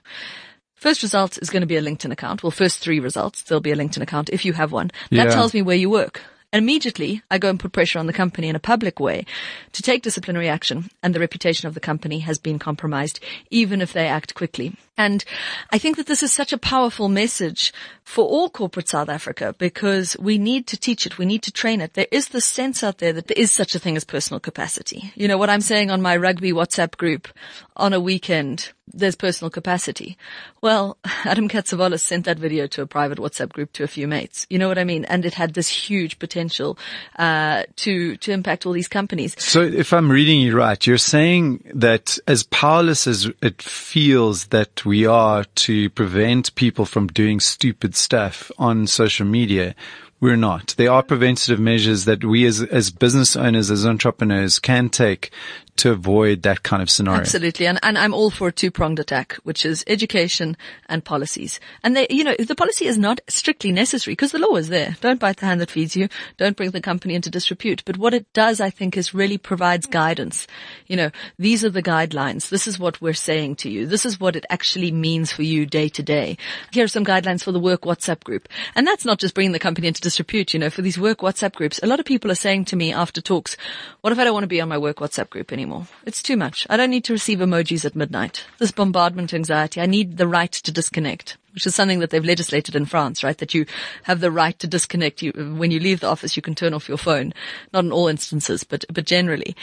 First 0.75 1.01
result 1.03 1.37
is 1.41 1.49
going 1.49 1.61
to 1.61 1.67
be 1.67 1.77
a 1.77 1.81
LinkedIn 1.81 2.11
account. 2.11 2.43
Well, 2.43 2.51
first 2.51 2.79
three 2.79 2.99
results, 2.99 3.43
there'll 3.43 3.61
be 3.61 3.71
a 3.71 3.75
LinkedIn 3.75 4.01
account 4.01 4.29
if 4.29 4.43
you 4.43 4.53
have 4.53 4.71
one. 4.71 4.91
That 5.11 5.27
Yeah. 5.27 5.33
tells 5.33 5.53
me 5.53 5.61
where 5.61 5.77
you 5.77 5.89
work. 5.89 6.21
And 6.53 6.61
immediately 6.61 7.23
I 7.31 7.39
go 7.39 7.49
and 7.49 7.59
put 7.59 7.71
pressure 7.71 7.97
on 7.97 8.05
the 8.05 8.13
company 8.13 8.47
in 8.47 8.55
a 8.55 8.59
public 8.59 8.99
way 8.99 9.25
to 9.71 9.81
take 9.81 10.03
disciplinary 10.03 10.47
action 10.47 10.91
and 11.01 11.13
the 11.13 11.19
reputation 11.19 11.67
of 11.67 11.73
the 11.73 11.79
company 11.79 12.19
has 12.19 12.37
been 12.37 12.59
compromised 12.59 13.19
even 13.49 13.81
if 13.81 13.91
they 13.91 14.07
act 14.07 14.35
quickly. 14.35 14.75
And 14.95 15.25
I 15.71 15.79
think 15.79 15.97
that 15.97 16.05
this 16.05 16.21
is 16.21 16.31
such 16.31 16.53
a 16.53 16.57
powerful 16.59 17.09
message 17.09 17.73
for 18.03 18.23
all 18.23 18.51
corporate 18.51 18.87
South 18.87 19.09
Africa 19.09 19.55
because 19.57 20.15
we 20.19 20.37
need 20.37 20.67
to 20.67 20.77
teach 20.77 21.07
it. 21.07 21.17
We 21.17 21.25
need 21.25 21.41
to 21.41 21.51
train 21.51 21.81
it. 21.81 21.95
There 21.95 22.05
is 22.11 22.27
this 22.27 22.45
sense 22.45 22.83
out 22.83 22.99
there 22.99 23.13
that 23.13 23.27
there 23.27 23.37
is 23.37 23.51
such 23.51 23.73
a 23.73 23.79
thing 23.79 23.97
as 23.97 24.03
personal 24.03 24.39
capacity. 24.39 25.11
You 25.15 25.27
know, 25.27 25.39
what 25.39 25.49
I'm 25.49 25.61
saying 25.61 25.89
on 25.89 26.03
my 26.03 26.15
rugby 26.15 26.53
WhatsApp 26.53 26.97
group 26.97 27.27
on 27.75 27.93
a 27.93 27.99
weekend, 27.99 28.71
there's 28.91 29.15
personal 29.15 29.49
capacity. 29.49 30.17
Well, 30.61 30.97
Adam 31.25 31.47
Catzavelos 31.47 32.01
sent 32.01 32.25
that 32.25 32.39
video 32.39 32.67
to 32.67 32.81
a 32.81 32.87
private 32.87 33.17
WhatsApp 33.17 33.51
group 33.51 33.71
to 33.73 33.83
a 33.83 33.87
few 33.87 34.07
mates. 34.07 34.45
You 34.49 34.59
know 34.59 34.67
what 34.67 34.77
I 34.77 34.83
mean? 34.83 35.05
And 35.05 35.25
it 35.25 35.33
had 35.33 35.53
this 35.53 35.69
huge 35.69 36.19
potential, 36.19 36.77
uh, 37.17 37.63
to, 37.77 38.17
to 38.17 38.31
impact 38.31 38.65
all 38.65 38.73
these 38.73 38.87
companies. 38.87 39.35
So 39.41 39.61
if 39.61 39.93
I'm 39.93 40.11
reading 40.11 40.41
you 40.41 40.55
right, 40.55 40.85
you're 40.85 40.97
saying 40.97 41.63
that 41.73 42.17
as 42.27 42.43
powerless 42.43 43.07
as 43.07 43.29
it 43.41 43.61
feels 43.61 44.47
that 44.47 44.85
we 44.85 45.05
are 45.05 45.43
to 45.43 45.89
prevent 45.91 46.53
people 46.55 46.85
from 46.85 47.07
doing 47.07 47.39
stupid 47.39 47.95
stuff 47.95 48.51
on 48.57 48.87
social 48.87 49.25
media, 49.25 49.75
we're 50.23 50.37
not. 50.37 50.73
There 50.77 50.89
are 50.89 51.03
preventative 51.03 51.59
measures 51.59 52.05
that 52.05 52.23
we 52.23 52.45
as, 52.45 52.61
as 52.61 52.91
business 52.91 53.35
owners, 53.35 53.69
as 53.69 53.85
entrepreneurs 53.85 54.57
can 54.57 54.87
take 54.87 55.31
to 55.75 55.91
avoid 55.91 56.43
that 56.43 56.61
kind 56.61 56.83
of 56.83 56.89
scenario. 56.89 57.21
Absolutely. 57.21 57.65
And, 57.65 57.79
and 57.81 57.97
I'm 57.97 58.13
all 58.13 58.29
for 58.29 58.49
a 58.49 58.51
two-pronged 58.51 58.99
attack, 58.99 59.33
which 59.43 59.65
is 59.65 59.83
education 59.87 60.55
and 60.87 61.03
policies. 61.03 61.59
And 61.83 61.95
they, 61.95 62.05
you 62.11 62.23
know, 62.23 62.35
the 62.37 62.53
policy 62.53 62.85
is 62.85 62.97
not 62.97 63.21
strictly 63.27 63.71
necessary 63.71 64.13
because 64.13 64.31
the 64.31 64.39
law 64.39 64.55
is 64.55 64.69
there. 64.69 64.95
Don't 65.01 65.19
bite 65.19 65.37
the 65.37 65.47
hand 65.47 65.61
that 65.61 65.71
feeds 65.71 65.95
you. 65.95 66.09
Don't 66.37 66.55
bring 66.55 66.69
the 66.69 66.79
company 66.79 67.15
into 67.15 67.31
disrepute. 67.31 67.83
But 67.85 67.97
what 67.97 68.13
it 68.13 68.31
does, 68.33 68.61
I 68.61 68.69
think, 68.69 68.95
is 68.95 69.15
really 69.15 69.39
provides 69.39 69.87
guidance. 69.87 70.45
You 70.85 70.95
know, 70.95 71.11
these 71.39 71.65
are 71.65 71.71
the 71.71 71.81
guidelines. 71.81 72.49
This 72.49 72.67
is 72.67 72.77
what 72.77 73.01
we're 73.01 73.13
saying 73.13 73.55
to 73.57 73.69
you. 73.69 73.87
This 73.87 74.05
is 74.05 74.19
what 74.19 74.35
it 74.35 74.45
actually 74.51 74.91
means 74.91 75.31
for 75.31 75.41
you 75.41 75.65
day 75.65 75.89
to 75.89 76.03
day. 76.03 76.37
Here 76.71 76.85
are 76.85 76.87
some 76.87 77.05
guidelines 77.05 77.43
for 77.43 77.51
the 77.51 77.59
work 77.59 77.81
WhatsApp 77.81 78.23
group. 78.23 78.47
And 78.75 78.85
that's 78.85 79.05
not 79.05 79.17
just 79.17 79.33
bringing 79.33 79.53
the 79.53 79.59
company 79.59 79.87
into 79.87 80.01
disrepute. 80.01 80.53
You 80.53 80.59
know, 80.59 80.69
for 80.69 80.83
these 80.83 80.99
work 80.99 81.19
WhatsApp 81.19 81.55
groups, 81.55 81.79
a 81.81 81.87
lot 81.87 81.99
of 81.99 82.05
people 82.05 82.29
are 82.29 82.35
saying 82.35 82.65
to 82.65 82.75
me 82.75 82.93
after 82.93 83.21
talks, 83.21 83.57
what 84.01 84.13
if 84.13 84.19
I 84.19 84.23
don't 84.23 84.33
want 84.33 84.43
to 84.43 84.47
be 84.47 84.61
on 84.61 84.69
my 84.69 84.77
work 84.77 84.97
WhatsApp 84.97 85.31
group 85.31 85.51
anymore? 85.51 85.62
It's 86.05 86.23
too 86.23 86.37
much. 86.37 86.67
I 86.69 86.77
don't 86.77 86.89
need 86.89 87.03
to 87.05 87.13
receive 87.13 87.39
emojis 87.39 87.85
at 87.85 87.95
midnight. 87.95 88.45
This 88.59 88.71
bombardment 88.71 89.33
anxiety. 89.33 89.81
I 89.81 89.85
need 89.85 90.17
the 90.17 90.27
right 90.27 90.51
to 90.51 90.71
disconnect, 90.71 91.37
which 91.53 91.65
is 91.67 91.75
something 91.75 91.99
that 91.99 92.09
they've 92.09 92.23
legislated 92.23 92.75
in 92.75 92.85
France, 92.85 93.23
right? 93.23 93.37
That 93.37 93.53
you 93.53 93.65
have 94.03 94.19
the 94.19 94.31
right 94.31 94.57
to 94.59 94.67
disconnect. 94.67 95.21
You, 95.21 95.31
when 95.57 95.71
you 95.71 95.79
leave 95.79 95.99
the 95.99 96.09
office, 96.09 96.35
you 96.35 96.41
can 96.41 96.55
turn 96.55 96.73
off 96.73 96.89
your 96.89 96.97
phone. 96.97 97.33
Not 97.71 97.85
in 97.85 97.91
all 97.91 98.07
instances, 98.07 98.63
but, 98.63 98.85
but 98.91 99.05
generally. 99.05 99.55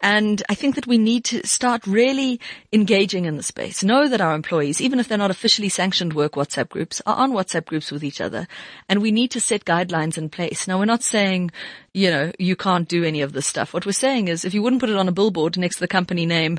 And 0.00 0.42
I 0.48 0.54
think 0.54 0.74
that 0.74 0.86
we 0.86 0.98
need 0.98 1.24
to 1.26 1.46
start 1.46 1.86
really 1.86 2.40
engaging 2.72 3.24
in 3.24 3.36
the 3.36 3.42
space. 3.42 3.82
Know 3.82 4.08
that 4.08 4.20
our 4.20 4.34
employees, 4.34 4.80
even 4.80 4.98
if 4.98 5.08
they're 5.08 5.18
not 5.18 5.30
officially 5.30 5.68
sanctioned 5.68 6.12
work 6.12 6.32
WhatsApp 6.32 6.68
groups, 6.68 7.00
are 7.06 7.16
on 7.16 7.32
WhatsApp 7.32 7.66
groups 7.66 7.92
with 7.92 8.04
each 8.04 8.20
other. 8.20 8.48
And 8.88 9.00
we 9.00 9.12
need 9.12 9.30
to 9.32 9.40
set 9.40 9.64
guidelines 9.64 10.18
in 10.18 10.28
place. 10.28 10.66
Now 10.66 10.78
we're 10.78 10.84
not 10.84 11.02
saying, 11.02 11.50
you 11.92 12.10
know, 12.10 12.32
you 12.38 12.56
can't 12.56 12.88
do 12.88 13.04
any 13.04 13.22
of 13.22 13.32
this 13.32 13.46
stuff. 13.46 13.72
What 13.72 13.86
we're 13.86 13.92
saying 13.92 14.28
is 14.28 14.44
if 14.44 14.52
you 14.52 14.62
wouldn't 14.62 14.80
put 14.80 14.90
it 14.90 14.96
on 14.96 15.08
a 15.08 15.12
billboard 15.12 15.56
next 15.56 15.76
to 15.76 15.80
the 15.80 15.88
company 15.88 16.26
name, 16.26 16.58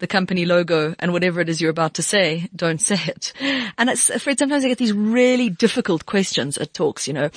the 0.00 0.06
company 0.06 0.44
logo 0.44 0.94
and 0.98 1.12
whatever 1.12 1.40
it 1.40 1.48
is 1.48 1.60
you're 1.60 1.70
about 1.70 1.94
to 1.94 2.02
say, 2.02 2.48
don't 2.54 2.80
say 2.80 2.98
it. 3.06 3.32
And 3.78 3.88
it's, 3.88 4.10
Fred, 4.22 4.38
sometimes 4.38 4.64
I 4.64 4.68
get 4.68 4.78
these 4.78 4.92
really 4.92 5.48
difficult 5.48 6.06
questions 6.06 6.58
at 6.58 6.74
talks, 6.74 7.06
you 7.06 7.14
know. 7.14 7.30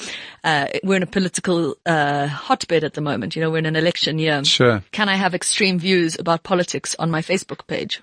Uh, 0.43 0.67
we're 0.83 0.97
in 0.97 1.03
a 1.03 1.07
political, 1.07 1.75
uh, 1.85 2.27
hotbed 2.27 2.83
at 2.83 2.93
the 2.93 3.01
moment, 3.01 3.35
you 3.35 3.41
know, 3.41 3.51
we're 3.51 3.59
in 3.59 3.65
an 3.65 3.75
election 3.75 4.19
year. 4.19 4.43
Sure. 4.43 4.83
Can 4.91 5.09
I 5.09 5.15
have 5.15 5.35
extreme 5.35 5.79
views 5.79 6.17
about 6.17 6.43
politics 6.43 6.95
on 6.97 7.11
my 7.11 7.21
Facebook 7.21 7.67
page? 7.67 8.01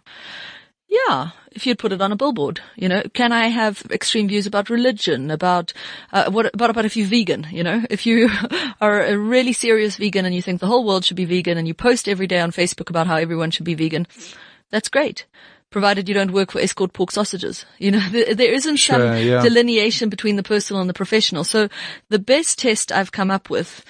Yeah, 0.90 1.30
if 1.52 1.66
you'd 1.66 1.78
put 1.78 1.92
it 1.92 2.00
on 2.00 2.10
a 2.10 2.16
billboard, 2.16 2.60
you 2.74 2.88
know, 2.88 3.02
can 3.14 3.30
I 3.30 3.46
have 3.46 3.86
extreme 3.92 4.26
views 4.26 4.46
about 4.46 4.70
religion, 4.70 5.30
about, 5.30 5.72
uh, 6.12 6.28
what, 6.32 6.50
what 6.56 6.68
about 6.68 6.84
if 6.84 6.96
you're 6.96 7.06
vegan, 7.06 7.46
you 7.52 7.62
know, 7.62 7.84
if 7.88 8.06
you 8.06 8.28
are 8.80 9.04
a 9.04 9.16
really 9.16 9.52
serious 9.52 9.96
vegan 9.96 10.24
and 10.24 10.34
you 10.34 10.42
think 10.42 10.58
the 10.58 10.66
whole 10.66 10.84
world 10.84 11.04
should 11.04 11.16
be 11.16 11.24
vegan 11.24 11.58
and 11.58 11.68
you 11.68 11.74
post 11.74 12.08
every 12.08 12.26
day 12.26 12.40
on 12.40 12.50
Facebook 12.50 12.90
about 12.90 13.06
how 13.06 13.14
everyone 13.14 13.52
should 13.52 13.64
be 13.64 13.74
vegan, 13.74 14.08
that's 14.70 14.88
great. 14.88 15.26
Provided 15.70 16.08
you 16.08 16.14
don't 16.14 16.32
work 16.32 16.50
for 16.50 16.60
Eskort 16.60 16.92
Pork 16.92 17.12
Sausages. 17.12 17.64
You 17.78 17.92
know, 17.92 18.00
there, 18.10 18.34
there 18.34 18.52
isn't 18.52 18.76
Sure, 18.76 18.96
some 18.96 19.16
yeah. 19.18 19.42
delineation 19.42 20.08
between 20.08 20.36
the 20.36 20.42
personal 20.42 20.80
and 20.80 20.90
the 20.90 20.94
professional. 20.94 21.44
So 21.44 21.68
the 22.08 22.18
best 22.18 22.58
test 22.58 22.90
I've 22.90 23.12
come 23.12 23.30
up 23.30 23.50
with 23.50 23.84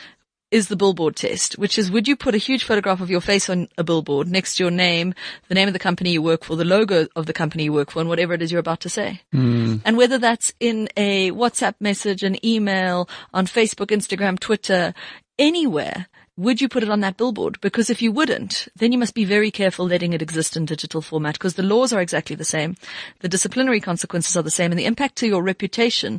is 0.51 0.69
the 0.69 0.77
billboard 0.77 1.14
test, 1.16 1.59
which 1.59 1.79
is 1.79 1.90
would 1.90 2.09
you 2.09 2.16
put 2.16 2.35
a 2.35 2.38
huge 2.38 2.64
photograph 2.64 3.01
of 3.01 3.11
your 3.11 3.21
face 3.21 3.49
on 3.49 3.69
a 3.79 3.85
billboard 3.85 4.29
next 4.29 4.57
to 4.57 4.64
your 4.64 4.71
name, 4.71 5.14
the 5.49 5.55
name 5.55 5.69
of 5.69 5.73
the 5.73 5.79
company 5.79 6.11
you 6.11 6.23
work 6.23 6.45
for, 6.45 6.57
the 6.57 6.64
logo 6.64 7.07
of 7.14 7.27
the 7.27 7.33
company 7.33 7.64
you 7.64 7.73
work 7.73 7.90
for, 7.90 8.01
and 8.01 8.09
whatever 8.09 8.35
it 8.35 8.43
is 8.43 8.51
you're 8.51 8.59
about 8.59 8.81
to 8.81 8.88
say. 8.88 9.21
Mm. 9.33 9.81
And 9.85 9.97
whether 9.97 10.19
that's 10.19 10.53
in 10.59 10.88
a 10.97 11.31
WhatsApp 11.31 11.75
message, 11.79 12.23
an 12.25 12.45
email, 12.45 13.09
on 13.33 13.47
Facebook, 13.47 13.87
Instagram, 13.87 14.38
Twitter, 14.40 14.93
anywhere, 15.38 16.07
would 16.40 16.61
you 16.61 16.68
put 16.68 16.83
it 16.83 16.88
on 16.88 17.00
that 17.00 17.18
billboard? 17.18 17.61
Because 17.61 17.90
if 17.90 18.00
you 18.00 18.11
wouldn't, 18.11 18.66
then 18.74 18.92
you 18.92 18.98
must 18.98 19.14
be 19.14 19.26
very 19.26 19.50
careful 19.50 19.87
letting 19.87 20.14
it 20.14 20.22
exist 20.22 20.57
in 20.57 20.64
digital 20.64 21.03
format 21.03 21.35
because 21.35 21.55
the 21.55 21.62
laws 21.62 21.92
are 21.92 22.00
exactly 22.00 22.35
the 22.35 22.44
same. 22.44 22.76
The 23.20 23.29
disciplinary 23.29 23.81
consequences 23.81 24.37
are 24.37 24.42
the 24.42 24.50
same 24.50 24.72
and 24.72 24.79
the 24.79 24.87
impact 24.87 25.16
to 25.16 25.26
your 25.26 25.42
reputation 25.42 26.18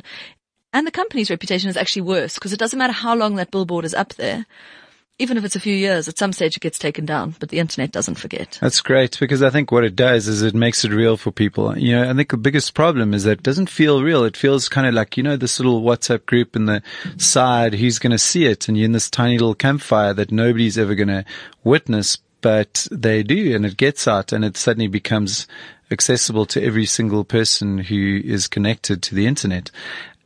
and 0.72 0.86
the 0.86 0.92
company's 0.92 1.28
reputation 1.28 1.68
is 1.68 1.76
actually 1.76 2.02
worse 2.02 2.34
because 2.34 2.52
it 2.52 2.58
doesn't 2.58 2.78
matter 2.78 2.92
how 2.92 3.14
long 3.16 3.34
that 3.34 3.50
billboard 3.50 3.84
is 3.84 3.94
up 3.94 4.14
there. 4.14 4.46
Even 5.18 5.36
if 5.36 5.44
it's 5.44 5.56
a 5.56 5.60
few 5.60 5.74
years, 5.74 6.08
at 6.08 6.18
some 6.18 6.32
stage 6.32 6.56
it 6.56 6.60
gets 6.60 6.78
taken 6.78 7.04
down, 7.04 7.36
but 7.38 7.50
the 7.50 7.58
internet 7.58 7.92
doesn't 7.92 8.16
forget. 8.16 8.58
That's 8.60 8.80
great 8.80 9.18
because 9.20 9.42
I 9.42 9.50
think 9.50 9.70
what 9.70 9.84
it 9.84 9.94
does 9.94 10.26
is 10.26 10.42
it 10.42 10.54
makes 10.54 10.84
it 10.84 10.90
real 10.90 11.16
for 11.16 11.30
people. 11.30 11.76
You 11.78 11.96
know, 11.96 12.10
I 12.10 12.14
think 12.14 12.30
the 12.30 12.36
biggest 12.38 12.74
problem 12.74 13.12
is 13.12 13.24
that 13.24 13.32
it 13.38 13.42
doesn't 13.42 13.68
feel 13.68 14.02
real. 14.02 14.24
It 14.24 14.36
feels 14.36 14.68
kind 14.68 14.86
of 14.86 14.94
like, 14.94 15.16
you 15.16 15.22
know, 15.22 15.36
this 15.36 15.60
little 15.60 15.82
WhatsApp 15.82 16.26
group 16.26 16.56
in 16.56 16.64
the 16.64 16.82
side, 17.18 17.74
who's 17.74 17.98
going 17.98 18.10
to 18.10 18.18
see 18.18 18.46
it? 18.46 18.68
And 18.68 18.76
you're 18.76 18.86
in 18.86 18.92
this 18.92 19.10
tiny 19.10 19.38
little 19.38 19.54
campfire 19.54 20.14
that 20.14 20.32
nobody's 20.32 20.78
ever 20.78 20.94
going 20.94 21.08
to 21.08 21.24
witness, 21.62 22.18
but 22.40 22.88
they 22.90 23.22
do 23.22 23.54
and 23.54 23.66
it 23.66 23.76
gets 23.76 24.08
out 24.08 24.32
and 24.32 24.44
it 24.44 24.56
suddenly 24.56 24.88
becomes 24.88 25.46
accessible 25.90 26.46
to 26.46 26.64
every 26.64 26.86
single 26.86 27.22
person 27.22 27.78
who 27.78 28.20
is 28.24 28.48
connected 28.48 29.02
to 29.02 29.14
the 29.14 29.26
internet. 29.26 29.70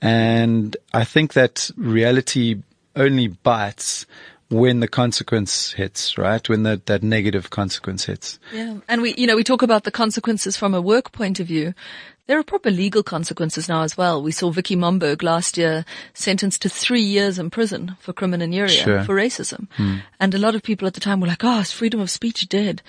And 0.01 0.77
I 0.95 1.05
think 1.05 1.33
that 1.33 1.71
reality 1.77 2.63
only 2.95 3.29
bites 3.29 4.07
when 4.49 4.81
the 4.81 4.89
consequence 4.89 5.73
hits, 5.73 6.17
right? 6.17 6.49
When 6.49 6.63
the, 6.63 6.81
that 6.87 7.03
negative 7.03 7.51
consequence 7.51 8.05
hits. 8.05 8.39
Yeah. 8.53 8.79
And 8.89 9.03
we, 9.03 9.15
you 9.17 9.27
know, 9.27 9.37
we 9.37 9.45
talk 9.45 9.63
about 9.63 9.85
the 9.85 9.91
consequences 9.91 10.57
from 10.57 10.75
a 10.75 10.81
work 10.81 11.13
point 11.13 11.41
of 11.41 11.47
view. 11.47 11.75
There 12.27 12.39
are 12.39 12.43
proper 12.43 12.71
legal 12.71 13.05
consequences 13.05 13.69
now 13.69 13.83
as 13.83 13.97
well. 13.97 14.21
We 14.21 14.33
saw 14.33 14.51
Vicki 14.51 14.75
Momberg 14.75 15.23
last 15.23 15.57
year 15.57 15.85
sentenced 16.13 16.61
to 16.63 16.69
three 16.69 17.03
years 17.03 17.39
in 17.39 17.51
prison 17.51 17.97
for 18.01 18.13
criminal 18.13 18.67
Sure. 18.69 19.05
for 19.05 19.15
racism. 19.15 19.69
Hmm. 19.77 19.99
And 20.19 20.35
a 20.35 20.39
lot 20.39 20.55
of 20.55 20.63
people 20.63 20.89
at 20.89 20.95
the 20.95 21.01
time 21.01 21.21
were 21.21 21.29
like, 21.29 21.45
oh, 21.45 21.61
is 21.61 21.71
freedom 21.71 22.01
of 22.01 22.11
speech 22.11 22.49
dead? 22.49 22.83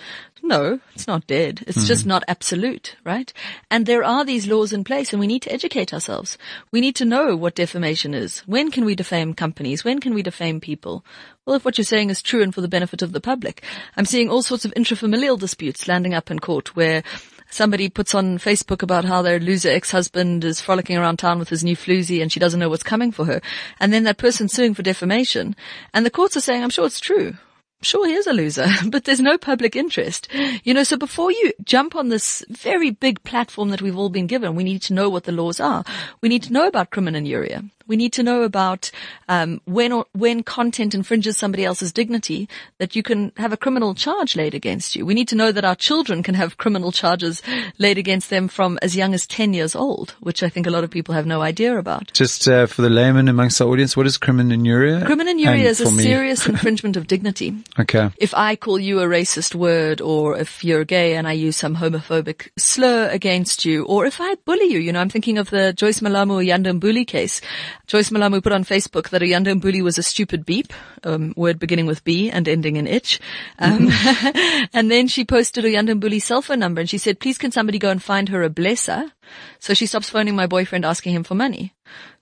No, 0.44 0.80
it's 0.96 1.08
not 1.08 1.28
dead. 1.28 1.64
It's 1.68 1.88
just 1.88 2.04
hmm. 2.04 2.10
not 2.10 2.24
absolute, 2.28 2.96
right? 3.04 3.32
And 3.70 3.86
there 3.86 4.04
are 4.04 4.26
these 4.26 4.48
laws 4.48 4.74
in 4.74 4.84
place 4.84 5.14
and 5.14 5.20
we 5.20 5.28
need 5.28 5.42
to 5.44 5.54
educate 5.54 5.94
ourselves. 5.94 6.38
We 6.72 6.82
need 6.82 6.96
to 6.96 7.06
know 7.06 7.36
what 7.36 7.56
defamation 7.56 8.14
is. 8.14 8.40
When 8.40 8.72
can 8.72 8.86
we 8.86 8.96
defame 8.96 9.34
companies? 9.34 9.84
When 9.84 10.00
can 10.00 10.14
we 10.14 10.24
defame 10.24 10.60
people? 10.60 11.06
Well, 11.46 11.56
if 11.56 11.64
what 11.64 11.78
you're 11.78 11.86
saying 11.86 12.10
is 12.10 12.22
true 12.22 12.42
and 12.42 12.54
for 12.54 12.62
the 12.62 12.68
benefit 12.68 13.02
of 13.02 13.12
the 13.12 13.22
public, 13.22 13.64
I'm 13.96 14.06
seeing 14.06 14.30
all 14.30 14.42
sorts 14.42 14.66
of 14.66 14.74
intrafamilial 14.74 15.40
disputes 15.40 15.88
landing 15.88 16.14
up 16.14 16.32
in 16.32 16.40
court 16.40 16.76
where 16.76 17.04
somebody 17.50 17.90
puts 17.90 18.14
on 18.16 18.38
Facebook 18.38 18.82
about 18.82 19.06
how 19.06 19.22
their 19.22 19.40
loser 19.40 19.70
ex-husband 19.70 20.44
is 20.44 20.62
frolicking 20.62 20.98
around 20.98 21.18
town 21.18 21.40
with 21.40 21.50
his 21.50 21.64
new 21.64 21.76
floozy 21.76 22.22
and 22.22 22.32
she 22.32 22.40
doesn't 22.40 22.60
know 22.60 22.70
what's 22.70 22.84
coming 22.84 23.12
for 23.12 23.26
her. 23.26 23.42
And 23.80 23.94
then 23.94 24.04
that 24.04 24.18
person's 24.18 24.54
suing 24.54 24.74
for 24.74 24.84
defamation 24.84 25.56
and 25.94 26.06
the 26.06 26.12
courts 26.12 26.38
are 26.38 26.42
saying, 26.42 26.64
I'm 26.64 26.70
sure 26.70 26.86
it's 26.86 27.00
true. 27.00 27.36
Sure, 27.82 28.08
he 28.08 28.14
is 28.14 28.26
a 28.26 28.34
loser, 28.34 28.68
but 28.88 29.04
there's 29.04 29.22
no 29.22 29.38
public 29.38 29.76
interest. 29.76 30.28
You 30.64 30.74
know, 30.74 30.84
so 30.84 30.98
before 30.98 31.32
you 31.32 31.54
jump 31.64 31.96
on 31.96 32.10
this 32.10 32.44
very 32.50 32.90
big 32.90 33.24
platform 33.24 33.70
that 33.70 33.82
we've 33.82 33.98
all 33.98 34.10
been 34.10 34.28
given, 34.28 34.56
we 34.56 34.64
need 34.64 34.82
to 34.84 34.94
know 34.94 35.10
what 35.10 35.26
the 35.26 35.32
laws 35.32 35.60
are. 35.60 35.84
We 36.22 36.30
need 36.30 36.44
to 36.44 36.54
know 36.54 36.68
about 36.68 36.90
crimen 36.90 37.16
injuria. 37.16 37.64
We 37.88 37.96
need 37.96 38.14
to 38.14 38.24
know 38.24 38.44
about 38.44 38.92
um, 39.28 39.62
when 39.66 39.92
or, 39.92 40.06
when 40.14 40.44
content 40.44 40.94
infringes 40.94 41.38
somebody 41.38 41.66
else's 41.66 41.92
dignity, 41.92 42.48
that 42.78 42.96
you 42.96 43.04
can 43.04 43.32
have 43.38 43.54
a 43.54 43.58
criminal 43.58 43.94
charge 43.96 44.36
laid 44.36 44.54
against 44.54 44.96
you. 44.96 45.06
We 45.06 45.14
need 45.14 45.28
to 45.30 45.36
know 45.36 45.52
that 45.52 45.66
our 45.66 45.76
children 45.76 46.24
can 46.24 46.36
have 46.36 46.58
criminal 46.58 46.92
charges 46.92 47.42
laid 47.78 47.98
against 47.98 48.30
them 48.30 48.48
from 48.48 48.78
as 48.82 48.96
young 48.96 49.14
as 49.14 49.26
10 49.28 49.54
years 49.54 49.76
old, 49.76 50.16
which 50.20 50.44
I 50.44 50.50
think 50.50 50.68
a 50.68 50.70
lot 50.70 50.84
of 50.84 50.90
people 50.90 51.14
have 51.16 51.26
no 51.26 51.42
idea 51.42 51.78
about. 51.78 52.12
Just 52.14 52.48
uh, 52.48 52.66
for 52.66 52.82
the 52.82 52.90
layman 52.90 53.28
amongst 53.28 53.62
our 53.62 53.68
audience, 53.68 53.96
what 53.96 54.06
is? 54.06 54.18
Crimen 54.18 54.52
injuria 54.52 55.06
And 55.06 55.62
is 55.62 55.82
a 55.82 55.92
me- 55.92 56.04
serious 56.04 56.48
infringement 56.54 56.98
of 56.98 57.08
dignity. 57.08 57.54
Okay. 57.80 58.10
if 58.18 58.34
I 58.34 58.56
call 58.56 58.80
you 58.80 59.00
a 59.00 59.06
racist 59.06 59.56
word 59.56 60.02
or 60.02 60.38
if 60.38 60.64
you're 60.64 60.84
gay 60.86 61.16
and 61.16 61.28
I 61.28 61.34
use 61.34 61.56
some 61.56 61.76
homophobic 61.76 62.50
slur 62.58 63.10
against 63.10 63.66
you 63.66 63.86
or 63.86 64.06
if 64.06 64.20
I 64.20 64.36
bully 64.46 64.66
you, 64.66 64.80
you 64.80 64.92
know, 64.92 65.00
I'm 65.00 65.10
thinking 65.10 65.38
of 65.38 65.50
the 65.50 65.74
Joyce 65.74 66.00
Malamu 66.02 66.44
Oyanda 66.44 66.78
Mbuli 66.80 67.06
case. 67.06 67.42
Joyce 67.88 68.10
Malamu 68.10 68.44
put 68.44 68.52
on 68.52 68.66
Facebook 68.66 69.10
that 69.10 69.22
Oyanda 69.22 69.60
Mbuli 69.60 69.82
was 69.82 69.98
a 69.98 70.04
stupid 70.04 70.46
beep, 70.46 70.74
um, 71.06 71.34
word 71.38 71.58
beginning 71.58 71.86
with 71.86 72.04
B 72.04 72.30
and 72.30 72.46
ending 72.48 72.76
in 72.76 72.86
itch. 72.86 73.22
Um, 73.60 73.88
and 74.74 74.92
then 74.92 75.08
she 75.08 75.24
posted 75.24 75.64
Oyanda 75.64 75.98
Mbuli's 75.98 76.26
cell 76.26 76.42
phone 76.42 76.60
number 76.60 76.82
and 76.82 76.90
she 76.90 76.98
said, 76.98 77.22
please 77.22 77.38
can 77.38 77.52
somebody 77.52 77.80
go 77.80 77.90
and 77.90 78.04
find 78.04 78.28
her 78.30 78.44
a 78.44 78.50
blesser? 78.50 79.12
So 79.60 79.74
she 79.74 79.86
stops 79.86 80.10
phoning 80.10 80.36
my 80.36 80.48
boyfriend 80.48 80.84
asking 80.84 81.16
him 81.16 81.24
for 81.24 81.36
money. 81.36 81.74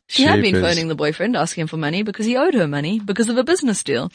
She 0.07 0.23
had 0.23 0.41
been 0.41 0.61
phoning 0.61 0.87
the 0.87 0.95
boyfriend 0.95 1.35
asking 1.35 1.63
him 1.63 1.67
for 1.67 1.77
money 1.77 2.03
because 2.03 2.27
he 2.27 2.37
owed 2.37 2.53
her 2.53 2.67
money 2.67 2.99
because 2.99 3.27
of 3.27 3.37
a 3.37 3.43
business 3.43 3.83
deal. 3.83 4.11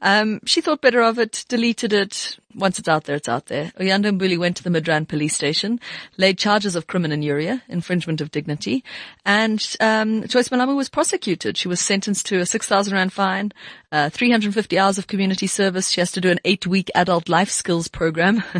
Um, 0.00 0.38
she 0.46 0.60
thought 0.60 0.80
better 0.80 1.02
of 1.02 1.18
it, 1.18 1.44
deleted 1.48 1.92
it. 1.92 2.38
Once 2.54 2.78
it's 2.78 2.88
out 2.88 3.04
there, 3.04 3.16
it's 3.16 3.28
out 3.28 3.46
there. 3.46 3.72
Oyanda 3.78 4.16
Mbuli 4.16 4.38
went 4.38 4.56
to 4.56 4.62
the 4.62 4.70
Midrand 4.70 5.08
police 5.08 5.34
station, 5.34 5.80
laid 6.16 6.38
charges 6.38 6.76
of 6.76 6.86
crimen 6.86 7.12
injuria, 7.12 7.62
infringement 7.68 8.20
of 8.20 8.30
dignity, 8.30 8.84
and 9.24 9.76
um, 9.80 10.26
Joyce 10.26 10.48
Malamu 10.48 10.76
was 10.76 10.88
prosecuted. 10.88 11.56
She 11.56 11.68
was 11.68 11.80
sentenced 11.80 12.26
to 12.26 12.40
a 12.40 12.46
6,000 12.46 12.92
rand 12.92 13.12
fine, 13.12 13.52
uh, 13.90 14.10
350 14.10 14.78
hours 14.78 14.98
of 14.98 15.06
community 15.06 15.46
service. 15.46 15.90
She 15.90 16.00
has 16.00 16.12
to 16.12 16.20
do 16.20 16.30
an 16.30 16.40
eight-week 16.44 16.90
adult 16.94 17.28
life 17.28 17.50
skills 17.50 17.88
program. 17.88 18.42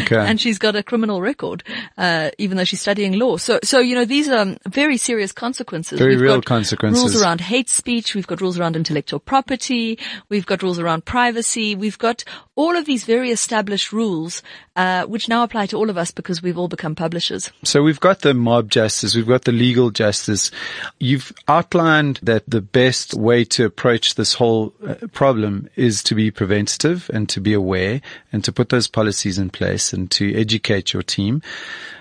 Okay. 0.00 0.16
and 0.16 0.40
she's 0.40 0.58
got 0.58 0.76
a 0.76 0.82
criminal 0.82 1.20
record, 1.20 1.62
uh, 1.96 2.30
even 2.38 2.56
though 2.56 2.64
she's 2.64 2.80
studying 2.80 3.18
law. 3.18 3.36
So, 3.36 3.58
so, 3.62 3.80
you 3.80 3.94
know, 3.94 4.04
these 4.04 4.28
are 4.28 4.56
very 4.68 4.96
serious 4.96 5.32
consequences. 5.32 5.98
Very 5.98 6.12
We've 6.14 6.22
real 6.22 6.36
got 6.36 6.44
consequences. 6.46 7.02
Rules 7.02 7.22
around 7.22 7.40
hate 7.40 7.68
speech. 7.68 8.14
We've 8.14 8.26
got 8.26 8.40
rules 8.40 8.58
around 8.58 8.76
intellectual 8.76 9.20
property. 9.20 9.98
We've 10.28 10.46
got 10.46 10.62
rules 10.62 10.78
around 10.78 11.04
privacy. 11.04 11.74
We've 11.74 11.98
got 11.98 12.24
all 12.54 12.76
of 12.76 12.86
these 12.86 13.04
very 13.04 13.30
established 13.38 13.92
rules, 13.92 14.42
uh, 14.76 15.04
which 15.04 15.28
now 15.28 15.42
apply 15.42 15.66
to 15.66 15.76
all 15.76 15.90
of 15.90 15.96
us 15.96 16.10
because 16.10 16.42
we've 16.42 16.58
all 16.58 16.68
become 16.68 16.94
publishers. 16.94 17.50
So 17.64 17.82
we've 17.82 18.00
got 18.00 18.20
the 18.20 18.34
mob 18.34 18.70
justice, 18.70 19.14
we've 19.14 19.26
got 19.26 19.44
the 19.44 19.52
legal 19.52 19.90
justice. 19.90 20.50
You've 20.98 21.32
outlined 21.46 22.20
that 22.22 22.44
the 22.48 22.60
best 22.60 23.14
way 23.14 23.44
to 23.44 23.64
approach 23.64 24.14
this 24.14 24.34
whole 24.34 24.74
uh, 24.86 24.94
problem 25.12 25.68
is 25.76 26.02
to 26.04 26.14
be 26.14 26.30
preventative 26.30 27.10
and 27.14 27.28
to 27.28 27.40
be 27.40 27.52
aware 27.52 28.00
and 28.32 28.44
to 28.44 28.52
put 28.52 28.68
those 28.68 28.88
policies 28.88 29.38
in 29.38 29.50
place 29.50 29.92
and 29.92 30.10
to 30.12 30.34
educate 30.34 30.92
your 30.92 31.02
team. 31.02 31.42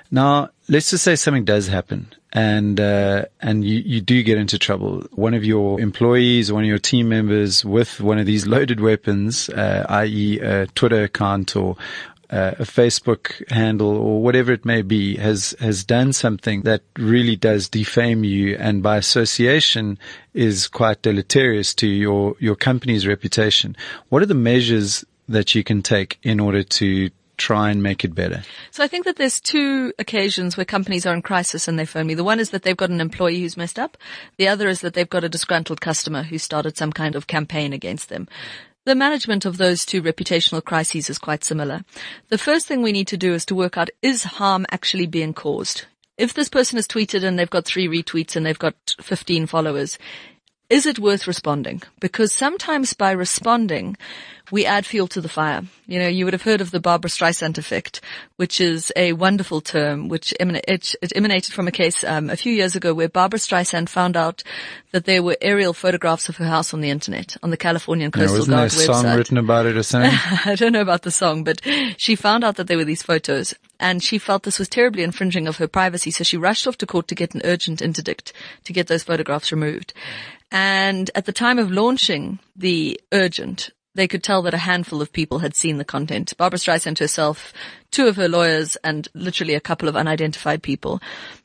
Now, 0.09 0.49
let's 0.69 0.91
just 0.91 1.03
say 1.03 1.15
something 1.15 1.45
does 1.45 1.67
happen 1.67 2.07
and 2.33 2.79
uh, 2.79 3.25
and 3.39 3.63
you, 3.63 3.79
you 3.79 4.01
do 4.01 4.21
get 4.23 4.37
into 4.37 4.59
trouble. 4.59 5.05
One 5.11 5.33
of 5.33 5.45
your 5.45 5.79
employees, 5.79 6.51
one 6.51 6.63
of 6.63 6.67
your 6.67 6.77
team 6.77 7.09
members 7.09 7.63
with 7.63 8.01
one 8.01 8.19
of 8.19 8.25
these 8.25 8.45
loaded 8.45 8.79
weapons, 8.79 9.49
uh, 9.49 9.85
i.e., 9.89 10.39
a 10.39 10.67
Twitter 10.67 11.03
account 11.03 11.55
or 11.55 11.77
uh, 12.29 12.51
a 12.59 12.63
Facebook 12.63 13.49
handle 13.49 13.95
or 13.95 14.21
whatever 14.21 14.51
it 14.51 14.65
may 14.65 14.81
be 14.81 15.15
has 15.15 15.55
has 15.59 15.85
done 15.85 16.11
something 16.11 16.63
that 16.63 16.83
really 16.97 17.37
does 17.37 17.69
defame 17.69 18.25
you 18.25 18.57
and 18.57 18.83
by 18.83 18.97
association 18.97 19.97
is 20.33 20.67
quite 20.67 21.01
deleterious 21.01 21.73
to 21.73 21.87
your 21.87 22.35
your 22.39 22.55
company's 22.55 23.07
reputation. 23.07 23.75
What 24.09 24.21
are 24.21 24.27
the 24.27 24.33
measures 24.33 25.05
that 25.29 25.55
you 25.55 25.63
can 25.63 25.81
take 25.81 26.19
in 26.23 26.39
order 26.39 26.63
to 26.63 27.09
try 27.37 27.69
and 27.69 27.81
make 27.81 28.03
it 28.03 28.13
better? 28.13 28.43
So 28.71 28.83
I 28.83 28.87
think 28.87 29.05
that 29.05 29.15
there's 29.15 29.39
two 29.39 29.93
occasions 29.99 30.57
where 30.57 30.65
companies 30.65 31.05
are 31.05 31.13
in 31.13 31.21
crisis 31.21 31.67
and 31.67 31.77
they 31.77 31.85
phone 31.85 32.07
me. 32.07 32.13
The 32.13 32.23
one 32.23 32.39
is 32.39 32.49
that 32.49 32.63
they've 32.63 32.75
got 32.75 32.89
an 32.89 33.01
employee 33.01 33.39
who's 33.39 33.57
messed 33.57 33.79
up. 33.79 33.97
The 34.37 34.47
other 34.47 34.67
is 34.67 34.81
that 34.81 34.93
they've 34.93 35.09
got 35.09 35.23
a 35.23 35.29
disgruntled 35.29 35.81
customer 35.81 36.23
who 36.23 36.37
started 36.37 36.77
some 36.77 36.91
kind 36.91 37.15
of 37.15 37.27
campaign 37.27 37.73
against 37.73 38.09
them. 38.09 38.27
The 38.85 38.95
management 38.95 39.45
of 39.45 39.57
those 39.57 39.85
two 39.85 40.01
reputational 40.01 40.63
crises 40.63 41.09
is 41.09 41.17
quite 41.17 41.43
similar. 41.43 41.83
The 42.29 42.37
first 42.37 42.67
thing 42.67 42.81
we 42.81 42.93
need 42.93 43.07
to 43.09 43.17
do 43.17 43.33
is 43.33 43.45
to 43.47 43.55
work 43.55 43.77
out 43.77 43.89
is 44.01 44.23
harm 44.23 44.65
actually 44.71 45.07
being 45.07 45.33
caused? 45.33 45.85
If 46.17 46.33
this 46.33 46.49
person 46.49 46.77
has 46.77 46.87
tweeted 46.87 47.23
and 47.23 47.37
they've 47.37 47.49
got 47.49 47.65
three 47.65 47.87
retweets 47.87 48.35
and 48.35 48.45
they've 48.45 48.57
got 48.57 48.75
15 49.01 49.45
followers, 49.45 49.97
is 50.69 50.85
it 50.85 50.99
worth 50.99 51.27
responding? 51.27 51.81
Because 51.99 52.33
sometimes 52.33 52.93
by 52.93 53.11
responding, 53.11 53.95
we 54.51 54.65
add 54.65 54.85
fuel 54.85 55.07
to 55.07 55.21
the 55.21 55.29
fire. 55.29 55.61
You 55.87 55.99
know, 55.99 56.07
you 56.07 56.25
would 56.25 56.33
have 56.33 56.43
heard 56.43 56.61
of 56.61 56.71
the 56.71 56.79
Barbra 56.79 57.09
Streisand 57.09 57.57
effect, 57.57 58.01
which 58.37 58.59
is 58.61 58.91
a 58.95 59.13
wonderful 59.13 59.61
term, 59.61 60.07
which 60.09 60.33
it, 60.39 60.95
it 61.01 61.13
emanated 61.15 61.53
from 61.53 61.67
a 61.67 61.71
case 61.71 62.03
um, 62.03 62.29
a 62.29 62.35
few 62.35 62.53
years 62.53 62.75
ago 62.75 62.93
where 62.93 63.09
Barbra 63.09 63.39
Streisand 63.39 63.89
found 63.89 64.15
out 64.15 64.43
that 64.91 65.05
there 65.05 65.23
were 65.23 65.37
aerial 65.41 65.73
photographs 65.73 66.29
of 66.29 66.37
her 66.37 66.45
house 66.45 66.73
on 66.73 66.81
the 66.81 66.89
internet, 66.89 67.35
on 67.43 67.49
the 67.49 67.57
Californian 67.57 68.11
There 68.11 68.23
Coastal 68.23 68.39
wasn't 68.39 68.55
there 68.55 68.63
was 68.63 68.83
a 68.83 68.87
Guard 68.87 68.95
song 68.95 69.05
website. 69.05 69.17
written 69.17 69.37
about 69.37 69.65
it 69.65 69.77
or 69.77 69.83
something? 69.83 70.11
I 70.45 70.55
don't 70.55 70.73
know 70.73 70.81
about 70.81 71.01
the 71.03 71.11
song, 71.11 71.43
but 71.43 71.61
she 71.97 72.15
found 72.15 72.43
out 72.43 72.55
that 72.57 72.67
there 72.67 72.77
were 72.77 72.85
these 72.85 73.03
photos 73.03 73.53
and 73.79 74.03
she 74.03 74.17
felt 74.17 74.43
this 74.43 74.59
was 74.59 74.69
terribly 74.69 75.03
infringing 75.03 75.47
of 75.47 75.57
her 75.57 75.67
privacy. 75.67 76.11
So 76.11 76.23
she 76.23 76.37
rushed 76.37 76.67
off 76.67 76.77
to 76.79 76.85
court 76.85 77.07
to 77.07 77.15
get 77.15 77.35
an 77.35 77.41
urgent 77.43 77.81
interdict 77.81 78.33
to 78.65 78.73
get 78.73 78.87
those 78.87 79.03
photographs 79.03 79.51
removed. 79.51 79.93
And 80.51 81.11
at 81.15 81.25
the 81.25 81.33
time 81.33 81.59
of 81.59 81.71
launching 81.71 82.39
the 82.55 82.99
urgent, 83.11 83.71
they 83.95 84.07
could 84.07 84.23
tell 84.23 84.43
that 84.43 84.53
a 84.53 84.59
handful 84.59 85.01
of 85.01 85.11
people 85.11 85.39
had 85.39 85.55
seen 85.55 85.77
the 85.77 85.85
content. 85.85 86.33
Barbra 86.37 86.59
Streisand 86.59 86.99
herself, 86.99 87.51
two 87.91 88.07
of 88.07 88.15
her 88.17 88.27
lawyers, 88.27 88.75
and 88.77 89.07
literally 89.13 89.53
a 89.53 89.61
couple 89.61 89.87
of 89.87 89.95
unidentified 89.95 90.61
people. 90.61 91.01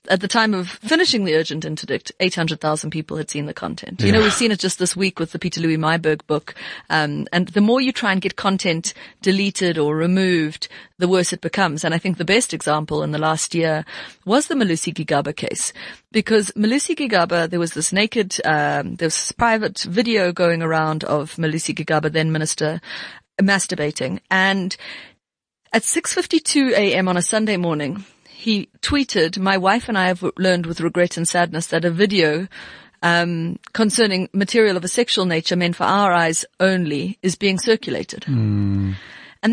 At 0.09 0.20
the 0.20 0.28
time 0.28 0.52
of 0.52 0.68
finishing 0.68 1.24
the 1.24 1.37
urgent 1.37 1.64
interdict, 1.64 2.11
800,000 2.18 2.90
people 2.90 3.16
had 3.16 3.31
seen 3.31 3.46
the 3.46 3.55
content. 3.55 4.02
You 4.02 4.11
know, 4.11 4.20
we've 4.20 4.33
seen 4.33 4.50
it 4.50 4.59
just 4.59 4.81
this 4.81 4.96
week 4.96 5.20
with 5.20 5.31
the 5.31 5.38
Pieter-Louis 5.38 5.76
Myburgh 5.76 6.26
book. 6.26 6.57
Um, 6.90 7.28
and 7.33 7.46
the 7.48 7.61
more 7.61 7.81
you 7.81 7.92
try 7.92 8.11
and 8.11 8.20
get 8.20 8.35
content 8.35 8.94
deleted 9.22 9.78
or 9.78 9.96
removed, 9.96 10.66
the 10.98 11.07
worse 11.07 11.33
it 11.33 11.40
becomes. 11.40 11.85
And 11.85 11.94
I 11.94 11.98
think 11.98 12.18
the 12.18 12.24
best 12.24 12.52
example 12.52 13.05
in 13.05 13.12
the 13.12 13.18
last 13.18 13.55
year 13.55 13.85
was 14.24 14.48
the 14.48 14.57
Malusi 14.57 14.92
Gigaba 14.92 15.35
case. 15.35 15.72
Because 16.11 16.50
Malusi 16.52 16.96
Gigaba, 16.96 17.48
there 17.48 17.61
was 17.61 17.74
this 17.74 17.92
naked, 17.92 18.40
um, 18.44 18.96
there 18.96 19.07
was 19.07 19.14
this 19.14 19.33
private 19.33 19.83
video 19.83 20.33
going 20.33 20.62
around 20.62 21.05
of 21.05 21.37
Malusi 21.37 21.72
Gigaba, 21.74 22.11
then 22.11 22.33
minister, 22.33 22.81
masturbating. 23.40 24.18
And 24.31 24.76
at 25.72 25.82
6.52 25.82 26.72
a.m. 26.72 27.09
on 27.09 27.16
a 27.16 27.22
Sunday 27.22 27.57
morning, 27.57 28.05
he 28.28 28.68
tweeted, 28.80 29.38
my 29.38 29.57
wife 29.57 29.88
and 29.88 29.97
I 29.97 30.07
have 30.09 30.24
learned 30.36 30.66
with 30.66 30.80
regret 30.80 31.16
and 31.16 31.26
sadness 31.28 31.68
that 31.68 31.84
a 31.84 31.90
video 31.90 32.49
um, 33.03 33.59
concerning 33.72 34.28
material 34.32 34.76
of 34.76 34.84
a 34.84 34.88
sexual 34.88 35.24
nature 35.24 35.57
meant 35.57 35.76
for 35.76 35.84
our 35.84 36.12
eyes 36.12 36.44
only 36.61 37.18
is 37.22 37.36
being 37.36 37.59
circulated. 37.59 38.24
And 38.28 38.97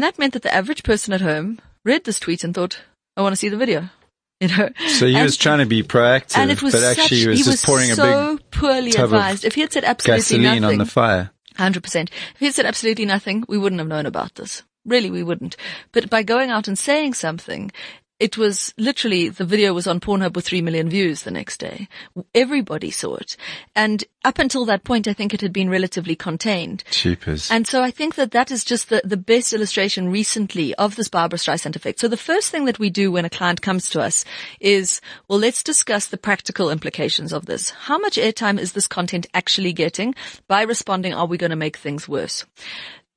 that 0.03 0.19
meant 0.19 0.33
that 0.33 0.43
the 0.43 0.53
average 0.53 0.83
person 0.83 1.13
at 1.13 1.21
home 1.21 1.59
read 1.83 2.03
this 2.03 2.19
tweet 2.19 2.43
and 2.43 2.53
thought, 2.53 2.81
I 3.17 3.21
want 3.21 3.33
to 3.33 3.37
see 3.37 3.49
the 3.49 3.57
video. 3.57 3.89
You 4.41 4.47
know? 4.47 4.69
So 4.87 5.05
he 5.05 5.15
And- 5.15 5.23
was 5.25 5.35
trying 5.35 5.59
to 5.59 5.65
be 5.65 5.83
proactive, 5.83 6.37
and 6.37 6.49
it 6.49 6.61
was 6.61 6.73
but 6.73 6.81
actually 6.81 7.17
such, 7.17 7.23
he 7.23 7.27
was 7.27 7.45
just 7.45 7.65
pouring 7.65 7.93
so 7.93 8.03
a 8.31 8.35
big 8.37 8.51
poorly 8.51 8.91
tub 8.93 9.03
of 9.03 9.13
advised. 9.13 9.43
If 9.43 9.55
he 9.55 9.59
had 9.59 9.73
said 9.73 9.83
absolutely 9.83 10.19
gasoline 10.21 10.61
nothing, 10.61 10.79
on 10.79 10.85
the 10.85 10.89
fire. 10.89 11.31
100%. 11.57 12.03
If 12.03 12.39
he 12.39 12.45
had 12.45 12.55
said 12.55 12.65
absolutely 12.65 13.03
nothing, 13.03 13.43
we 13.49 13.57
wouldn't 13.57 13.79
have 13.79 13.89
known 13.89 14.05
about 14.05 14.35
this. 14.35 14.63
Really, 14.89 15.11
we 15.11 15.23
wouldn't. 15.23 15.55
But 15.91 16.09
by 16.09 16.23
going 16.23 16.49
out 16.49 16.67
and 16.67 16.77
saying 16.77 17.13
something, 17.13 17.71
it 18.19 18.37
was 18.37 18.73
literally 18.77 19.29
the 19.29 19.45
video 19.45 19.73
was 19.73 19.87
on 19.87 20.01
Pornhub 20.01 20.35
with 20.35 20.45
three 20.45 20.61
million 20.61 20.89
views 20.89 21.23
the 21.23 21.31
next 21.31 21.57
day. 21.57 21.87
Everybody 22.35 22.91
saw 22.91 23.15
it. 23.15 23.37
And 23.75 24.03
up 24.25 24.39
until 24.39 24.65
that 24.65 24.83
point, 24.83 25.07
I 25.07 25.13
think 25.13 25.33
it 25.33 25.39
had 25.39 25.53
been 25.53 25.69
relatively 25.69 26.17
contained. 26.17 26.83
Cheapers. 26.91 27.49
And 27.49 27.65
so 27.65 27.81
I 27.81 27.91
think 27.91 28.15
that 28.15 28.31
that 28.31 28.51
is 28.51 28.65
just 28.65 28.89
the, 28.89 29.01
the 29.05 29.15
best 29.15 29.53
illustration 29.53 30.09
recently 30.09 30.75
of 30.75 30.97
this 30.97 31.07
Barbra 31.07 31.39
Streisand 31.39 31.77
effect. 31.77 31.99
So 31.99 32.09
the 32.09 32.17
first 32.17 32.51
thing 32.51 32.65
that 32.65 32.79
we 32.79 32.89
do 32.89 33.09
when 33.09 33.23
a 33.23 33.29
client 33.29 33.61
comes 33.61 33.89
to 33.91 34.01
us 34.01 34.25
is, 34.59 34.99
well, 35.29 35.39
let's 35.39 35.63
discuss 35.63 36.07
the 36.07 36.17
practical 36.17 36.69
implications 36.69 37.31
of 37.31 37.45
this. 37.45 37.69
How 37.69 37.97
much 37.97 38.17
airtime 38.17 38.59
is 38.59 38.73
this 38.73 38.87
content 38.87 39.27
actually 39.33 39.71
getting? 39.71 40.13
By 40.49 40.63
responding, 40.63 41.13
are 41.13 41.25
we 41.25 41.37
going 41.37 41.51
to 41.51 41.55
make 41.55 41.77
things 41.77 42.09
worse? 42.09 42.45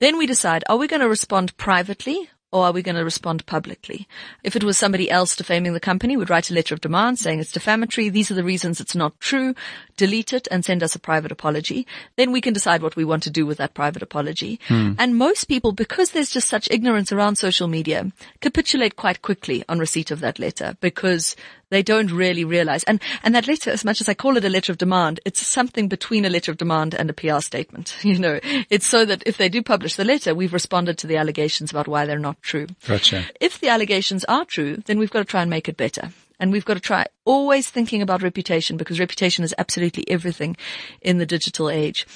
Then 0.03 0.19
we 0.19 0.27
decide, 0.27 0.65
are 0.69 0.79
we 0.79 0.89
going 0.89 0.99
to 0.99 1.09
respond 1.09 1.57
privately 1.57 2.29
or 2.51 2.65
are 2.65 2.73
we 2.73 2.83
going 2.83 2.97
to 2.97 3.05
respond 3.05 3.47
publicly? 3.47 4.09
If 4.43 4.57
it 4.57 4.65
was 4.65 4.77
somebody 4.77 5.09
else 5.09 5.37
defaming 5.37 5.75
the 5.75 5.79
company, 5.79 6.17
we'd 6.17 6.29
write 6.29 6.51
a 6.51 6.55
letter 6.55 6.75
of 6.75 6.81
demand 6.81 7.21
saying 7.21 7.39
it's 7.39 7.53
defamatory. 7.53 8.09
These 8.09 8.29
are 8.33 8.35
the 8.35 8.43
reasons 8.43 8.81
it's 8.81 8.97
not 8.97 9.21
true. 9.21 9.55
Delete 9.97 10.33
it 10.33 10.49
and 10.51 10.65
send 10.65 10.83
us 10.83 10.97
a 10.97 10.99
private 10.99 11.31
apology. 11.31 11.87
Then 12.17 12.33
we 12.33 12.41
can 12.41 12.53
decide 12.53 12.83
what 12.83 12.97
we 12.97 13.05
want 13.05 13.23
to 13.23 13.31
do 13.31 13.47
with 13.47 13.59
that 13.59 13.75
private 13.75 14.03
apology. 14.03 14.59
Hmm. 14.67 14.95
And 14.99 15.17
most 15.17 15.45
people, 15.45 15.71
because 15.71 16.11
there's 16.11 16.31
just 16.33 16.49
such 16.49 16.67
ignorance 16.73 17.13
around 17.13 17.37
social 17.37 17.69
media, 17.69 18.11
capitulate 18.41 18.97
quite 18.97 19.23
quickly 19.23 19.65
on 19.69 19.79
receipt 19.79 20.11
of 20.11 20.19
that 20.19 20.41
letter 20.41 20.77
because 20.81 21.37
they 21.73 21.83
don't 21.83 22.13
really 22.13 22.45
realize. 22.45 22.85
And, 22.85 23.01
and 23.23 23.35
that 23.35 23.49
letter, 23.49 23.71
as 23.71 23.83
much 23.83 24.03
as 24.03 24.09
I 24.09 24.15
call 24.15 24.37
it 24.37 24.45
a 24.45 24.51
letter 24.51 24.73
of 24.73 24.79
demand, 24.79 25.21
it's 25.25 25.45
something 25.45 25.89
between 25.89 26.27
a 26.27 26.29
letter 26.29 26.53
of 26.53 26.59
demand 26.59 26.95
and 26.95 27.09
a 27.09 27.15
PR 27.15 27.41
statement. 27.41 27.97
You 28.13 28.19
know, 28.19 28.41
it's 28.69 28.87
so 28.87 29.07
that 29.07 29.23
if 29.25 29.39
they 29.39 29.49
do 29.49 29.63
publish 29.63 29.95
the 29.95 30.05
letter, 30.05 30.35
we've 30.35 30.53
responded 30.53 30.99
to 30.99 31.07
the 31.07 31.17
allegations 31.17 31.71
about 31.71 31.89
why 31.89 32.05
they're 32.05 32.19
not 32.19 32.43
true. 32.43 32.67
Gotcha. 32.87 33.25
If 33.41 33.59
the 33.59 33.71
allegations 33.71 34.23
are 34.27 34.45
true, 34.45 34.77
then 34.85 34.99
we've 34.99 35.11
got 35.11 35.21
to 35.21 35.25
try 35.25 35.41
and 35.41 35.49
make 35.49 35.67
it 35.67 35.79
better. 35.79 36.13
And 36.39 36.53
we've 36.53 36.65
got 36.67 36.75
to 36.75 36.81
try 36.81 37.07
always 37.25 37.71
thinking 37.71 38.03
about 38.03 38.23
reputation 38.23 38.77
because 38.77 39.01
reputation 39.01 39.45
is 39.45 39.55
absolutely 39.57 40.05
everything 40.11 40.59
in 41.01 41.17
the 41.17 41.25
digital 41.25 41.71
age. 41.71 42.07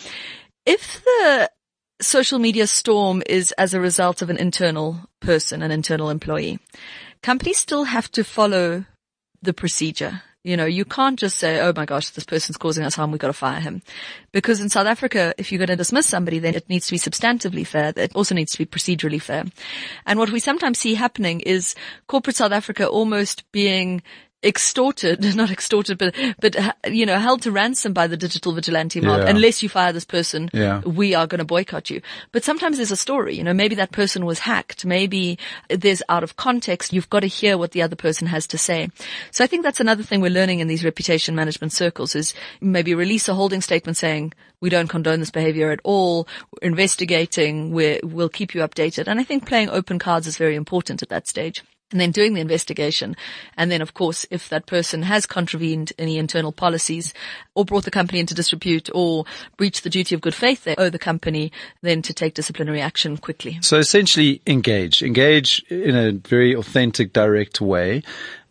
If 0.67 1.03
the 1.03 1.51
social 2.03 2.39
media 2.39 2.67
storm 2.67 3.23
is 3.25 3.53
as 3.53 3.73
a 3.73 3.81
result 3.81 4.21
of 4.21 4.29
an 4.29 4.37
internal 4.37 5.01
person, 5.21 5.63
an 5.63 5.71
internal 5.71 6.11
employee, 6.11 6.59
companies 7.23 7.59
still 7.59 7.85
have 7.85 8.11
to 8.11 8.23
follow 8.23 8.85
the 9.47 9.55
procedure. 9.55 10.23
You 10.45 10.57
know, 10.57 10.65
you 10.65 10.85
can't 10.85 11.19
just 11.19 11.39
say, 11.39 11.59
oh 11.59 11.73
my 11.75 11.87
gosh, 11.87 12.11
this 12.11 12.25
person's 12.25 12.57
causing 12.57 12.85
us 12.85 12.95
harm, 12.95 13.11
we've 13.11 13.19
got 13.19 13.27
to 13.27 13.33
fire 13.33 13.59
him. 13.59 13.83
Because 14.31 14.61
in 14.61 14.69
South 14.69 14.87
Africa, 14.87 15.35
if 15.39 15.51
you're 15.51 15.59
going 15.59 15.67
to 15.67 15.77
dismiss 15.77 16.07
somebody, 16.07 16.39
then 16.39 16.55
it 16.55 16.69
needs 16.69 16.87
to 16.87 16.93
be 16.93 17.01
substantively 17.01 17.67
fair. 17.67 17.93
It 17.97 18.15
also 18.15 18.33
needs 18.37 18.53
to 18.53 18.59
be 18.59 18.67
procedurally 18.67 19.21
fair. 19.21 19.45
And 20.07 20.21
what 20.21 20.31
we 20.31 20.39
sometimes 20.39 20.79
see 20.79 20.95
happening 20.95 21.41
is 21.41 21.75
corporate 22.07 22.37
South 22.37 22.53
Africa 22.53 22.87
almost 22.87 23.51
being 23.51 24.03
extorted, 24.43 25.23
not 25.37 25.51
extorted, 25.51 25.99
but, 25.99 26.15
but, 26.41 26.57
you 26.93 27.07
know, 27.07 27.19
held 27.19 27.43
to 27.43 27.51
ransom 27.51 27.93
by 27.93 28.07
the 28.07 28.17
digital 28.17 28.53
vigilante 28.53 29.01
mob. 29.01 29.21
Yeah. 29.21 29.29
Unless 29.29 29.63
you 29.63 29.69
fire 29.69 29.93
this 29.93 30.05
person, 30.05 30.51
Yeah. 30.53 30.81
we 30.81 31.15
are 31.15 31.27
going 31.27 31.39
to 31.39 31.45
boycott 31.45 31.91
you. 31.91 32.01
But 32.33 32.45
sometimes 32.45 32.77
there's 32.77 32.91
a 32.91 32.97
story, 32.97 33.35
you 33.37 33.43
know, 33.43 33.55
maybe 33.55 33.75
that 33.77 33.93
person 33.93 34.25
was 34.25 34.41
hacked. 34.41 34.85
Maybe 34.85 35.39
there's 35.69 36.03
out 36.09 36.23
of 36.23 36.37
context. 36.37 36.93
You've 36.93 37.11
got 37.11 37.21
to 37.21 37.27
hear 37.27 37.59
what 37.59 37.73
the 37.73 37.83
other 37.83 37.97
person 37.97 38.27
has 38.29 38.47
to 38.49 38.59
say. 38.59 38.91
So 39.31 39.43
I 39.43 39.47
think 39.47 39.63
that's 39.63 39.81
another 39.81 40.03
thing 40.03 40.21
we're 40.21 40.31
learning 40.31 40.61
in 40.61 40.69
these 40.69 40.85
reputation 40.85 41.35
management 41.35 41.73
circles 41.73 42.15
is 42.15 42.35
maybe 42.61 42.95
release 42.95 43.29
a 43.29 43.35
holding 43.35 43.61
statement 43.61 43.97
saying, 43.97 44.33
we 44.61 44.71
don't 44.71 44.89
condone 44.89 45.21
this 45.21 45.31
behavior 45.31 45.71
at 45.71 45.81
all. 45.85 46.27
We're 46.53 46.69
investigating. 46.69 47.73
We're, 47.73 48.01
we'll 48.03 48.29
keep 48.31 48.55
you 48.55 48.63
updated. 48.63 49.07
And 49.07 49.21
I 49.21 49.23
think 49.25 49.47
playing 49.47 49.69
open 49.69 49.99
cards 49.99 50.27
is 50.27 50.39
very 50.39 50.55
important 50.55 51.03
at 51.03 51.09
that 51.11 51.27
stage 51.27 51.63
and 51.93 52.01
then 52.01 52.11
doing 52.11 52.35
the 52.35 52.41
investigation. 52.41 53.17
And 53.57 53.71
then, 53.71 53.81
of 53.81 53.95
course, 53.95 54.27
if 54.31 54.49
that 54.49 54.67
person 54.67 55.03
has 55.03 55.27
contravened 55.27 55.93
any 55.99 56.19
internal 56.19 56.53
policies 56.53 57.15
or 57.55 57.65
brought 57.65 57.85
the 57.85 57.91
company 57.91 58.19
into 58.19 58.35
disrepute 58.35 58.91
or 58.95 59.25
breached 59.57 59.85
the 59.85 59.91
duty 59.91 60.15
of 60.15 60.21
good 60.21 60.35
faith 60.35 60.65
they 60.65 60.75
owe 60.77 60.91
the 60.91 60.99
company, 60.99 61.53
then 61.83 62.03
to 62.03 62.13
take 62.13 62.35
disciplinary 62.35 62.81
action 62.81 63.17
quickly. 63.17 63.59
So 63.63 63.79
essentially 63.79 64.43
engage, 64.47 65.03
engage 65.03 65.63
in 65.71 65.95
a 65.95 66.13
very 66.13 66.55
authentic, 66.55 67.13
direct 67.13 67.61
way 67.61 68.03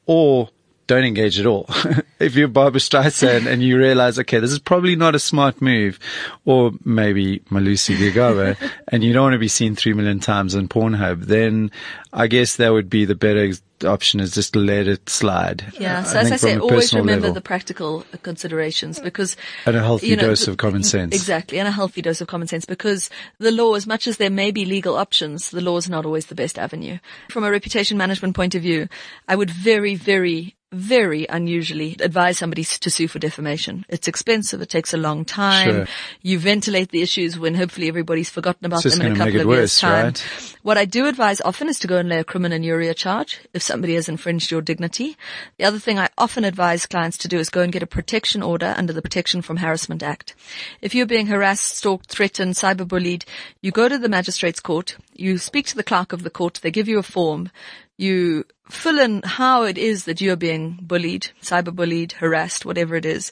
or 0.06 0.50
don't 0.88 1.04
engage 1.04 1.40
at 1.40 1.46
all. 1.46 1.66
if 2.20 2.36
you're 2.36 2.48
Barbra 2.48 2.80
Streisand 2.80 3.48
and 3.48 3.62
you 3.64 3.78
realize, 3.78 4.20
okay, 4.20 4.40
this 4.40 4.52
is 4.52 4.60
probably 4.60 4.96
not 4.96 5.16
a 5.16 5.20
smart 5.20 5.62
move, 5.62 6.00
or 6.46 6.72
maybe 6.84 7.40
Malusi 7.52 7.96
Gigaba, 7.96 8.58
and 8.88 9.04
you 9.04 9.14
don't 9.14 9.24
want 9.24 9.34
to 9.34 9.40
be 9.40 9.48
seen 9.48 9.76
three 9.76 9.94
million 9.94 10.20
times 10.20 10.56
on 10.56 10.68
Pornhub, 10.68 11.26
then 11.26 11.72
I 12.14 12.28
guess 12.28 12.56
that 12.58 12.72
would 12.72 12.90
be 12.90 13.06
the 13.06 13.16
better 13.16 13.52
option 13.84 14.20
is 14.20 14.34
just 14.34 14.56
let 14.56 14.88
it 14.88 15.10
slide. 15.10 15.66
Yeah. 15.80 16.04
So 16.04 16.20
as 16.20 16.32
I 16.32 16.38
say, 16.38 16.58
always 16.58 16.94
remember 16.94 17.28
level. 17.28 17.34
the 17.34 17.42
practical 17.42 18.06
considerations 18.22 19.00
because 19.00 19.36
And 19.66 19.76
a 19.76 19.82
healthy 19.82 20.08
you 20.08 20.16
know, 20.16 20.24
dose 20.24 20.48
of 20.48 20.58
common 20.58 20.84
sense. 20.84 21.14
Exactly, 21.14 21.60
and 21.60 21.68
a 21.68 21.72
healthy 21.72 22.02
dose 22.02 22.22
of 22.22 22.28
common 22.28 22.48
sense 22.48 22.66
because 22.66 23.10
the 23.40 23.52
law, 23.52 23.74
as 23.74 23.86
much 23.86 24.08
as 24.08 24.18
there 24.18 24.30
may 24.30 24.52
be 24.52 24.66
legal 24.66 24.96
options, 24.96 25.50
the 25.52 25.62
law 25.62 25.78
is 25.78 25.90
not 25.90 26.06
always 26.06 26.28
the 26.28 26.36
best 26.36 26.58
avenue. 26.58 26.98
From 27.30 27.44
a 27.44 27.52
reputation 27.52 27.98
management 27.98 28.36
point 28.36 28.56
of 28.56 28.62
view, 28.62 28.88
I 29.28 29.36
would 29.36 29.52
very, 29.52 29.96
very 29.96 30.56
very 30.76 31.26
unusually 31.28 31.96
advise 32.00 32.38
somebody 32.38 32.64
to 32.64 32.90
sue 32.90 33.08
for 33.08 33.20
defamation. 33.20 33.86
It's 33.90 34.08
expensive. 34.08 34.62
It 34.62 34.70
takes 34.70 34.94
a 34.94 34.98
long 34.98 35.26
time. 35.26 35.70
Sure. 35.70 35.88
You 36.22 36.38
ventilate 36.38 36.90
the 36.90 37.02
issues 37.02 37.40
when 37.40 37.56
hopefully 37.56 37.88
everybody's 37.88 38.30
forgotten 38.30 38.66
about 38.66 38.84
them 38.84 39.02
in 39.02 39.14
a 39.14 39.16
couple 39.16 39.42
of 39.42 39.48
it 39.48 39.54
years' 39.54 39.80
time. 39.80 40.06
right? 40.06 40.58
What 40.64 40.78
I 40.78 40.86
do 40.86 41.08
advise 41.08 41.42
often 41.42 41.70
is 41.70 41.80
to 41.80 41.88
go 41.88 41.98
and 41.98 42.10
lay 42.10 42.20
a 42.20 42.24
criminal 42.24 42.56
injuria 42.56 42.94
charge 42.94 43.40
if 43.54 43.62
somebody 43.62 43.96
has 43.96 44.10
infringed 44.10 44.52
your 44.52 44.62
dignity. 44.62 45.18
The 45.58 45.66
other 45.66 45.80
thing 45.80 45.98
I 45.98 46.10
often 46.18 46.44
advise 46.44 46.86
clients 46.86 47.18
to 47.20 47.28
do 47.28 47.40
is 47.40 47.50
go 47.50 47.62
and 47.62 47.72
get 47.72 47.84
a 47.84 47.88
protection 47.88 48.44
order 48.44 48.74
under 48.78 48.94
the 48.94 49.02
Protection 49.02 49.42
from 49.42 49.58
Harassment 49.58 50.04
Act. 50.04 50.36
If 50.82 50.94
you're 50.96 51.06
being 51.06 51.28
harassed, 51.28 51.78
stalked, 51.78 52.10
threatened, 52.10 52.56
cyberbullied, 52.56 53.24
you 53.62 53.72
go 53.72 53.88
to 53.88 53.98
the 53.98 54.10
magistrate's 54.10 54.60
court, 54.60 54.98
you 55.14 55.38
speak 55.38 55.68
to 55.68 55.76
the 55.76 55.84
clerk 55.84 56.12
of 56.12 56.24
the 56.24 56.30
court, 56.30 56.60
they 56.62 56.72
give 56.72 56.88
you 56.88 57.00
a 57.00 57.04
form, 57.04 57.50
you 57.98 58.46
fill 58.70 59.00
in 59.00 59.22
how 59.24 59.64
it 59.64 59.78
is 59.78 60.06
that 60.06 60.22
you're 60.22 60.36
being 60.36 60.80
bullied, 60.82 61.30
cyberbullied, 61.42 62.14
harassed, 62.14 62.66
whatever 62.66 62.96
it 62.96 63.06
is, 63.06 63.32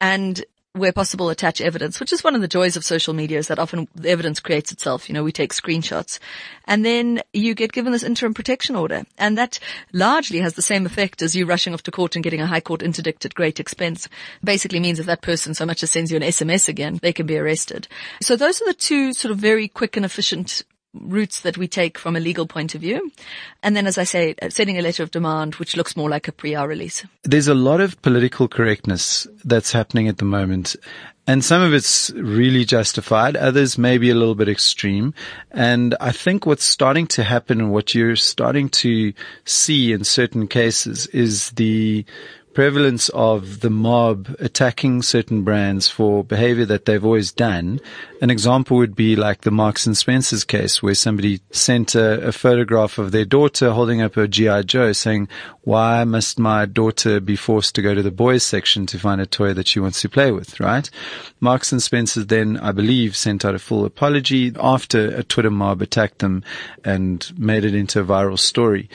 and 0.00 0.44
where 0.76 0.92
possible 0.92 1.30
attach 1.30 1.60
evidence, 1.60 1.98
which 1.98 2.12
is 2.12 2.22
one 2.22 2.34
of 2.34 2.40
the 2.40 2.48
joys 2.48 2.76
of 2.76 2.84
social 2.84 3.14
media 3.14 3.38
is 3.38 3.48
that 3.48 3.58
often 3.58 3.88
the 3.94 4.10
evidence 4.10 4.40
creates 4.40 4.70
itself. 4.72 5.08
You 5.08 5.14
know, 5.14 5.24
we 5.24 5.32
take 5.32 5.52
screenshots 5.52 6.18
and 6.66 6.84
then 6.84 7.22
you 7.32 7.54
get 7.54 7.72
given 7.72 7.92
this 7.92 8.02
interim 8.02 8.34
protection 8.34 8.76
order 8.76 9.04
and 9.18 9.38
that 9.38 9.58
largely 9.92 10.40
has 10.40 10.54
the 10.54 10.62
same 10.62 10.86
effect 10.86 11.22
as 11.22 11.34
you 11.34 11.46
rushing 11.46 11.72
off 11.72 11.82
to 11.84 11.90
court 11.90 12.14
and 12.14 12.22
getting 12.22 12.40
a 12.40 12.46
high 12.46 12.60
court 12.60 12.82
interdict 12.82 13.24
at 13.24 13.34
great 13.34 13.58
expense. 13.58 14.08
Basically 14.44 14.80
means 14.80 15.00
if 15.00 15.06
that 15.06 15.22
person 15.22 15.54
so 15.54 15.66
much 15.66 15.82
as 15.82 15.90
sends 15.90 16.10
you 16.10 16.16
an 16.16 16.22
SMS 16.22 16.68
again, 16.68 16.98
they 17.00 17.12
can 17.12 17.26
be 17.26 17.38
arrested. 17.38 17.88
So 18.20 18.36
those 18.36 18.60
are 18.60 18.66
the 18.66 18.74
two 18.74 19.12
sort 19.12 19.32
of 19.32 19.38
very 19.38 19.68
quick 19.68 19.96
and 19.96 20.04
efficient 20.04 20.62
routes 21.00 21.40
that 21.40 21.58
we 21.58 21.68
take 21.68 21.98
from 21.98 22.16
a 22.16 22.20
legal 22.20 22.46
point 22.46 22.74
of 22.74 22.80
view. 22.80 23.10
And 23.62 23.76
then, 23.76 23.86
as 23.86 23.98
I 23.98 24.04
say, 24.04 24.34
uh, 24.40 24.50
sending 24.50 24.78
a 24.78 24.82
letter 24.82 25.02
of 25.02 25.10
demand, 25.10 25.56
which 25.56 25.76
looks 25.76 25.96
more 25.96 26.08
like 26.08 26.28
a 26.28 26.32
pre-R 26.32 26.66
release. 26.66 27.04
there's 27.22 27.48
a 27.48 27.54
lot 27.54 27.80
of 27.80 28.00
political 28.02 28.48
correctness 28.48 29.26
that's 29.44 29.72
happening 29.72 30.08
at 30.08 30.18
the 30.18 30.24
moment. 30.24 30.76
And 31.28 31.44
some 31.44 31.60
of 31.60 31.74
it's 31.74 32.10
really 32.10 32.64
justified. 32.64 33.36
Others 33.36 33.78
may 33.78 33.98
be 33.98 34.10
a 34.10 34.14
little 34.14 34.36
bit 34.36 34.48
extreme. 34.48 35.12
And 35.50 35.96
I 36.00 36.12
think 36.12 36.46
what's 36.46 36.64
starting 36.64 37.08
to 37.08 37.24
happen 37.24 37.60
and 37.60 37.72
what 37.72 37.96
you're 37.96 38.14
starting 38.14 38.68
to 38.68 39.12
see 39.44 39.92
in 39.92 40.04
certain 40.04 40.46
cases 40.46 41.08
is 41.08 41.50
the 41.50 42.04
prevalence 42.56 43.10
of 43.10 43.60
the 43.60 43.68
mob 43.68 44.34
attacking 44.38 45.02
certain 45.02 45.42
brands 45.42 45.90
for 45.90 46.24
behavior 46.24 46.64
that 46.64 46.86
they've 46.86 47.04
always 47.04 47.30
done. 47.30 47.78
An 48.22 48.30
example 48.30 48.78
would 48.78 48.96
be 48.96 49.14
like 49.14 49.42
the 49.42 49.50
Marks 49.50 49.84
and 49.84 49.94
Spencer's 49.94 50.42
case 50.42 50.82
where 50.82 50.94
somebody 50.94 51.42
sent 51.50 51.94
a, 51.94 52.28
a 52.28 52.32
photograph 52.32 52.96
of 52.96 53.12
their 53.12 53.26
daughter 53.26 53.72
holding 53.72 54.00
up 54.00 54.16
a 54.16 54.26
G.I. 54.26 54.62
Joe 54.62 54.92
saying, 54.92 55.28
why 55.64 56.04
must 56.04 56.38
my 56.38 56.64
daughter 56.64 57.20
be 57.20 57.36
forced 57.36 57.74
to 57.74 57.82
go 57.82 57.94
to 57.94 58.02
the 58.02 58.10
boys 58.10 58.42
section 58.42 58.86
to 58.86 58.98
find 58.98 59.20
a 59.20 59.26
toy 59.26 59.52
that 59.52 59.66
she 59.66 59.78
wants 59.78 60.00
to 60.00 60.08
play 60.08 60.32
with, 60.32 60.58
right? 60.58 60.88
Marks 61.40 61.72
and 61.72 61.82
Spencer 61.82 62.24
then, 62.24 62.56
I 62.56 62.72
believe, 62.72 63.16
sent 63.16 63.44
out 63.44 63.54
a 63.54 63.58
full 63.58 63.84
apology 63.84 64.54
after 64.58 65.08
a 65.08 65.22
Twitter 65.22 65.50
mob 65.50 65.82
attacked 65.82 66.20
them 66.20 66.42
and 66.84 67.30
made 67.36 67.66
it 67.66 67.74
into 67.74 68.00
a 68.00 68.04
viral 68.04 68.38
story. 68.38 68.88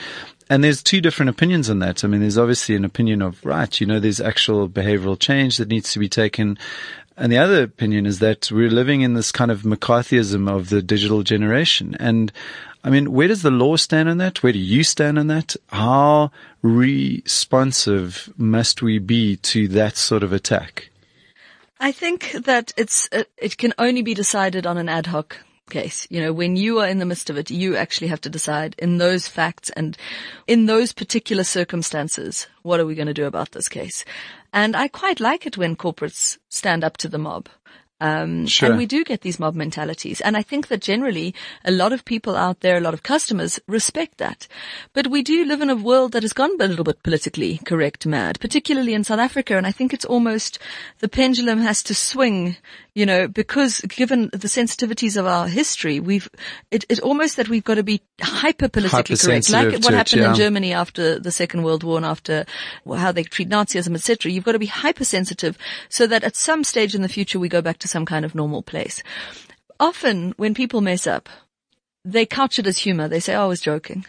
And 0.50 0.62
there's 0.62 0.82
two 0.82 1.00
different 1.00 1.30
opinions 1.30 1.70
on 1.70 1.78
that. 1.80 2.04
I 2.04 2.08
mean, 2.08 2.20
there's 2.20 2.38
obviously 2.38 2.74
an 2.74 2.84
opinion 2.84 3.22
of, 3.22 3.44
right, 3.44 3.80
you 3.80 3.86
know, 3.86 4.00
there's 4.00 4.20
actual 4.20 4.68
behavioral 4.68 5.18
change 5.18 5.56
that 5.56 5.68
needs 5.68 5.92
to 5.92 5.98
be 5.98 6.08
taken. 6.08 6.58
And 7.16 7.30
the 7.30 7.38
other 7.38 7.62
opinion 7.62 8.06
is 8.06 8.18
that 8.20 8.50
we're 8.50 8.70
living 8.70 9.02
in 9.02 9.14
this 9.14 9.32
kind 9.32 9.50
of 9.50 9.62
McCarthyism 9.62 10.50
of 10.50 10.70
the 10.70 10.82
digital 10.82 11.22
generation. 11.22 11.96
And 12.00 12.32
I 12.84 12.90
mean, 12.90 13.12
where 13.12 13.28
does 13.28 13.42
the 13.42 13.50
law 13.50 13.76
stand 13.76 14.08
on 14.08 14.18
that? 14.18 14.42
Where 14.42 14.52
do 14.52 14.58
you 14.58 14.82
stand 14.82 15.18
on 15.18 15.28
that? 15.28 15.56
How 15.68 16.32
responsive 16.62 18.32
must 18.36 18.82
we 18.82 18.98
be 18.98 19.36
to 19.36 19.68
that 19.68 19.96
sort 19.96 20.22
of 20.22 20.32
attack? 20.32 20.90
I 21.78 21.92
think 21.92 22.32
that 22.44 22.72
it's 22.76 23.08
uh, 23.12 23.24
it 23.36 23.56
can 23.56 23.74
only 23.78 24.02
be 24.02 24.14
decided 24.14 24.66
on 24.66 24.78
an 24.78 24.88
ad 24.88 25.06
hoc 25.06 25.38
case. 25.72 26.06
You 26.10 26.20
know, 26.20 26.32
when 26.32 26.54
you 26.54 26.78
are 26.80 26.88
in 26.88 26.98
the 26.98 27.06
midst 27.06 27.30
of 27.30 27.36
it, 27.36 27.50
you 27.50 27.76
actually 27.76 28.08
have 28.08 28.20
to 28.20 28.30
decide 28.30 28.76
in 28.78 28.98
those 28.98 29.26
facts 29.26 29.70
and 29.70 29.96
in 30.46 30.66
those 30.66 30.92
particular 30.92 31.44
circumstances, 31.44 32.46
what 32.62 32.78
are 32.78 32.86
we 32.86 32.94
going 32.94 33.08
to 33.14 33.20
do 33.22 33.26
about 33.26 33.50
this 33.52 33.68
case? 33.68 34.04
And 34.52 34.76
I 34.76 34.86
quite 34.88 35.18
like 35.18 35.46
it 35.46 35.56
when 35.58 35.76
corporates 35.76 36.38
stand 36.48 36.84
up 36.84 36.96
to 36.98 37.08
the 37.08 37.18
mob. 37.18 37.48
Um, 38.02 38.46
Sure. 38.48 38.68
and 38.68 38.78
we 38.78 38.86
do 38.86 39.04
get 39.04 39.20
these 39.20 39.38
mob 39.38 39.54
mentalities. 39.54 40.20
And 40.20 40.36
I 40.36 40.42
think 40.42 40.66
that 40.66 40.82
generally 40.82 41.34
a 41.64 41.70
lot 41.70 41.92
of 41.92 42.04
people 42.04 42.34
out 42.34 42.58
there, 42.58 42.76
a 42.76 42.80
lot 42.80 42.94
of 42.94 43.04
customers 43.04 43.60
respect 43.68 44.18
that. 44.18 44.48
But 44.92 45.06
we 45.06 45.22
do 45.22 45.44
live 45.44 45.62
in 45.62 45.70
a 45.70 45.76
world 45.76 46.10
that 46.12 46.24
has 46.24 46.32
gone 46.32 46.50
a 46.58 46.66
little 46.66 46.84
bit 46.84 47.04
politically 47.04 47.60
correct 47.64 48.04
mad, 48.04 48.40
particularly 48.40 48.92
in 48.94 49.04
South 49.04 49.20
Africa. 49.20 49.56
And 49.56 49.68
I 49.68 49.72
think 49.72 49.94
it's 49.94 50.10
almost 50.14 50.58
the 50.98 51.08
pendulum 51.08 51.60
has 51.60 51.80
to 51.84 51.94
swing, 51.94 52.56
you 52.94 53.06
know, 53.06 53.26
because 53.26 53.80
given 53.82 54.28
the 54.32 54.48
sensitivities 54.48 55.16
of 55.16 55.26
our 55.26 55.48
history, 55.48 55.98
we've, 55.98 56.28
it, 56.70 56.84
it 56.90 57.00
almost 57.00 57.36
that 57.36 57.48
we've 57.48 57.64
got 57.64 57.76
to 57.76 57.82
be 57.82 58.02
hyper 58.20 58.68
politically 58.68 59.16
correct. 59.16 59.50
Like 59.50 59.72
what 59.72 59.82
to 59.82 59.88
it, 59.88 59.94
happened 59.94 60.22
in. 60.22 60.34
Germany 60.34 60.72
after 60.74 61.18
the 61.18 61.32
Second 61.32 61.62
World 61.62 61.84
War 61.84 61.96
and 61.96 62.04
after 62.04 62.44
how 62.86 63.10
they 63.12 63.22
treat 63.22 63.48
Nazism, 63.48 63.94
etc. 63.94 64.30
You've 64.30 64.44
got 64.44 64.52
to 64.52 64.58
be 64.58 64.66
hypersensitive 64.66 65.56
so 65.88 66.06
that 66.06 66.22
at 66.22 66.36
some 66.36 66.64
stage 66.64 66.94
in 66.94 67.00
the 67.00 67.08
future 67.08 67.38
we 67.38 67.48
go 67.48 67.62
back 67.62 67.78
to 67.78 67.88
some 67.88 68.04
kind 68.04 68.24
of 68.24 68.34
normal 68.34 68.62
place. 68.62 69.02
Often 69.80 70.34
when 70.36 70.52
people 70.52 70.82
mess 70.82 71.06
up, 71.06 71.30
they 72.04 72.26
couch 72.26 72.58
it 72.58 72.66
as 72.66 72.78
humor. 72.78 73.08
They 73.08 73.20
say, 73.20 73.34
oh, 73.34 73.44
I 73.44 73.46
was 73.46 73.60
joking. 73.60 74.04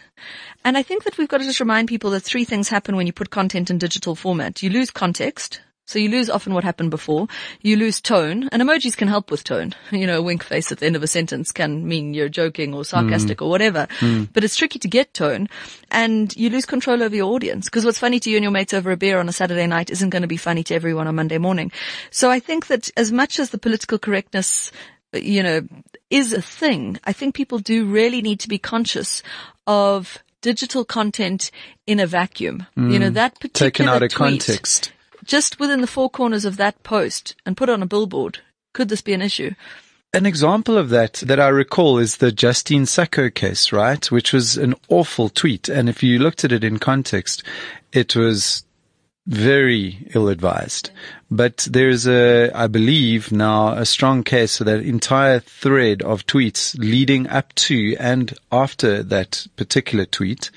And 0.64 0.76
I 0.76 0.82
think 0.82 1.04
that 1.04 1.16
we've 1.16 1.28
got 1.28 1.38
to 1.38 1.44
just 1.44 1.60
remind 1.60 1.88
people 1.88 2.10
that 2.10 2.20
three 2.20 2.44
things 2.44 2.68
happen 2.68 2.96
when 2.96 3.06
you 3.06 3.12
put 3.12 3.30
content 3.30 3.70
in 3.70 3.78
digital 3.78 4.14
format. 4.14 4.62
You 4.62 4.70
lose 4.70 4.90
context. 4.90 5.60
So 5.86 5.98
you 5.98 6.08
lose 6.08 6.30
often 6.30 6.54
what 6.54 6.64
happened 6.64 6.90
before. 6.90 7.28
You 7.60 7.76
lose 7.76 8.00
tone 8.00 8.48
and 8.50 8.62
emojis 8.62 8.96
can 8.96 9.08
help 9.08 9.30
with 9.30 9.44
tone. 9.44 9.74
You 9.94 10.08
know, 10.08 10.18
a 10.18 10.22
wink 10.22 10.42
face 10.42 10.70
at 10.72 10.78
the 10.78 10.86
end 10.86 10.96
of 10.96 11.02
a 11.02 11.06
sentence 11.06 11.52
can 11.52 11.86
mean 11.86 12.14
you're 12.14 12.28
joking 12.28 12.74
or 12.74 12.84
sarcastic 12.84 13.38
mm. 13.38 13.46
or 13.46 13.48
whatever, 13.48 13.86
mm. 14.00 14.28
but 14.32 14.44
it's 14.44 14.56
tricky 14.56 14.78
to 14.80 14.88
get 14.88 15.14
tone 15.14 15.48
and 15.90 16.34
you 16.36 16.50
lose 16.50 16.66
control 16.66 17.02
over 17.02 17.14
your 17.14 17.32
audience 17.32 17.66
because 17.66 17.84
what's 17.84 17.98
funny 17.98 18.20
to 18.20 18.28
you 18.28 18.36
and 18.36 18.42
your 18.42 18.50
mates 18.50 18.74
over 18.74 18.90
a 18.90 18.96
beer 18.96 19.18
on 19.18 19.28
a 19.28 19.32
Saturday 19.32 19.66
night 19.66 19.88
isn't 19.88 20.10
going 20.10 20.22
to 20.22 20.28
be 20.28 20.36
funny 20.36 20.62
to 20.64 20.74
everyone 20.74 21.06
on 21.06 21.14
Monday 21.14 21.38
morning. 21.38 21.72
So 22.10 22.30
I 22.30 22.40
think 22.40 22.66
that 22.66 22.90
as 22.96 23.12
much 23.12 23.38
as 23.38 23.50
the 23.50 23.58
political 23.58 23.98
correctness 23.98 24.72
you 25.14 25.42
know, 25.42 25.66
is 26.10 26.32
a 26.32 26.42
thing. 26.42 26.98
I 27.04 27.12
think 27.12 27.34
people 27.34 27.58
do 27.58 27.86
really 27.86 28.22
need 28.22 28.40
to 28.40 28.48
be 28.48 28.58
conscious 28.58 29.22
of 29.66 30.18
digital 30.40 30.84
content 30.84 31.50
in 31.86 32.00
a 32.00 32.06
vacuum. 32.06 32.66
You 32.76 32.98
know, 32.98 33.10
mm. 33.10 33.14
that 33.14 33.40
particular 33.40 33.70
Taken 33.70 33.88
out 33.88 34.02
of 34.02 34.10
tweet, 34.10 34.40
context. 34.44 34.92
Just 35.24 35.58
within 35.58 35.80
the 35.80 35.86
four 35.86 36.10
corners 36.10 36.44
of 36.44 36.56
that 36.56 36.82
post 36.82 37.34
and 37.44 37.56
put 37.56 37.68
on 37.68 37.82
a 37.82 37.86
billboard. 37.86 38.38
Could 38.72 38.88
this 38.88 39.02
be 39.02 39.12
an 39.12 39.22
issue? 39.22 39.54
An 40.12 40.26
example 40.26 40.78
of 40.78 40.90
that 40.90 41.14
that 41.14 41.40
I 41.40 41.48
recall 41.48 41.98
is 41.98 42.18
the 42.18 42.30
Justine 42.30 42.86
Sacco 42.86 43.30
case, 43.30 43.72
right? 43.72 44.10
Which 44.12 44.32
was 44.32 44.56
an 44.56 44.74
awful 44.88 45.28
tweet. 45.28 45.68
And 45.68 45.88
if 45.88 46.02
you 46.04 46.20
looked 46.20 46.44
at 46.44 46.52
it 46.52 46.62
in 46.62 46.78
context, 46.78 47.42
it 47.92 48.14
was 48.14 48.64
very 49.26 50.06
ill 50.14 50.28
advised. 50.28 50.90
Mm. 50.90 51.12
But 51.30 51.68
there's 51.70 52.06
a, 52.06 52.50
I 52.54 52.66
believe 52.66 53.32
now, 53.32 53.72
a 53.72 53.84
strong 53.84 54.22
case 54.22 54.58
for 54.58 54.64
that 54.64 54.80
entire 54.80 55.40
thread 55.40 56.02
of 56.02 56.26
tweets 56.26 56.78
leading 56.78 57.26
up 57.28 57.52
to 57.54 57.96
and 57.98 58.34
after 58.52 59.02
that 59.02 59.46
particular 59.56 60.04
tweet, 60.04 60.50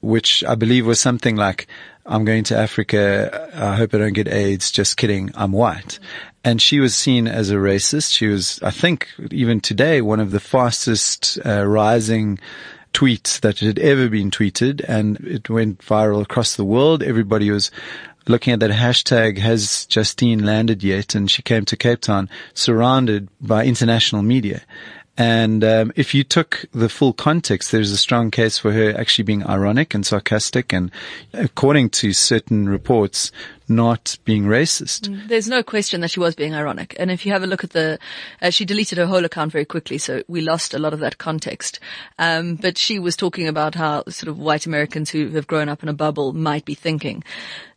which 0.00 0.44
I 0.44 0.54
believe 0.54 0.86
was 0.86 1.00
something 1.00 1.36
like, 1.36 1.66
I'm 2.06 2.24
going 2.24 2.44
to 2.44 2.56
Africa. 2.56 3.50
I 3.54 3.76
hope 3.76 3.94
I 3.94 3.98
don't 3.98 4.12
get 4.12 4.28
AIDS. 4.28 4.70
Just 4.70 4.96
kidding. 4.96 5.30
I'm 5.34 5.52
white. 5.52 5.98
And 6.44 6.60
she 6.60 6.78
was 6.78 6.94
seen 6.94 7.26
as 7.26 7.50
a 7.50 7.54
racist. 7.54 8.12
She 8.12 8.26
was, 8.26 8.60
I 8.62 8.70
think, 8.70 9.08
even 9.30 9.60
today, 9.60 10.02
one 10.02 10.20
of 10.20 10.30
the 10.30 10.40
fastest 10.40 11.38
uh, 11.44 11.64
rising 11.64 12.38
tweets 12.92 13.40
that 13.40 13.60
had 13.60 13.78
ever 13.78 14.08
been 14.08 14.30
tweeted. 14.30 14.84
And 14.86 15.18
it 15.20 15.48
went 15.48 15.78
viral 15.78 16.22
across 16.22 16.56
the 16.56 16.64
world. 16.64 17.02
Everybody 17.02 17.50
was 17.50 17.70
looking 18.28 18.52
at 18.52 18.60
that 18.60 18.70
hashtag, 18.70 19.38
has 19.38 19.86
Justine 19.86 20.44
landed 20.44 20.82
yet? 20.82 21.14
And 21.14 21.30
she 21.30 21.42
came 21.42 21.64
to 21.66 21.76
Cape 21.76 22.00
Town 22.00 22.28
surrounded 22.52 23.28
by 23.40 23.64
international 23.64 24.22
media. 24.22 24.60
And 25.16 25.62
um, 25.62 25.92
if 25.94 26.12
you 26.12 26.24
took 26.24 26.64
the 26.72 26.88
full 26.88 27.12
context, 27.12 27.70
there's 27.70 27.92
a 27.92 27.96
strong 27.96 28.32
case 28.32 28.58
for 28.58 28.72
her 28.72 28.98
actually 28.98 29.24
being 29.24 29.46
ironic 29.46 29.94
and 29.94 30.04
sarcastic, 30.04 30.72
and 30.72 30.90
according 31.32 31.90
to 31.90 32.12
certain 32.12 32.68
reports, 32.68 33.30
not 33.68 34.18
being 34.24 34.44
racist. 34.44 35.28
There's 35.28 35.48
no 35.48 35.62
question 35.62 36.00
that 36.00 36.10
she 36.10 36.18
was 36.18 36.34
being 36.34 36.54
ironic. 36.54 36.96
And 36.98 37.12
if 37.12 37.24
you 37.24 37.32
have 37.32 37.44
a 37.44 37.46
look 37.46 37.62
at 37.62 37.70
the, 37.70 37.98
uh, 38.42 38.50
she 38.50 38.64
deleted 38.64 38.98
her 38.98 39.06
whole 39.06 39.24
account 39.24 39.52
very 39.52 39.64
quickly, 39.64 39.98
so 39.98 40.22
we 40.26 40.40
lost 40.40 40.74
a 40.74 40.78
lot 40.80 40.92
of 40.92 41.00
that 41.00 41.18
context. 41.18 41.78
Um, 42.18 42.56
but 42.56 42.76
she 42.76 42.98
was 42.98 43.16
talking 43.16 43.46
about 43.46 43.76
how 43.76 44.02
sort 44.08 44.28
of 44.28 44.38
white 44.38 44.66
Americans 44.66 45.10
who 45.10 45.28
have 45.30 45.46
grown 45.46 45.68
up 45.68 45.82
in 45.82 45.88
a 45.88 45.94
bubble 45.94 46.32
might 46.32 46.64
be 46.64 46.74
thinking. 46.74 47.22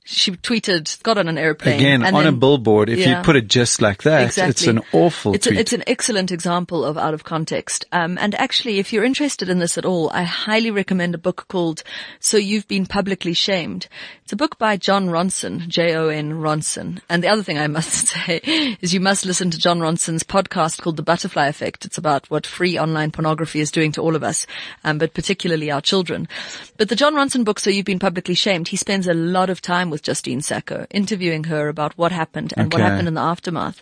She 0.10 0.32
tweeted, 0.32 1.04
got 1.04 1.18
on 1.18 1.28
an 1.28 1.38
airplane. 1.38 1.76
Again, 1.76 2.02
and 2.02 2.16
on 2.16 2.26
a 2.26 2.32
billboard, 2.32 2.88
if 2.90 2.98
Yeah. 3.00 3.18
you 3.18 3.24
put 3.26 3.36
it 3.36 3.50
just 3.50 3.82
like 3.82 4.04
that, 4.04 4.24
Exactly. 4.28 4.50
it's 4.52 4.66
an 4.68 4.80
awful 4.94 5.34
it's, 5.36 5.46
a- 5.48 5.50
tweet. 5.50 5.60
it's 5.60 5.74
an 5.74 5.84
excellent 5.86 6.32
example 6.32 6.86
of 6.86 6.98
out 6.98 7.14
of 7.14 7.26
context. 7.26 7.84
Um, 7.92 8.18
and 8.22 8.34
actually, 8.36 8.80
if 8.80 8.94
you're 8.94 9.04
interested 9.04 9.50
in 9.50 9.60
this 9.60 9.78
at 9.78 9.84
all, 9.86 10.10
I 10.12 10.24
highly 10.24 10.72
recommend 10.72 11.14
a 11.14 11.18
book 11.18 11.46
called 11.50 11.84
"So 12.22 12.38
You've 12.38 12.70
Been 12.70 12.86
Publicly 12.86 13.34
Shamed." 13.34 13.88
It's 14.24 14.32
a 14.32 14.38
book 14.38 14.58
by 14.58 14.76
Jon 14.78 15.08
Ronson, 15.10 15.68
J-O-N 15.68 16.34
Ronson. 16.34 17.00
And 17.10 17.22
the 17.24 17.30
other 17.30 17.44
thing 17.44 17.58
I 17.58 17.68
must 17.68 18.08
say 18.14 18.42
is 18.82 18.94
you 18.94 19.00
must 19.02 19.26
listen 19.26 19.52
to 19.52 19.58
Jon 19.58 19.80
Ronson's 19.80 20.24
podcast 20.24 20.82
called 20.82 20.96
"The 20.96 21.04
Butterfly 21.04 21.48
Effect." 21.48 21.84
It's 21.84 21.98
about 21.98 22.30
what 22.30 22.46
free 22.46 22.80
online 22.80 23.12
pornography 23.12 23.60
is 23.60 23.72
doing 23.72 23.92
to 23.94 24.02
all 24.02 24.16
of 24.16 24.24
us, 24.24 24.48
um, 24.86 25.00
but 25.00 25.14
particularly 25.14 25.70
our 25.70 25.82
children. 25.82 26.30
But 26.78 26.88
the 26.88 26.96
Jon 26.96 27.14
Ronson 27.14 27.44
book, 27.44 27.60
"So 27.60 27.70
You've 27.70 27.84
Been 27.86 28.00
Publicly 28.00 28.36
Shamed," 28.36 28.70
he 28.70 28.78
spends 28.78 29.06
a 29.08 29.14
lot 29.14 29.50
of 29.50 29.62
time 29.62 29.90
with 29.90 29.97
Justine 30.02 30.42
Sacco, 30.42 30.86
interviewing 30.92 31.46
her 31.46 31.68
about 31.70 31.98
what 31.98 32.12
happened 32.12 32.54
and 32.58 32.72
what 32.72 32.82
happened 32.82 33.08
in 33.08 33.14
the 33.14 33.22
aftermath. 33.22 33.82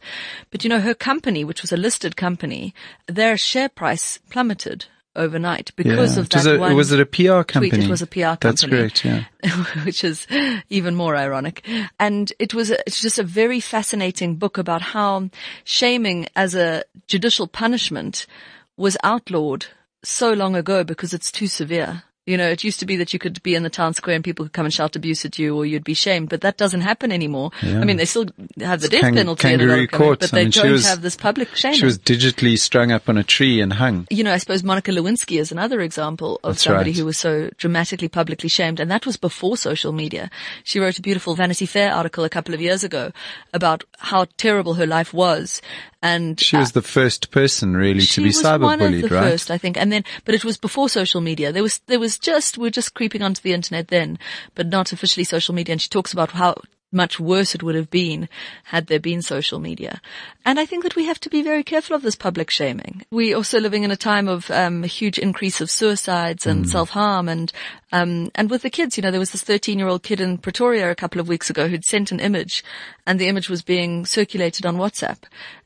But 0.51 0.63
you 0.63 0.70
know, 0.70 0.80
her 0.82 0.93
company, 0.93 1.43
which 1.43 1.61
was 1.61 1.72
a 1.72 1.78
listed 1.78 2.16
company, 2.16 2.74
their 3.07 3.38
share 3.38 3.70
price 3.70 4.20
plummeted 4.30 4.86
overnight 5.16 5.72
because 5.76 6.16
Yeah. 6.16 6.22
of 6.22 6.30
that 6.30 6.45
it, 6.45 6.59
one. 6.59 6.76
was 6.76 6.91
it 6.91 6.99
a 6.99 7.05
PR 7.05 7.43
company? 7.43 7.70
Tweet. 7.70 7.84
It 7.86 7.89
was 7.89 8.01
a 8.01 8.07
PR 8.07 8.36
company. 8.36 8.38
That's 8.39 8.66
great. 8.66 9.05
Yeah. 9.05 9.24
which 9.86 10.03
is 10.03 10.28
even 10.70 10.95
more 10.95 11.16
ironic. 11.16 11.66
And 11.99 12.34
it 12.38 12.53
was 12.53 12.70
a, 12.72 12.80
it's 12.86 13.01
just 13.01 13.18
a 13.18 13.24
very 13.24 13.59
fascinating 13.59 14.36
book 14.36 14.57
about 14.57 14.82
how 14.82 15.30
shaming 15.63 16.28
as 16.36 16.53
a 16.55 16.84
judicial 17.07 17.47
punishment 17.47 18.26
was 18.78 18.97
outlawed 19.03 19.68
so 20.03 20.34
long 20.34 20.55
ago 20.55 20.84
because 20.84 21.13
it's 21.13 21.32
too 21.32 21.47
severe. 21.47 22.03
You 22.26 22.38
know, 22.38 22.50
it 22.50 22.64
used 22.64 22.80
to 22.80 22.88
be 22.88 22.96
that 22.96 23.14
you 23.14 23.20
could 23.20 23.42
be 23.44 23.54
in 23.54 23.62
the 23.62 23.70
town 23.70 23.94
square 23.94 24.16
and 24.16 24.24
people 24.24 24.46
could 24.46 24.54
come 24.54 24.66
and 24.66 24.74
shout 24.74 24.96
abuse 24.96 25.26
at 25.26 25.38
you 25.38 25.56
or 25.56 25.64
you'd 25.64 25.84
be 25.84 25.94
shamed, 25.94 26.30
but 26.30 26.42
that 26.42 26.58
doesn't 26.58 26.82
happen 26.82 27.12
anymore. 27.12 27.52
Yeah. 27.62 27.80
I 27.82 27.84
mean, 27.86 27.98
they 27.98 28.06
still 28.06 28.26
have 28.62 28.82
the 28.82 28.90
death 28.90 29.02
Kang- 29.02 29.14
penalty 29.14 29.48
in 29.54 29.62
a 29.62 29.64
lot 29.64 29.70
kangaroo 29.70 29.84
of 29.84 29.90
countries, 29.92 30.08
court. 30.08 30.20
but 30.22 30.34
I 30.34 30.36
they 30.38 30.44
mean, 30.46 30.52
don't 30.52 30.72
was- 30.72 30.88
have 30.88 31.02
this 31.04 31.16
public 31.16 31.56
shame. 31.56 31.76
She 31.76 31.86
was 31.86 32.00
digitally 32.00 32.58
strung 32.58 32.92
up 32.92 33.08
on 33.10 33.18
a 33.20 33.24
tree 33.24 33.62
and 33.62 33.74
hung. 33.74 34.08
you 34.10 34.24
know, 34.24 34.34
I 34.34 34.38
suppose 34.40 34.64
Monica 34.64 34.90
Lewinsky 34.92 35.40
is 35.40 35.52
another 35.52 35.82
example 35.82 36.40
of 36.44 36.56
That's 36.56 36.64
somebody 36.64 36.92
right. 36.92 36.98
who 36.98 37.06
was 37.06 37.18
so 37.20 37.52
dramatically 37.58 38.08
publicly 38.08 38.50
shamed, 38.50 38.80
and 38.80 38.90
that 38.90 39.06
was 39.06 39.18
before 39.18 39.56
social 39.56 39.92
media. 39.92 40.32
She 40.64 40.80
wrote 40.80 40.98
a 40.98 41.04
beautiful 41.04 41.36
Vanity 41.36 41.68
Fair 41.68 41.92
article 41.94 42.24
a 42.24 42.30
couple 42.30 42.56
of 42.56 42.62
years 42.62 42.84
ago 42.84 43.12
about 43.54 43.84
how 44.00 44.26
terrible 44.38 44.74
her 44.76 44.88
life 44.88 45.14
was, 45.14 45.62
and 46.02 46.40
She 46.40 46.58
was 46.58 46.72
the 46.74 46.82
first 46.82 47.30
person 47.32 47.76
really 47.76 48.00
to 48.02 48.06
she 48.06 48.22
be 48.22 48.28
was 48.28 48.44
one 48.44 48.64
of 48.64 48.92
cyberbullied, 48.92 49.02
the 49.10 49.16
right? 49.16 49.24
first, 49.32 49.52
I 49.52 49.58
think. 49.58 49.78
And 49.78 49.92
then, 49.92 50.04
but 50.24 50.34
it 50.36 50.44
was 50.46 50.58
before 50.58 50.88
social 50.90 51.22
media. 51.22 51.52
There 51.52 51.64
was, 51.64 51.80
there 51.88 52.00
was 52.00 52.14
just, 52.18 52.57
we 52.57 52.68
are 52.68 52.72
just 52.72 52.93
creeping 52.93 53.22
onto 53.22 53.41
the 53.41 53.53
internet 53.53 53.89
then, 53.89 54.20
but 54.53 54.68
not 54.68 54.91
officially 54.91 55.24
social 55.24 55.55
media. 55.55 55.74
And 55.74 55.82
she 55.82 55.89
talks 55.89 56.13
about 56.13 56.32
how 56.32 56.55
much 56.95 57.20
worse 57.20 57.53
it 57.53 57.61
would 57.61 57.76
have 57.76 57.91
been 57.91 58.30
had 58.63 58.88
there 58.88 58.99
been 58.99 59.22
social 59.22 59.59
media. 59.59 60.01
And 60.45 60.59
I 60.59 60.66
think 60.66 60.84
that 60.84 60.95
we 60.95 61.05
have 61.05 61.20
to 61.22 61.30
be 61.30 61.41
very 61.41 61.63
careful 61.63 61.95
of 61.95 62.01
this 62.01 62.16
public 62.16 62.49
shaming. 62.49 63.03
We're 63.11 63.36
also 63.36 63.59
living 63.59 63.84
in 63.84 63.91
a 63.91 63.97
time 63.97 64.28
of 64.28 64.49
um, 64.49 64.84
a 64.84 64.88
huge 64.88 65.20
increase 65.20 65.61
of 65.61 65.70
suicides 65.70 66.45
and 66.47 66.70
self-harm 66.70 67.28
and 67.28 67.51
um, 67.91 68.32
and 68.36 68.49
with 68.49 68.63
the 68.63 68.70
kids, 68.70 68.97
you 68.97 69.03
know, 69.03 69.11
there 69.11 69.22
was 69.22 69.32
this 69.32 69.43
13-year-old 69.43 70.03
kid 70.03 70.20
in 70.20 70.38
Pretoria 70.38 70.91
a 70.91 70.95
couple 70.95 71.22
of 71.22 71.30
weeks 71.30 71.49
ago 71.49 71.68
who'd 71.68 71.86
sent 71.86 72.11
an 72.11 72.20
image 72.20 72.63
and 73.05 73.20
the 73.20 73.28
image 73.28 73.49
was 73.49 73.61
being 73.61 74.05
circulated 74.05 74.66
on 74.66 74.78
WhatsApp 74.78 75.20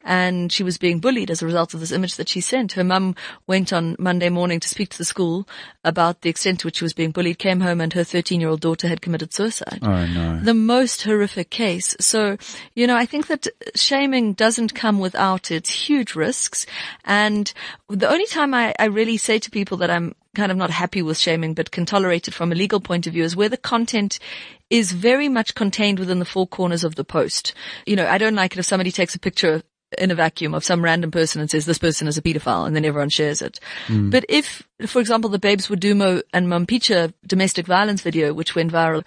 and 0.04 0.52
she 0.52 0.64
was 0.64 0.78
being 0.78 1.00
bullied 1.00 1.30
as 1.30 1.42
a 1.42 1.46
result 1.46 1.74
of 1.74 1.80
this 1.80 1.92
image 1.92 2.16
that 2.16 2.30
she 2.30 2.42
sent. 2.42 2.74
Her 2.74 2.84
mum 2.84 3.16
went 3.48 3.74
on 3.74 3.96
Monday 4.00 4.30
morning 4.30 4.60
to 4.60 4.70
speak 4.70 4.90
to 4.90 4.98
the 4.98 5.06
school 5.06 5.48
about 5.84 6.22
the 6.22 6.30
extent 6.30 6.62
to 6.62 6.68
which 6.68 6.78
she 6.78 6.86
was 6.86 6.94
being 6.94 7.12
bullied, 7.12 7.38
came 7.40 7.62
home 7.62 7.82
and 7.82 7.92
her 7.94 8.02
13-year-old 8.02 8.62
daughter 8.62 8.88
had 8.88 9.02
committed 9.02 9.34
suicide 9.34 9.80
Oh 9.82 10.06
no. 10.06 10.40
the 10.40 10.54
most 10.54 11.02
horrific 11.04 11.50
case. 11.50 11.96
So, 12.00 12.38
you 12.76 12.88
know, 12.88 12.96
I 12.96 13.06
think 13.06 13.28
that 13.28 13.48
shaming 13.76 14.34
doesn't 14.34 14.74
come 14.76 15.00
without 15.00 15.52
its 15.52 15.70
huge 15.70 16.16
risks. 16.16 16.66
And 17.06 17.52
the 17.90 18.10
only 18.10 18.26
time 18.28 18.54
I, 18.54 18.74
I 18.80 18.86
really 18.86 19.18
say 19.18 19.40
to 19.40 19.52
people 19.52 19.78
that 19.78 19.92
I'm 19.92 20.16
kind 20.36 20.52
of 20.52 20.58
not 20.58 20.70
happy 20.70 21.02
with 21.02 21.18
shaming, 21.18 21.54
but 21.54 21.72
can 21.72 21.86
tolerate 21.86 22.28
it 22.28 22.34
from 22.34 22.52
a 22.52 22.56
legal 22.56 22.80
point 22.80 23.08
of 23.08 23.14
view 23.14 23.24
is 23.24 23.36
where 23.36 23.50
the 23.50 23.58
content 23.58 24.20
is 24.70 24.92
very 24.92 25.28
much 25.28 25.56
contained 25.56 25.98
within 26.00 26.20
the 26.20 26.26
four 26.26 26.48
corners 26.48 26.84
of 26.84 26.96
the 26.96 27.04
post. 27.04 27.54
You 27.86 27.96
know, 27.96 28.08
I 28.08 28.20
don't 28.20 28.36
like 28.36 28.54
it 28.54 28.60
if 28.60 28.66
somebody 28.66 28.92
takes 28.92 29.16
a 29.16 29.20
picture 29.20 29.64
in 29.98 30.12
a 30.12 30.16
vacuum 30.16 30.54
of 30.54 30.64
some 30.64 30.84
random 30.84 31.12
person 31.12 31.42
and 31.42 31.50
says 31.50 31.66
this 31.66 31.78
person 31.78 32.08
is 32.08 32.18
a 32.18 32.22
pedophile 32.22 32.68
and 32.68 32.76
then 32.76 32.86
everyone 32.86 33.10
shares 33.10 33.42
it. 33.42 33.60
Mm. 33.88 34.12
But 34.12 34.26
if, 34.30 34.68
for 34.86 35.00
example, 35.00 35.30
the 35.30 35.40
Babes 35.40 35.68
Wodumo 35.68 36.22
and 36.34 36.48
Mampintsha 36.48 37.14
domestic 37.26 37.66
violence 37.66 38.02
video, 38.02 38.34
which 38.34 38.56
went 38.56 38.72
viral, 38.72 39.04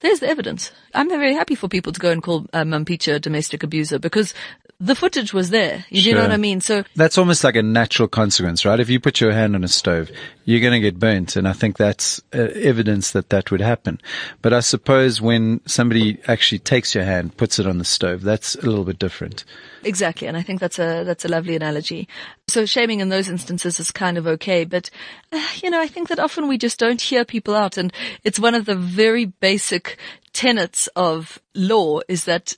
there's 0.00 0.20
the 0.20 0.28
evidence. 0.28 0.70
I'm 0.92 1.08
very 1.08 1.34
happy 1.34 1.54
for 1.54 1.68
people 1.68 1.92
to 1.92 2.00
go 2.00 2.10
and 2.10 2.22
call 2.22 2.46
uh, 2.52 2.62
Mampintsha 2.62 3.14
a 3.14 3.20
domestic 3.20 3.62
abuser 3.62 3.98
because 3.98 4.34
the 4.80 4.94
footage 4.94 5.32
was 5.32 5.50
there. 5.50 5.84
You 5.88 6.00
sure. 6.00 6.14
know 6.14 6.22
what 6.22 6.32
I 6.32 6.36
mean? 6.36 6.60
So 6.60 6.84
that's 6.96 7.18
almost 7.18 7.44
like 7.44 7.56
a 7.56 7.62
natural 7.62 8.08
consequence, 8.08 8.64
right? 8.64 8.80
If 8.80 8.90
you 8.90 9.00
put 9.00 9.20
your 9.20 9.32
hand 9.32 9.54
on 9.54 9.64
a 9.64 9.68
stove, 9.68 10.10
you're 10.44 10.60
going 10.60 10.72
to 10.72 10.80
get 10.80 10.98
burnt. 10.98 11.36
And 11.36 11.46
I 11.48 11.52
think 11.52 11.76
that's 11.76 12.20
uh, 12.34 12.48
evidence 12.54 13.12
that 13.12 13.30
that 13.30 13.50
would 13.50 13.60
happen. 13.60 14.00
But 14.42 14.52
I 14.52 14.60
suppose 14.60 15.20
when 15.20 15.60
somebody 15.66 16.18
actually 16.26 16.58
takes 16.58 16.94
your 16.94 17.04
hand, 17.04 17.36
puts 17.36 17.58
it 17.58 17.66
on 17.66 17.78
the 17.78 17.84
stove, 17.84 18.22
that's 18.22 18.56
a 18.56 18.66
little 18.66 18.84
bit 18.84 18.98
different. 18.98 19.44
Exactly. 19.84 20.26
And 20.26 20.36
I 20.36 20.42
think 20.42 20.60
that's 20.60 20.78
a, 20.78 21.04
that's 21.04 21.24
a 21.24 21.28
lovely 21.28 21.56
analogy. 21.56 22.08
So 22.48 22.66
shaming 22.66 23.00
in 23.00 23.10
those 23.10 23.28
instances 23.28 23.78
is 23.78 23.90
kind 23.90 24.18
of 24.18 24.26
okay. 24.26 24.64
But, 24.64 24.90
uh, 25.32 25.46
you 25.62 25.70
know, 25.70 25.80
I 25.80 25.88
think 25.88 26.08
that 26.08 26.18
often 26.18 26.48
we 26.48 26.58
just 26.58 26.78
don't 26.78 27.00
hear 27.00 27.24
people 27.24 27.54
out. 27.54 27.76
And 27.76 27.92
it's 28.24 28.38
one 28.38 28.54
of 28.54 28.64
the 28.64 28.76
very 28.76 29.26
basic 29.26 29.98
tenets 30.32 30.88
of 30.96 31.40
law 31.54 32.00
is 32.08 32.24
that 32.24 32.56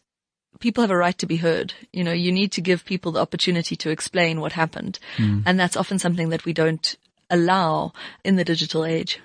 people 0.60 0.82
have 0.82 0.90
a 0.90 0.96
right 0.96 1.16
to 1.18 1.26
be 1.26 1.36
heard. 1.36 1.74
You 1.92 2.04
know, 2.04 2.12
you 2.12 2.32
need 2.32 2.52
to 2.52 2.60
give 2.60 2.84
people 2.84 3.12
the 3.12 3.20
opportunity 3.20 3.76
to 3.76 3.90
explain 3.90 4.40
what 4.40 4.52
happened. 4.52 4.98
Mm. 5.16 5.42
And 5.46 5.58
that's 5.58 5.76
often 5.76 5.98
something 5.98 6.30
that 6.30 6.44
we 6.44 6.52
don't 6.52 6.96
allow 7.30 7.92
in 8.24 8.36
the 8.36 8.44
digital 8.44 8.84
age. 8.84 9.20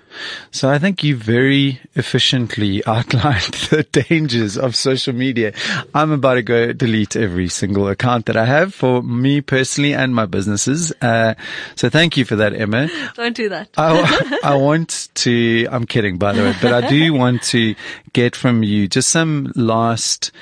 So 0.50 0.68
I 0.68 0.78
think 0.78 1.04
you 1.04 1.16
very 1.16 1.80
efficiently 1.94 2.84
outlined 2.86 3.54
the 3.70 3.84
dangers 3.84 4.58
of 4.58 4.74
social 4.74 5.12
media. 5.12 5.52
I'm 5.94 6.10
about 6.10 6.34
to 6.34 6.42
go 6.42 6.72
delete 6.72 7.16
every 7.16 7.48
single 7.48 7.88
account 7.88 8.26
that 8.26 8.36
I 8.36 8.44
have 8.44 8.74
for 8.74 9.02
me 9.02 9.40
personally 9.40 9.94
and 9.94 10.14
my 10.14 10.26
businesses. 10.26 10.92
Uh, 11.00 11.34
so 11.76 11.88
thank 11.88 12.16
you 12.16 12.24
for 12.24 12.36
that, 12.36 12.54
Emma. 12.54 12.88
Don't 13.14 13.36
do 13.36 13.48
that. 13.50 13.70
I, 13.76 14.38
I 14.44 14.54
want 14.56 15.08
to, 15.14 15.66
I'm 15.70 15.86
kidding 15.86 16.18
by 16.18 16.32
the 16.32 16.42
way, 16.42 16.54
but 16.60 16.72
I 16.72 16.88
do 16.88 17.14
want 17.14 17.42
to 17.44 17.74
get 18.12 18.36
from 18.36 18.62
you 18.62 18.88
just 18.88 19.10
some 19.10 19.52
last 19.54 20.32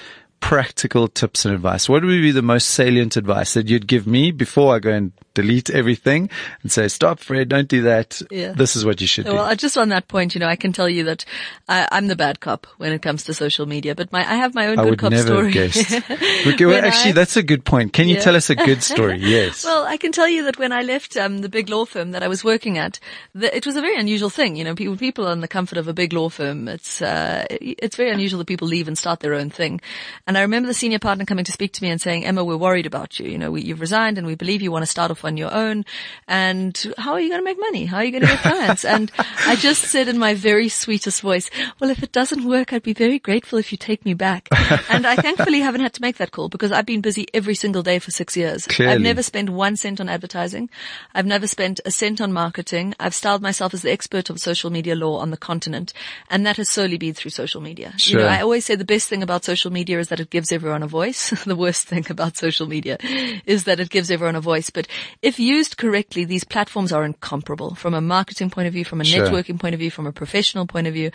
practical 0.41 1.09
tips 1.09 1.45
and 1.45 1.55
advice? 1.55 1.88
What 1.88 2.03
would 2.03 2.11
be 2.11 2.30
the 2.30 2.43
most 2.43 2.68
salient 2.68 3.16
advice 3.16 3.55
that 3.55 3.68
you'd 3.68 3.86
give 3.86 4.07
me 4.07 4.30
before 4.30 4.74
I 4.74 4.78
go 4.78 4.91
and 4.91 5.12
delete 5.35 5.70
everything 5.70 6.31
and 6.62 6.72
say, 6.72 6.89
stop, 6.89 7.20
Fred, 7.20 7.49
don't 7.49 7.68
do 7.68 7.83
that. 7.83 8.20
Yeah. 8.31 8.53
This 8.53 8.76
is 8.76 8.85
what 8.85 9.01
you 9.01 9.07
should 9.07 9.24
well, 9.26 9.35
do. 9.35 9.39
Well, 9.39 9.57
just 9.57 9.78
on 9.78 9.91
that 9.91 10.09
point, 10.09 10.35
you 10.35 10.41
know, 10.41 10.47
I 10.47 10.57
can 10.57 10.72
tell 10.72 10.89
you 10.89 11.05
that 11.05 11.24
I, 11.68 11.87
am 11.93 12.09
the 12.09 12.16
bad 12.16 12.41
cop 12.41 12.66
when 12.78 12.93
it 12.93 13.03
comes 13.03 13.24
to 13.24 13.35
social 13.35 13.66
media, 13.66 13.95
but 13.95 14.12
my, 14.12 14.20
I 14.20 14.35
have 14.35 14.55
my 14.55 14.66
own 14.66 14.78
I 14.78 14.85
good 14.85 14.99
cop 14.99 15.14
story. 15.14 15.53
well, 15.55 16.85
actually, 16.85 17.11
I, 17.11 17.12
that's 17.12 17.37
a 17.37 17.43
good 17.43 17.64
point. 17.64 17.93
Can 17.93 18.09
you 18.09 18.14
yeah. 18.14 18.20
tell 18.20 18.37
us 18.37 18.51
a 18.51 18.55
good 18.55 18.83
story? 18.83 19.18
Yes. 19.31 19.64
well, 19.64 19.85
I 19.85 19.97
can 19.97 20.12
tell 20.12 20.26
you 20.26 20.45
that 20.45 20.59
when 20.59 20.72
I 20.72 20.83
left 20.83 21.16
um, 21.16 21.39
the 21.39 21.49
big 21.49 21.68
law 21.68 21.85
firm 21.85 22.12
that 22.12 22.22
I 22.22 22.28
was 22.28 22.43
working 22.43 22.78
at, 22.78 22.99
the, 23.35 23.55
it 23.55 23.64
was 23.64 23.76
a 23.76 23.81
very 23.81 23.97
unusual 23.97 24.31
thing. 24.31 24.57
You 24.57 24.64
know, 24.64 24.74
people, 24.74 24.97
people 24.97 25.28
in 25.28 25.41
the 25.41 25.47
comfort 25.47 25.78
of 25.78 25.87
a 25.87 25.93
big 25.93 26.12
law 26.12 26.28
firm, 26.28 26.66
it's, 26.66 27.01
uh, 27.01 27.45
it's 27.51 27.97
very 27.97 28.11
unusual 28.11 28.39
that 28.39 28.47
people 28.47 28.66
leave 28.66 28.89
and 28.89 28.99
start 28.99 29.20
their 29.20 29.35
own 29.35 29.51
thing. 29.51 29.81
And 30.26 30.37
I 30.37 30.43
remember 30.43 30.66
the 30.66 30.74
senior 30.74 30.99
partner 30.99 31.24
coming 31.24 31.45
to 31.45 31.53
speak 31.53 31.72
to 31.74 31.83
me 31.83 31.91
and 31.91 32.01
saying, 32.01 32.24
Emma, 32.24 32.43
we're 32.43 32.57
worried 32.57 32.87
about 32.87 33.20
you. 33.20 33.28
You 33.28 33.39
know, 33.39 33.53
we, 33.53 33.62
you've 33.62 33.81
resigned 33.81 34.18
and 34.18 34.26
we 34.26 34.35
believe 34.35 34.62
you 34.62 34.72
want 34.72 34.83
to 34.83 34.91
start 34.91 35.11
off 35.11 35.24
on 35.24 35.30
your 35.37 35.53
own. 35.53 35.85
And 36.28 36.76
how 36.99 37.12
are 37.12 37.20
you 37.20 37.28
going 37.28 37.41
to 37.41 37.45
make 37.45 37.59
money? 37.59 37.87
How 37.87 37.99
are 37.99 38.05
you 38.05 38.12
going 38.12 38.22
to 38.22 38.28
get 38.28 38.41
clients? 38.41 38.85
and 38.85 39.11
I 39.47 39.57
just 39.57 39.85
said 39.85 40.09
in 40.09 40.18
my 40.18 40.35
very 40.35 40.68
sweetest 40.68 41.20
voice, 41.20 41.51
well, 41.78 41.91
if 41.91 42.03
it 42.03 42.12
doesn't 42.12 42.45
work, 42.45 42.72
I'd 42.72 42.83
be 42.83 42.93
very 42.93 43.18
grateful 43.18 43.59
if 43.59 43.72
you 43.72 43.78
take 43.78 44.05
me 44.05 44.14
back. 44.14 44.49
and 44.91 45.07
I 45.07 45.16
thankfully 45.16 45.61
haven't 45.61 45.81
had 45.81 45.95
to 45.95 46.03
make 46.03 46.16
that 46.18 46.33
call 46.33 46.49
because 46.49 46.72
I've 46.72 46.87
been 46.87 47.01
busy 47.01 47.26
every 47.35 47.55
single 47.55 47.83
day 47.83 47.99
for 47.99 48.11
six 48.11 48.37
years. 48.37 48.66
Clearly. 48.66 48.95
I've 48.95 49.01
never 49.01 49.22
spent 49.22 49.51
one 49.51 49.76
cent 49.76 50.01
on 50.01 50.09
advertising. 50.09 50.70
I've 51.14 51.26
never 51.26 51.47
spent 51.47 51.81
a 51.85 51.91
cent 51.91 52.20
on 52.20 52.33
marketing. 52.33 52.95
I've 52.99 53.14
styled 53.14 53.43
myself 53.43 53.74
as 53.74 53.83
the 53.83 53.91
expert 53.91 54.31
of 54.31 54.41
social 54.41 54.70
media 54.70 54.95
law 54.95 55.18
on 55.18 55.31
the 55.31 55.37
continent. 55.37 55.93
And 56.28 56.47
that 56.47 56.57
has 56.57 56.68
solely 56.68 56.99
been 56.99 57.14
through 57.14 57.31
social 57.31 57.61
media. 57.61 57.93
Sure. 57.97 58.20
You 58.20 58.26
know, 58.26 58.33
I 58.33 58.41
always 58.41 58.64
say 58.64 58.74
the 58.74 58.85
best 58.85 59.09
thing 59.09 59.22
about 59.22 59.45
social 59.45 59.70
media 59.70 59.99
is 59.99 60.09
that 60.09 60.20
it 60.20 60.31
gives 60.31 60.53
everyone 60.53 60.83
a 60.83 60.87
voice. 60.87 61.31
the 61.45 61.57
worst 61.57 61.87
thing 61.87 62.07
about 62.11 62.37
social 62.37 62.66
media 62.66 62.99
is 63.47 63.64
that 63.64 63.81
it 63.81 63.91
gives 63.91 64.11
everyone 64.11 64.37
a 64.37 64.41
voice. 64.41 64.70
But 64.70 64.87
if 65.22 65.38
used 65.38 65.76
correctly, 65.76 66.24
these 66.24 66.44
platforms 66.44 66.92
are 66.92 67.04
incomparable 67.04 67.74
from 67.74 67.94
a 67.94 68.00
marketing 68.00 68.50
point 68.50 68.68
of 68.68 68.74
view, 68.74 68.84
from 68.84 69.00
a 69.00 69.04
sure. 69.04 69.26
networking 69.26 69.58
point 69.58 69.74
of 69.74 69.80
view, 69.80 69.90
from 69.90 70.06
a 70.06 70.12
professional 70.12 70.66
point 70.66 70.86
of 70.86 70.94
view. 70.94 71.11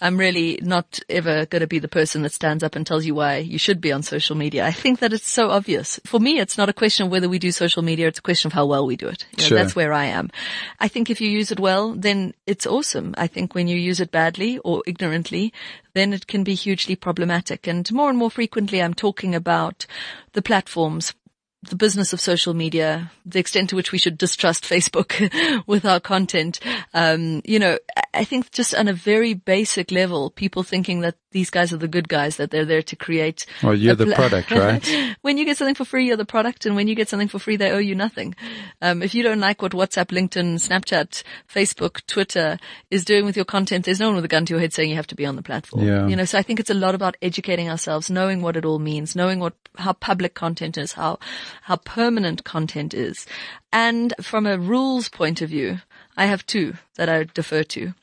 I'm 0.00 0.18
really 0.18 0.58
not 0.62 1.00
ever 1.08 1.46
going 1.46 1.60
to 1.60 1.66
be 1.66 1.78
the 1.78 1.88
person 1.88 2.22
that 2.22 2.32
stands 2.32 2.62
up 2.62 2.76
and 2.76 2.86
tells 2.86 3.04
you 3.04 3.14
why 3.14 3.38
you 3.38 3.58
should 3.58 3.80
be 3.80 3.92
on 3.92 4.02
social 4.02 4.36
media. 4.36 4.66
I 4.66 4.72
think 4.72 5.00
that 5.00 5.12
it's 5.12 5.28
so 5.28 5.50
obvious. 5.50 6.00
For 6.04 6.20
me, 6.20 6.38
it's 6.38 6.58
not 6.58 6.68
a 6.68 6.72
question 6.72 7.06
of 7.06 7.12
whether 7.12 7.28
we 7.28 7.38
do 7.38 7.52
social 7.52 7.82
media. 7.82 8.08
It's 8.08 8.18
a 8.18 8.22
question 8.22 8.48
of 8.48 8.52
how 8.52 8.66
well 8.66 8.86
we 8.86 8.96
do 8.96 9.08
it. 9.08 9.26
You 9.32 9.42
know, 9.42 9.48
sure. 9.48 9.58
That's 9.58 9.76
where 9.76 9.92
I 9.92 10.06
am. 10.06 10.30
I 10.78 10.88
think 10.88 11.10
if 11.10 11.20
you 11.20 11.28
use 11.28 11.50
it 11.50 11.60
well, 11.60 11.92
then 11.92 12.34
it's 12.46 12.66
awesome. 12.66 13.14
I 13.18 13.26
think 13.26 13.54
when 13.54 13.68
you 13.68 13.76
use 13.76 14.00
it 14.00 14.10
badly 14.10 14.58
or 14.58 14.82
ignorantly, 14.86 15.52
then 15.94 16.12
it 16.12 16.26
can 16.26 16.44
be 16.44 16.54
hugely 16.54 16.96
problematic. 16.96 17.66
And 17.66 17.90
more 17.92 18.08
and 18.08 18.18
more 18.18 18.30
frequently, 18.30 18.82
I'm 18.82 18.94
talking 18.94 19.34
about 19.34 19.86
the 20.32 20.42
platforms 20.42 21.14
the 21.70 21.76
business 21.76 22.12
of 22.12 22.20
social 22.20 22.52
media, 22.52 23.10
the 23.24 23.38
extent 23.38 23.70
to 23.70 23.76
which 23.76 23.92
we 23.92 23.98
should 23.98 24.18
distrust 24.18 24.64
Facebook 24.64 25.32
with 25.66 25.84
our 25.84 26.00
content. 26.00 26.60
Um, 26.92 27.40
you 27.44 27.58
know, 27.58 27.78
I 28.12 28.24
think 28.24 28.50
just 28.50 28.74
on 28.74 28.88
a 28.88 28.92
very 28.92 29.34
basic 29.34 29.90
level, 29.90 30.30
people 30.30 30.62
thinking 30.62 31.00
that 31.00 31.16
these 31.32 31.50
guys 31.50 31.72
are 31.72 31.76
the 31.76 31.88
good 31.88 32.08
guys, 32.08 32.36
that 32.36 32.50
they're 32.50 32.64
there 32.64 32.82
to 32.82 32.96
create. 32.96 33.46
Well, 33.62 33.74
you're 33.74 33.96
pl- 33.96 34.06
the 34.06 34.14
product, 34.14 34.50
right? 34.50 35.16
when 35.22 35.38
you 35.38 35.44
get 35.44 35.56
something 35.56 35.74
for 35.74 35.84
free, 35.84 36.06
you're 36.06 36.16
the 36.16 36.24
product. 36.24 36.66
And 36.66 36.76
when 36.76 36.88
you 36.88 36.94
get 36.94 37.08
something 37.08 37.28
for 37.28 37.38
free, 37.38 37.56
they 37.56 37.70
owe 37.70 37.78
you 37.78 37.94
nothing. 37.94 38.34
Um, 38.82 39.02
if 39.02 39.14
you 39.14 39.22
don't 39.22 39.40
like 39.40 39.62
what 39.62 39.72
WhatsApp, 39.72 40.06
LinkedIn, 40.06 40.54
Snapchat, 40.54 41.22
Facebook, 41.52 42.04
Twitter 42.06 42.58
is 42.90 43.04
doing 43.04 43.24
with 43.24 43.36
your 43.36 43.44
content, 43.44 43.84
there's 43.84 44.00
no 44.00 44.08
one 44.08 44.16
with 44.16 44.24
a 44.24 44.28
gun 44.28 44.44
to 44.46 44.54
your 44.54 44.60
head 44.60 44.72
saying 44.72 44.90
you 44.90 44.96
have 44.96 45.06
to 45.08 45.14
be 45.14 45.26
on 45.26 45.36
the 45.36 45.42
platform. 45.42 45.86
Yeah. 45.86 46.06
You 46.06 46.16
know, 46.16 46.24
so 46.24 46.38
I 46.38 46.42
think 46.42 46.60
it's 46.60 46.70
a 46.70 46.74
lot 46.74 46.94
about 46.94 47.16
educating 47.22 47.68
ourselves, 47.68 48.10
knowing 48.10 48.42
what 48.42 48.56
it 48.56 48.64
all 48.64 48.78
means, 48.78 49.14
knowing 49.14 49.38
what, 49.38 49.54
how 49.76 49.92
public 49.92 50.34
content 50.34 50.76
is, 50.76 50.92
how, 50.92 51.18
how 51.62 51.76
permanent 51.76 52.44
content 52.44 52.94
is. 52.94 53.26
And 53.72 54.12
from 54.20 54.46
a 54.46 54.58
rules 54.58 55.08
point 55.08 55.42
of 55.42 55.50
view, 55.50 55.78
I 56.16 56.26
have 56.26 56.46
two 56.46 56.74
that 56.96 57.08
I 57.08 57.24
defer 57.24 57.62
to. 57.62 57.94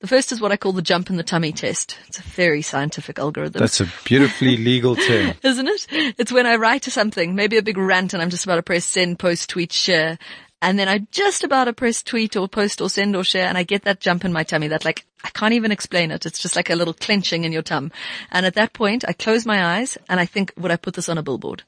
The 0.00 0.06
first 0.06 0.32
is 0.32 0.40
what 0.40 0.52
I 0.52 0.56
call 0.56 0.72
the 0.72 0.82
jump 0.82 1.10
in 1.10 1.16
the 1.16 1.22
tummy 1.22 1.52
test. 1.52 1.98
It's 2.06 2.18
a 2.18 2.22
very 2.22 2.62
scientific 2.62 3.18
algorithm. 3.18 3.60
That's 3.60 3.80
a 3.80 3.90
beautifully 4.04 4.56
legal 4.70 4.96
term. 4.96 5.34
Isn't 5.42 5.68
it? 5.68 5.86
It's 5.90 6.32
when 6.32 6.46
I 6.46 6.56
write 6.56 6.84
something, 6.84 7.34
maybe 7.34 7.56
a 7.56 7.62
big 7.62 7.76
rant 7.76 8.14
and 8.14 8.22
I'm 8.22 8.30
just 8.30 8.44
about 8.44 8.56
to 8.56 8.62
press 8.62 8.84
send, 8.84 9.18
post, 9.18 9.50
tweet, 9.50 9.72
share. 9.72 10.18
And 10.62 10.78
then 10.78 10.88
I 10.88 11.06
just 11.10 11.44
about 11.44 11.64
to 11.64 11.72
press 11.74 12.02
tweet 12.02 12.34
or 12.34 12.48
post 12.48 12.80
or 12.80 12.88
send 12.88 13.14
or 13.14 13.24
share 13.24 13.46
and 13.46 13.58
I 13.58 13.62
get 13.62 13.82
that 13.82 14.00
jump 14.00 14.24
in 14.24 14.32
my 14.32 14.42
tummy 14.42 14.68
that 14.68 14.86
like, 14.86 15.04
I 15.22 15.28
can't 15.30 15.54
even 15.54 15.72
explain 15.72 16.10
it. 16.10 16.24
It's 16.24 16.38
just 16.38 16.56
like 16.56 16.70
a 16.70 16.76
little 16.76 16.94
clenching 16.94 17.44
in 17.44 17.52
your 17.52 17.62
tum. 17.62 17.90
And 18.30 18.46
at 18.46 18.54
that 18.54 18.72
point, 18.72 19.04
I 19.06 19.12
close 19.12 19.44
my 19.44 19.76
eyes 19.76 19.98
and 20.08 20.18
I 20.20 20.24
think, 20.24 20.52
would 20.56 20.70
I 20.70 20.76
put 20.76 20.94
this 20.94 21.08
on 21.08 21.18
a 21.18 21.22
billboard? 21.22 21.62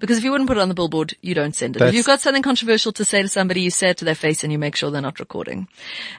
Because 0.00 0.18
if 0.18 0.24
you 0.24 0.30
wouldn't 0.30 0.48
put 0.48 0.56
it 0.56 0.60
on 0.60 0.68
the 0.68 0.74
billboard, 0.74 1.14
you 1.20 1.34
don't 1.34 1.54
send 1.54 1.76
it. 1.76 1.80
That's... 1.80 1.90
If 1.90 1.94
you've 1.94 2.06
got 2.06 2.20
something 2.20 2.42
controversial 2.42 2.92
to 2.92 3.04
say 3.04 3.22
to 3.22 3.28
somebody, 3.28 3.60
you 3.60 3.70
say 3.70 3.90
it 3.90 3.98
to 3.98 4.04
their 4.04 4.14
face 4.14 4.42
and 4.42 4.52
you 4.52 4.58
make 4.58 4.76
sure 4.76 4.90
they're 4.90 5.02
not 5.02 5.20
recording. 5.20 5.68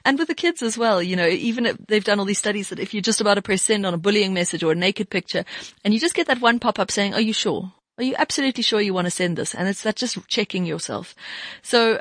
And 0.05 0.17
with 0.17 0.28
the 0.28 0.36
kids 0.36 0.61
as 0.61 0.78
well, 0.78 1.01
you 1.01 1.15
know, 1.15 1.28
even 1.28 1.65
if 1.65 1.78
they've 1.88 2.03
done 2.03 2.19
all 2.19 2.26
these 2.26 2.39
studies 2.39 2.69
that 2.69 2.80
if 2.80 2.93
you're 2.93 3.01
just 3.01 3.21
about 3.21 3.36
to 3.36 3.41
press 3.41 3.63
send 3.63 3.86
on 3.86 3.93
a 3.93 3.97
bullying 3.97 4.34
message 4.34 4.63
or 4.63 4.71
a 4.71 4.76
naked 4.76 5.09
picture 5.09 5.45
and 5.84 5.93
you 5.93 5.99
just 5.99 6.15
get 6.15 6.28
that 6.28 6.41
one 6.41 6.59
pop 6.59 6.80
up 6.80 6.91
saying, 6.91 7.13
are 7.13 7.21
you 7.21 7.34
sure? 7.34 7.71
Are 7.98 8.04
you 8.04 8.16
absolutely 8.18 8.64
sure 8.64 8.82
you 8.82 8.94
want 8.94 9.06
to 9.06 9.12
send 9.12 9.38
this? 9.38 9.54
And 9.54 9.68
it's 9.68 9.84
that 9.84 9.96
just 9.96 10.18
checking 10.28 10.66
yourself. 10.66 11.14
So 11.62 12.00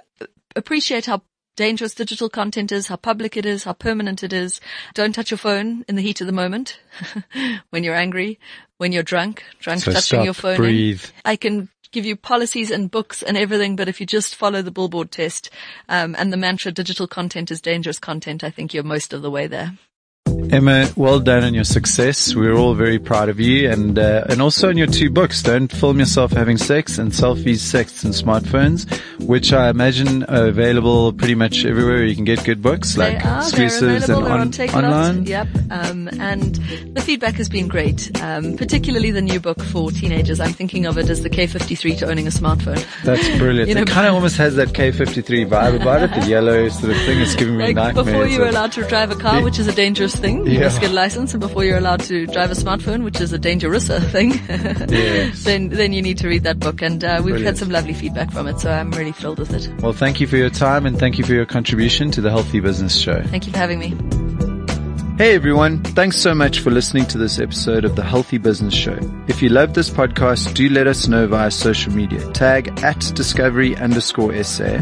appreciate 0.57 1.07
how 1.07 1.23
dangerous 1.57 1.95
digital 1.95 2.31
content 2.31 2.73
is, 2.73 2.87
how 2.87 2.97
public 2.97 3.37
it 3.37 3.45
is, 3.45 3.65
how 3.65 3.75
permanent 3.75 4.23
it 4.23 4.33
is. 4.33 4.61
Don't 4.95 5.15
touch 5.15 5.31
your 5.31 5.39
phone 5.39 5.85
in 5.89 5.97
the 5.97 6.03
heat 6.03 6.21
of 6.21 6.27
the 6.27 6.33
moment, 6.33 6.81
when 7.71 7.85
you're 7.85 7.95
angry, 7.95 8.39
when 8.79 8.93
you're 8.93 9.03
drunk, 9.03 9.45
drunk 9.61 9.81
so 9.81 9.93
touching 9.93 10.19
stop, 10.19 10.25
your 10.25 10.35
phone. 10.35 10.57
Breathe. 10.57 11.05
In. 11.05 11.11
I 11.25 11.37
can 11.37 11.69
give 11.93 12.07
you 12.07 12.17
policies 12.17 12.71
and 12.71 12.91
books 12.91 13.23
and 13.23 13.37
everything, 13.37 13.77
but 13.77 13.89
if 13.89 14.01
you 14.01 14.07
just 14.07 14.35
follow 14.35 14.63
the 14.63 14.71
billboard 14.71 15.11
test 15.11 15.51
um, 15.91 16.17
and 16.19 16.33
the 16.33 16.39
mantra 16.39 16.73
digital 16.73 17.07
content 17.07 17.51
is 17.51 17.61
dangerous 17.61 17.99
content, 17.99 18.43
I 18.43 18.51
think 18.51 18.73
you're 18.73 18.83
most 18.83 19.13
of 19.13 19.21
the 19.21 19.31
way 19.31 19.47
there. 19.47 19.77
Emma, 20.53 20.87
well 20.97 21.19
done 21.19 21.45
on 21.45 21.55
your 21.55 21.65
success. 21.65 22.35
We're 22.35 22.53
all 22.53 22.75
very 22.75 22.99
proud 22.99 23.31
of 23.31 23.41
you, 23.41 23.71
and 23.71 23.99
uh, 23.99 24.27
and 24.29 24.43
also 24.43 24.69
on 24.69 24.77
your 24.77 24.87
two 24.87 25.09
books. 25.09 25.43
Don't 25.43 25.73
film 25.73 25.99
yourself 25.99 26.31
having 26.31 26.59
sex 26.59 26.99
and 26.99 27.11
selfies, 27.11 27.61
sex, 27.61 28.05
and 28.05 28.13
smartphones, 28.13 28.87
which 29.27 29.55
I 29.55 29.71
imagine 29.71 30.25
are 30.25 30.49
available 30.49 31.15
pretty 31.15 31.37
much 31.37 31.65
everywhere 31.65 32.05
you 32.05 32.15
can 32.15 32.27
get 32.27 32.45
good 32.45 32.61
books, 32.61 32.99
like 32.99 33.23
they 33.23 33.29
are, 33.31 33.39
exclusives 33.39 34.11
and 34.11 34.25
on, 34.25 34.31
on, 34.31 34.75
online. 34.75 35.25
Yep. 35.25 35.49
Um, 35.71 36.09
and 36.21 36.57
the 36.95 37.01
feedback 37.01 37.37
has 37.37 37.49
been 37.49 37.67
great, 37.67 38.11
um, 38.21 38.59
particularly 38.59 39.11
the 39.11 39.23
new 39.23 39.41
book 39.41 39.63
for 39.63 39.91
teenagers. 39.91 40.39
I'm 40.39 40.53
thinking 40.53 40.85
of 40.85 40.99
it 40.99 41.09
as 41.09 41.23
the 41.23 41.31
K53 41.31 41.99
to 42.01 42.11
owning 42.11 42.27
a 42.27 42.31
smartphone. 42.31 42.85
That's 43.05 43.27
brilliant. 43.39 43.71
You 43.71 43.77
know, 43.77 43.83
it 43.83 43.89
kind 43.89 44.07
of 44.07 44.13
almost 44.13 44.37
has 44.37 44.57
that 44.57 44.69
K53 44.75 45.49
vibe 45.49 45.81
about 45.81 46.03
it, 46.03 46.21
the 46.21 46.29
yellow 46.29 46.69
sort 46.69 46.93
of 46.93 46.99
thing. 46.99 47.23
It's 47.23 47.35
giving 47.37 47.57
me 47.57 47.63
Like 47.73 47.77
nightmares. 47.77 48.07
before 48.07 48.27
you 48.27 48.41
were 48.41 48.49
allowed 48.49 48.73
to 48.73 48.87
drive 48.87 49.11
a 49.11 49.17
car, 49.17 49.43
which 49.43 49.59
is 49.59 49.67
a 49.67 49.73
dangerous 49.73 50.15
thing, 50.45 50.53
you 50.53 50.59
Yeah. 50.59 50.65
must 50.65 50.81
get 50.81 50.91
a 50.91 50.95
license, 50.95 51.33
and 51.35 51.41
before 51.41 51.65
you're 51.65 51.79
allowed 51.79 52.01
to 52.01 52.27
drive 52.27 52.51
a 52.51 52.55
smartphone, 52.55 53.03
which 53.05 53.21
is 53.21 53.33
a 53.33 53.39
dangerous 53.39 53.89
thing, 53.89 54.31
Yes. 54.89 55.45
then 55.45 55.69
then 55.69 55.93
you 55.93 56.03
need 56.03 56.19
to 56.19 56.29
read 56.29 56.43
that 56.45 56.59
book. 56.59 56.83
And 56.83 57.03
uh, 57.05 57.17
we've 57.25 57.35
Brilliant. 57.35 57.45
had 57.47 57.59
some 57.59 57.71
lovely 57.71 57.95
feedback 57.95 58.31
from 58.33 58.47
it, 58.47 58.61
so 58.61 58.71
I'm 58.71 58.91
really 58.93 59.13
thrilled 59.13 59.39
with 59.39 59.53
it. 59.53 59.69
Well, 59.83 59.93
thank 59.93 60.21
you 60.21 60.27
for 60.27 60.37
your 60.37 60.51
time 60.51 60.87
and 60.87 60.99
thank 60.99 61.19
you 61.19 61.25
for 61.25 61.35
your 61.35 61.47
contribution 61.47 62.11
to 62.13 62.21
the 62.21 62.31
Healthy 62.31 62.61
Business 62.61 62.97
Show. 62.97 63.23
Thank 63.25 63.47
you 63.47 63.53
for 63.53 63.59
having 63.59 63.79
me. 63.79 64.32
Hey 65.23 65.37
everyone, 65.37 65.85
thanks 65.85 66.17
so 66.17 66.35
much 66.35 66.59
for 66.59 66.73
listening 66.73 67.07
to 67.07 67.17
this 67.17 67.39
episode 67.39 67.85
of 67.85 67.95
the 67.95 68.03
Healthy 68.03 68.39
Business 68.39 68.75
Show. 68.75 68.99
If 69.29 69.41
you 69.41 69.51
love 69.51 69.73
this 69.73 69.89
podcast, 69.89 70.53
do 70.53 70.69
let 70.69 70.89
us 70.89 71.07
know 71.07 71.29
via 71.29 71.49
social 71.53 71.93
media. 71.93 72.29
Tag 72.33 72.83
at 72.83 72.99
discovery 73.15 73.77
underscore 73.77 74.43
SA. 74.43 74.81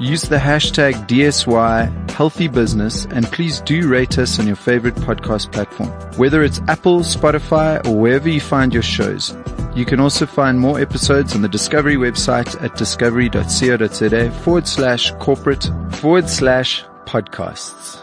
Use 0.00 0.22
the 0.22 0.38
hashtag 0.38 0.94
DSY 1.08 2.10
Healthy 2.10 2.48
Business 2.48 3.04
and 3.04 3.26
please 3.26 3.60
do 3.60 3.86
rate 3.86 4.16
us 4.16 4.40
on 4.40 4.46
your 4.46 4.56
favorite 4.56 4.94
podcast 4.94 5.52
platform. 5.52 5.90
Whether 6.16 6.42
it's 6.42 6.62
Apple, 6.68 7.00
Spotify, 7.00 7.86
or 7.86 7.94
wherever 7.94 8.30
you 8.30 8.40
find 8.40 8.72
your 8.72 8.82
shows. 8.82 9.36
You 9.76 9.84
can 9.84 10.00
also 10.00 10.24
find 10.24 10.58
more 10.58 10.80
episodes 10.80 11.34
on 11.34 11.42
the 11.42 11.50
Discovery 11.50 11.96
website 11.96 12.58
at 12.64 12.76
discovery.co.za 12.76 14.30
forward 14.40 14.66
slash 14.66 15.10
corporate 15.16 15.70
forward 15.90 16.30
slash 16.30 16.82
podcasts. 17.04 18.01